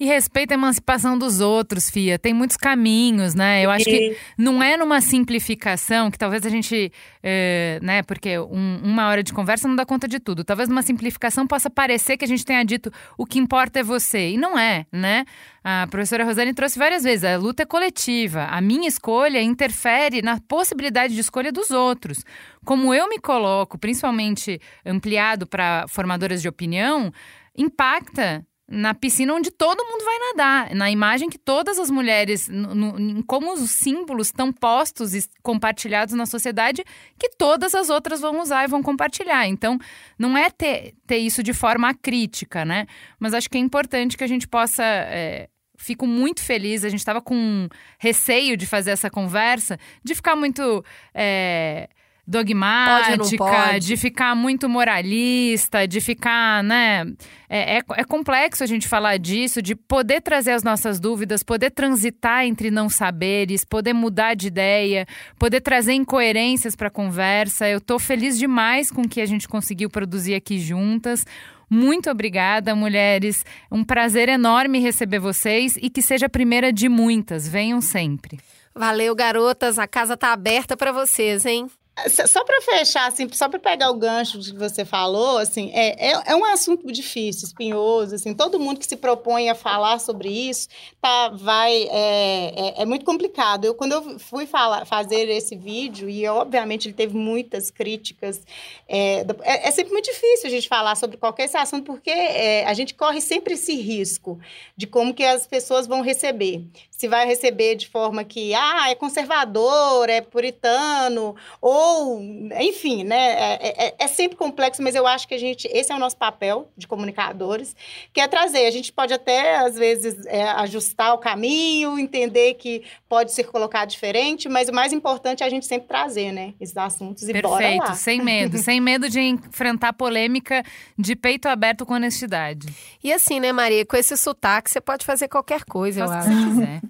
E 0.00 0.06
respeita 0.06 0.54
a 0.54 0.56
emancipação 0.56 1.18
dos 1.18 1.40
outros, 1.40 1.90
Fia. 1.90 2.18
Tem 2.18 2.32
muitos 2.32 2.56
caminhos, 2.56 3.34
né? 3.34 3.64
Eu 3.64 3.70
acho 3.70 3.84
que 3.84 4.16
não 4.36 4.62
é 4.62 4.76
numa 4.76 5.00
simplificação 5.00 6.10
que 6.10 6.18
talvez 6.18 6.46
a 6.46 6.48
gente, 6.48 6.92
é, 7.22 7.80
né? 7.82 8.02
Porque 8.04 8.38
um, 8.38 8.80
uma 8.82 9.08
hora 9.08 9.22
de 9.22 9.32
conversa 9.32 9.66
não 9.66 9.74
dá 9.74 9.84
conta 9.84 10.06
de 10.06 10.20
tudo. 10.20 10.44
Talvez 10.44 10.68
numa 10.68 10.82
simplificação 10.82 11.46
possa 11.46 11.68
parecer 11.68 12.16
que 12.16 12.24
a 12.24 12.28
gente 12.28 12.44
tenha 12.44 12.64
dito 12.64 12.92
o 13.16 13.26
que 13.26 13.38
importa 13.38 13.80
é 13.80 13.82
você. 13.82 14.30
E 14.30 14.36
não 14.36 14.58
é, 14.58 14.86
né? 14.92 15.24
A 15.64 15.86
professora 15.90 16.24
Rosane 16.24 16.54
trouxe 16.54 16.78
várias 16.78 17.02
vezes. 17.02 17.24
A 17.24 17.36
luta 17.36 17.64
é 17.64 17.66
coletiva. 17.66 18.44
A 18.44 18.60
minha 18.60 18.88
escolha 18.88 19.42
interfere 19.42 20.22
na 20.22 20.40
possibilidade 20.40 21.14
de 21.14 21.20
escolha 21.20 21.52
dos 21.52 21.70
outros. 21.70 22.24
Como 22.64 22.94
eu 22.94 23.08
me 23.08 23.18
coloco, 23.18 23.76
principalmente 23.78 24.60
ampliado 24.84 25.46
para 25.46 25.86
formadoras 25.88 26.40
de 26.40 26.48
opinião, 26.48 27.12
impacta 27.56 28.46
na 28.70 28.92
piscina 28.92 29.32
onde 29.32 29.50
todo 29.50 29.82
mundo 29.82 30.04
vai 30.04 30.18
nadar, 30.18 30.74
na 30.74 30.90
imagem 30.90 31.30
que 31.30 31.38
todas 31.38 31.78
as 31.78 31.90
mulheres, 31.90 32.48
no, 32.48 32.74
no, 32.74 33.24
como 33.24 33.54
os 33.54 33.70
símbolos 33.70 34.26
estão 34.26 34.52
postos 34.52 35.14
e 35.14 35.24
compartilhados 35.42 36.14
na 36.14 36.26
sociedade, 36.26 36.84
que 37.18 37.30
todas 37.30 37.74
as 37.74 37.88
outras 37.88 38.20
vão 38.20 38.42
usar 38.42 38.64
e 38.64 38.68
vão 38.68 38.82
compartilhar. 38.82 39.46
Então, 39.46 39.78
não 40.18 40.36
é 40.36 40.50
ter, 40.50 40.94
ter 41.06 41.16
isso 41.16 41.42
de 41.42 41.54
forma 41.54 41.94
crítica, 41.94 42.62
né? 42.64 42.86
Mas 43.18 43.32
acho 43.32 43.48
que 43.48 43.56
é 43.56 43.60
importante 43.60 44.18
que 44.18 44.24
a 44.24 44.28
gente 44.28 44.46
possa. 44.46 44.84
É, 44.84 45.48
fico 45.78 46.06
muito 46.06 46.42
feliz. 46.42 46.84
A 46.84 46.90
gente 46.90 47.00
estava 47.00 47.22
com 47.22 47.68
receio 47.98 48.54
de 48.54 48.66
fazer 48.66 48.90
essa 48.90 49.08
conversa, 49.08 49.78
de 50.04 50.14
ficar 50.14 50.36
muito. 50.36 50.84
É, 51.14 51.88
dogmática, 52.28 53.38
pode, 53.38 53.86
de 53.86 53.96
ficar 53.96 54.36
muito 54.36 54.68
moralista, 54.68 55.88
de 55.88 55.98
ficar, 55.98 56.62
né? 56.62 57.06
É, 57.48 57.78
é, 57.78 57.82
é, 57.96 58.04
complexo 58.04 58.62
a 58.62 58.66
gente 58.66 58.86
falar 58.86 59.16
disso, 59.16 59.62
de 59.62 59.74
poder 59.74 60.20
trazer 60.20 60.50
as 60.50 60.62
nossas 60.62 61.00
dúvidas, 61.00 61.42
poder 61.42 61.70
transitar 61.70 62.44
entre 62.44 62.70
não 62.70 62.90
saberes, 62.90 63.64
poder 63.64 63.94
mudar 63.94 64.34
de 64.34 64.48
ideia, 64.48 65.06
poder 65.38 65.62
trazer 65.62 65.94
incoerências 65.94 66.76
para 66.76 66.88
a 66.88 66.90
conversa. 66.90 67.66
Eu 67.66 67.78
estou 67.78 67.98
feliz 67.98 68.38
demais 68.38 68.90
com 68.90 69.02
o 69.02 69.08
que 69.08 69.22
a 69.22 69.26
gente 69.26 69.48
conseguiu 69.48 69.88
produzir 69.88 70.34
aqui 70.34 70.58
juntas. 70.58 71.24
Muito 71.70 72.10
obrigada, 72.10 72.74
mulheres. 72.74 73.42
Um 73.72 73.82
prazer 73.82 74.28
enorme 74.28 74.80
receber 74.80 75.18
vocês 75.18 75.78
e 75.80 75.88
que 75.88 76.02
seja 76.02 76.26
a 76.26 76.30
primeira 76.30 76.70
de 76.70 76.90
muitas. 76.90 77.48
Venham 77.48 77.80
sempre. 77.80 78.38
Valeu, 78.74 79.14
garotas. 79.14 79.78
A 79.78 79.86
casa 79.86 80.14
tá 80.14 80.32
aberta 80.32 80.76
para 80.76 80.92
vocês, 80.92 81.46
hein? 81.46 81.68
Só 82.06 82.44
para 82.44 82.60
fechar, 82.62 83.08
assim, 83.08 83.28
só 83.32 83.48
para 83.48 83.58
pegar 83.58 83.90
o 83.90 83.94
gancho 83.94 84.38
que 84.38 84.56
você 84.56 84.84
falou, 84.84 85.38
assim, 85.38 85.70
é, 85.72 86.10
é, 86.10 86.22
é, 86.26 86.36
um 86.36 86.44
assunto 86.44 86.90
difícil, 86.92 87.46
espinhoso, 87.46 88.14
assim, 88.14 88.34
todo 88.34 88.58
mundo 88.58 88.78
que 88.78 88.86
se 88.86 88.96
propõe 88.96 89.48
a 89.48 89.54
falar 89.54 89.98
sobre 89.98 90.28
isso, 90.28 90.68
tá, 91.00 91.28
vai, 91.28 91.88
é, 91.90 92.54
é, 92.78 92.82
é 92.82 92.86
muito 92.86 93.04
complicado. 93.04 93.64
Eu, 93.64 93.74
quando 93.74 93.92
eu 93.92 94.18
fui 94.18 94.46
falar, 94.46 94.84
fazer 94.84 95.28
esse 95.28 95.56
vídeo, 95.56 96.08
e 96.08 96.26
obviamente 96.26 96.86
ele 96.86 96.94
teve 96.94 97.16
muitas 97.16 97.70
críticas, 97.70 98.40
é, 98.88 99.24
é, 99.42 99.68
é, 99.68 99.70
sempre 99.70 99.92
muito 99.92 100.06
difícil 100.06 100.46
a 100.46 100.50
gente 100.50 100.68
falar 100.68 100.94
sobre 100.94 101.16
qualquer 101.16 101.44
esse 101.44 101.56
assunto, 101.56 101.84
porque 101.84 102.10
é, 102.10 102.64
a 102.66 102.74
gente 102.74 102.94
corre 102.94 103.20
sempre 103.20 103.54
esse 103.54 103.74
risco 103.74 104.38
de 104.76 104.86
como 104.86 105.14
que 105.14 105.24
as 105.24 105.46
pessoas 105.46 105.86
vão 105.86 106.00
receber. 106.00 106.64
Se 106.98 107.06
vai 107.06 107.24
receber 107.24 107.76
de 107.76 107.86
forma 107.86 108.24
que, 108.24 108.52
ah, 108.56 108.90
é 108.90 108.94
conservador, 108.96 110.08
é 110.08 110.20
puritano, 110.20 111.36
ou 111.60 112.20
enfim, 112.60 113.04
né? 113.04 113.58
É, 113.60 113.86
é, 113.86 113.94
é, 114.00 114.08
sempre 114.08 114.36
complexo, 114.36 114.82
mas 114.82 114.96
eu 114.96 115.06
acho 115.06 115.28
que 115.28 115.34
a 115.34 115.38
gente, 115.38 115.68
esse 115.72 115.92
é 115.92 115.94
o 115.94 115.98
nosso 116.00 116.16
papel 116.16 116.68
de 116.76 116.88
comunicadores, 116.88 117.76
que 118.12 118.20
é 118.20 118.26
trazer. 118.26 118.66
A 118.66 118.72
gente 118.72 118.92
pode 118.92 119.14
até, 119.14 119.58
às 119.58 119.76
vezes, 119.76 120.26
é, 120.26 120.42
ajustar 120.42 121.14
o 121.14 121.18
caminho, 121.18 122.00
entender 122.00 122.54
que 122.54 122.82
pode 123.08 123.30
ser 123.30 123.44
colocado 123.44 123.90
diferente, 123.90 124.48
mas 124.48 124.68
o 124.68 124.72
mais 124.74 124.92
importante 124.92 125.44
é 125.44 125.46
a 125.46 125.50
gente 125.50 125.66
sempre 125.66 125.86
trazer, 125.86 126.32
né? 126.32 126.52
Esses 126.60 126.76
assuntos 126.76 127.28
e 127.28 127.32
Perfeito, 127.32 127.78
bora 127.78 127.90
lá. 127.90 127.94
sem 127.94 128.20
medo. 128.20 128.58
sem 128.58 128.80
medo 128.80 129.08
de 129.08 129.20
enfrentar 129.20 129.92
polêmica 129.92 130.64
de 130.98 131.14
peito 131.14 131.46
aberto 131.46 131.86
com 131.86 131.94
honestidade. 131.94 132.66
E 133.04 133.12
assim, 133.12 133.38
né, 133.38 133.52
Maria? 133.52 133.86
Com 133.86 133.96
esse 133.96 134.16
sotaque, 134.16 134.68
você 134.68 134.80
pode 134.80 135.06
fazer 135.06 135.28
qualquer 135.28 135.62
coisa, 135.62 136.00
eu 136.00 136.10
acho. 136.10 136.28
Você 136.28 136.48
quiser. 136.48 136.87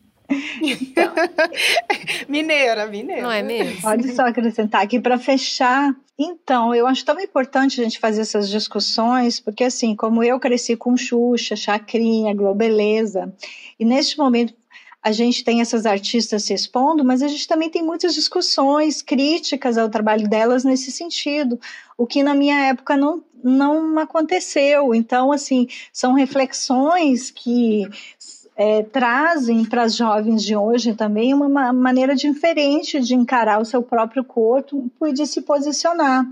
Então, 0.60 1.12
mineira, 2.28 2.86
mineira. 2.86 3.22
Não 3.22 3.30
é 3.30 3.42
mesmo? 3.42 3.80
Pode 3.80 4.14
só 4.14 4.22
acrescentar 4.22 4.82
aqui 4.82 5.00
para 5.00 5.18
fechar. 5.18 5.94
Então, 6.18 6.74
eu 6.74 6.86
acho 6.86 7.04
tão 7.04 7.18
importante 7.20 7.80
a 7.80 7.84
gente 7.84 7.98
fazer 7.98 8.22
essas 8.22 8.48
discussões, 8.48 9.40
porque 9.40 9.64
assim, 9.64 9.94
como 9.94 10.22
eu 10.22 10.38
cresci 10.38 10.76
com 10.76 10.96
Xuxa, 10.96 11.54
Chacrinha, 11.54 12.34
Globeleza, 12.34 13.32
e 13.78 13.84
neste 13.84 14.18
momento 14.18 14.52
a 15.02 15.12
gente 15.12 15.44
tem 15.44 15.60
essas 15.60 15.86
artistas 15.86 16.42
se 16.42 16.52
expondo, 16.52 17.04
mas 17.04 17.22
a 17.22 17.28
gente 17.28 17.46
também 17.46 17.70
tem 17.70 17.82
muitas 17.82 18.14
discussões 18.14 19.00
críticas 19.00 19.78
ao 19.78 19.88
trabalho 19.88 20.28
delas 20.28 20.64
nesse 20.64 20.90
sentido, 20.90 21.58
o 21.96 22.06
que 22.06 22.22
na 22.22 22.34
minha 22.34 22.66
época 22.66 22.96
não, 22.96 23.22
não 23.42 23.98
aconteceu. 23.98 24.94
Então, 24.94 25.30
assim, 25.30 25.68
são 25.92 26.14
reflexões 26.14 27.30
que 27.30 27.88
é, 28.58 28.82
trazem 28.82 29.64
para 29.64 29.84
as 29.84 29.94
jovens 29.94 30.42
de 30.42 30.56
hoje 30.56 30.92
também 30.92 31.32
uma 31.32 31.72
maneira 31.72 32.16
diferente 32.16 32.98
de 32.98 33.14
encarar 33.14 33.60
o 33.60 33.64
seu 33.64 33.80
próprio 33.80 34.24
corpo 34.24 34.90
e 35.06 35.12
de 35.12 35.24
se 35.28 35.42
posicionar. 35.42 36.26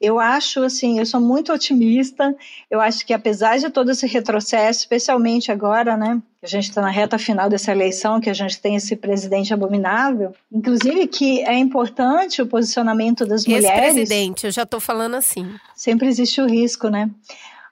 Eu 0.00 0.18
acho, 0.18 0.64
assim, 0.64 0.98
eu 0.98 1.06
sou 1.06 1.20
muito 1.20 1.52
otimista. 1.52 2.34
Eu 2.68 2.80
acho 2.80 3.06
que 3.06 3.14
apesar 3.14 3.58
de 3.58 3.70
todo 3.70 3.92
esse 3.92 4.08
retrocesso, 4.08 4.80
especialmente 4.80 5.52
agora, 5.52 5.96
né, 5.96 6.20
a 6.42 6.46
gente 6.48 6.64
está 6.68 6.82
na 6.82 6.90
reta 6.90 7.16
final 7.16 7.48
dessa 7.48 7.70
eleição, 7.70 8.20
que 8.20 8.30
a 8.30 8.34
gente 8.34 8.60
tem 8.60 8.74
esse 8.74 8.96
presidente 8.96 9.54
abominável, 9.54 10.34
inclusive 10.52 11.06
que 11.06 11.42
é 11.42 11.56
importante 11.56 12.42
o 12.42 12.46
posicionamento 12.46 13.24
das 13.24 13.42
esse 13.42 13.50
mulheres. 13.50 13.94
presidente, 13.94 14.46
eu 14.46 14.50
já 14.50 14.64
estou 14.64 14.80
falando 14.80 15.14
assim. 15.14 15.48
Sempre 15.76 16.08
existe 16.08 16.40
o 16.40 16.46
risco, 16.46 16.88
né? 16.88 17.08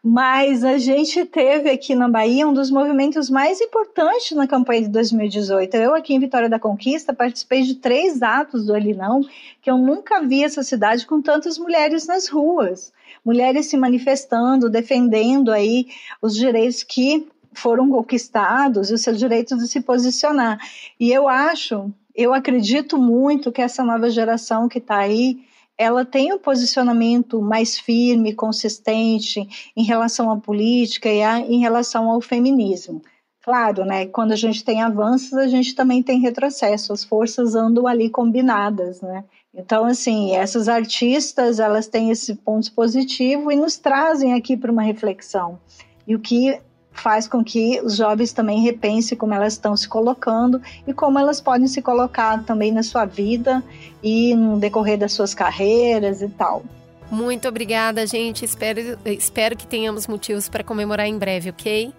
Mas 0.09 0.63
a 0.63 0.79
gente 0.79 1.25
teve 1.25 1.69
aqui 1.69 1.93
na 1.93 2.09
Bahia 2.09 2.47
um 2.47 2.55
dos 2.55 2.71
movimentos 2.71 3.29
mais 3.29 3.61
importantes 3.61 4.37
na 4.37 4.47
campanha 4.47 4.83
de 4.83 4.89
2018. 4.89 5.75
Eu, 5.75 5.97
aqui 5.97 6.15
em 6.15 6.21
Vitória 6.21 6.49
da 6.49 6.61
Conquista, 6.61 7.13
participei 7.13 7.63
de 7.63 7.75
três 7.75 8.23
atos 8.23 8.67
do 8.67 8.73
Alinão, 8.73 9.23
que 9.61 9.69
eu 9.69 9.77
nunca 9.77 10.23
vi 10.23 10.45
essa 10.45 10.63
cidade 10.63 11.05
com 11.05 11.21
tantas 11.21 11.59
mulheres 11.59 12.07
nas 12.07 12.29
ruas. 12.29 12.93
Mulheres 13.25 13.67
se 13.67 13.77
manifestando, 13.77 14.71
defendendo 14.71 15.51
aí 15.51 15.89
os 16.23 16.37
direitos 16.37 16.85
que 16.85 17.27
foram 17.53 17.91
conquistados, 17.91 18.93
o 18.93 18.99
seu 18.99 19.13
direito 19.13 19.57
de 19.57 19.67
se 19.67 19.81
posicionar. 19.81 20.61
E 21.01 21.11
eu 21.11 21.27
acho, 21.27 21.93
eu 22.15 22.33
acredito 22.33 22.97
muito 22.97 23.51
que 23.51 23.61
essa 23.61 23.83
nova 23.83 24.09
geração 24.09 24.69
que 24.69 24.79
está 24.79 24.99
aí, 24.99 25.41
ela 25.79 26.05
tem 26.05 26.33
um 26.33 26.39
posicionamento 26.39 27.41
mais 27.41 27.79
firme, 27.79 28.35
consistente 28.35 29.47
em 29.77 29.85
relação 29.85 30.31
à 30.31 30.37
política 30.37 31.09
e 31.09 31.22
a, 31.22 31.41
em 31.41 31.61
relação 31.61 32.11
ao 32.11 32.20
feminismo. 32.20 33.03
Claro, 33.43 33.85
né? 33.85 34.07
Quando 34.07 34.33
a 34.33 34.37
gente 34.37 34.64
tem 34.64 34.83
avanços, 34.83 35.35
a 35.35 35.47
gente 35.47 35.74
também 35.74 36.03
tem 36.03 36.18
retrocesso. 36.18 36.93
As 36.93 37.05
forças 37.05 37.55
andam 37.55 37.87
ali 37.87 38.11
combinadas, 38.11 39.01
né? 39.01 39.22
Então, 39.55 39.85
assim, 39.85 40.35
essas 40.35 40.68
artistas, 40.68 41.61
elas 41.61 41.87
têm 41.87 42.11
esse 42.11 42.35
ponto 42.35 42.72
positivo 42.72 43.53
e 43.53 43.57
nos 43.57 43.79
trazem 43.79 44.35
aqui 44.35 44.57
para 44.57 44.72
uma 44.72 44.83
reflexão. 44.83 45.61
E 46.07 46.14
o 46.14 46.18
que 46.18 46.61
faz 46.97 47.29
com 47.29 47.45
que 47.45 47.81
os 47.83 47.97
jovens 47.97 48.33
também 48.33 48.61
repensem 48.61 49.17
como 49.17 49.35
elas 49.35 49.55
estão 49.55 49.77
se 49.77 49.89
colocando 49.89 50.61
e 50.87 50.93
como 50.93 51.19
elas 51.19 51.41
podem 51.41 51.67
se 51.67 51.83
colocar 51.83 52.43
também 52.45 52.73
na 52.73 52.83
sua 52.83 53.05
vida 53.05 53.63
e 54.03 54.35
no 54.35 54.59
decorrer 54.59 54.99
das 54.99 55.13
suas 55.13 55.35
carreiras 55.35 56.23
e 56.23 56.29
tal. 56.29 56.63
Muito 57.11 57.47
obrigada, 57.47 58.07
gente. 58.07 58.45
Espero, 58.45 58.99
espero 59.05 59.57
que 59.57 59.67
tenhamos 59.67 60.07
motivos 60.07 60.49
para 60.49 60.65
comemorar 60.65 61.07
em 61.07 61.17
breve, 61.17 61.51
ok? 61.51 61.93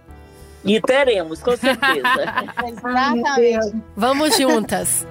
E 0.65 0.81
teremos, 0.81 1.41
com 1.41 1.55
certeza. 1.55 2.45
Exatamente. 2.67 3.75
Vamos 3.95 4.35
juntas. 4.37 5.05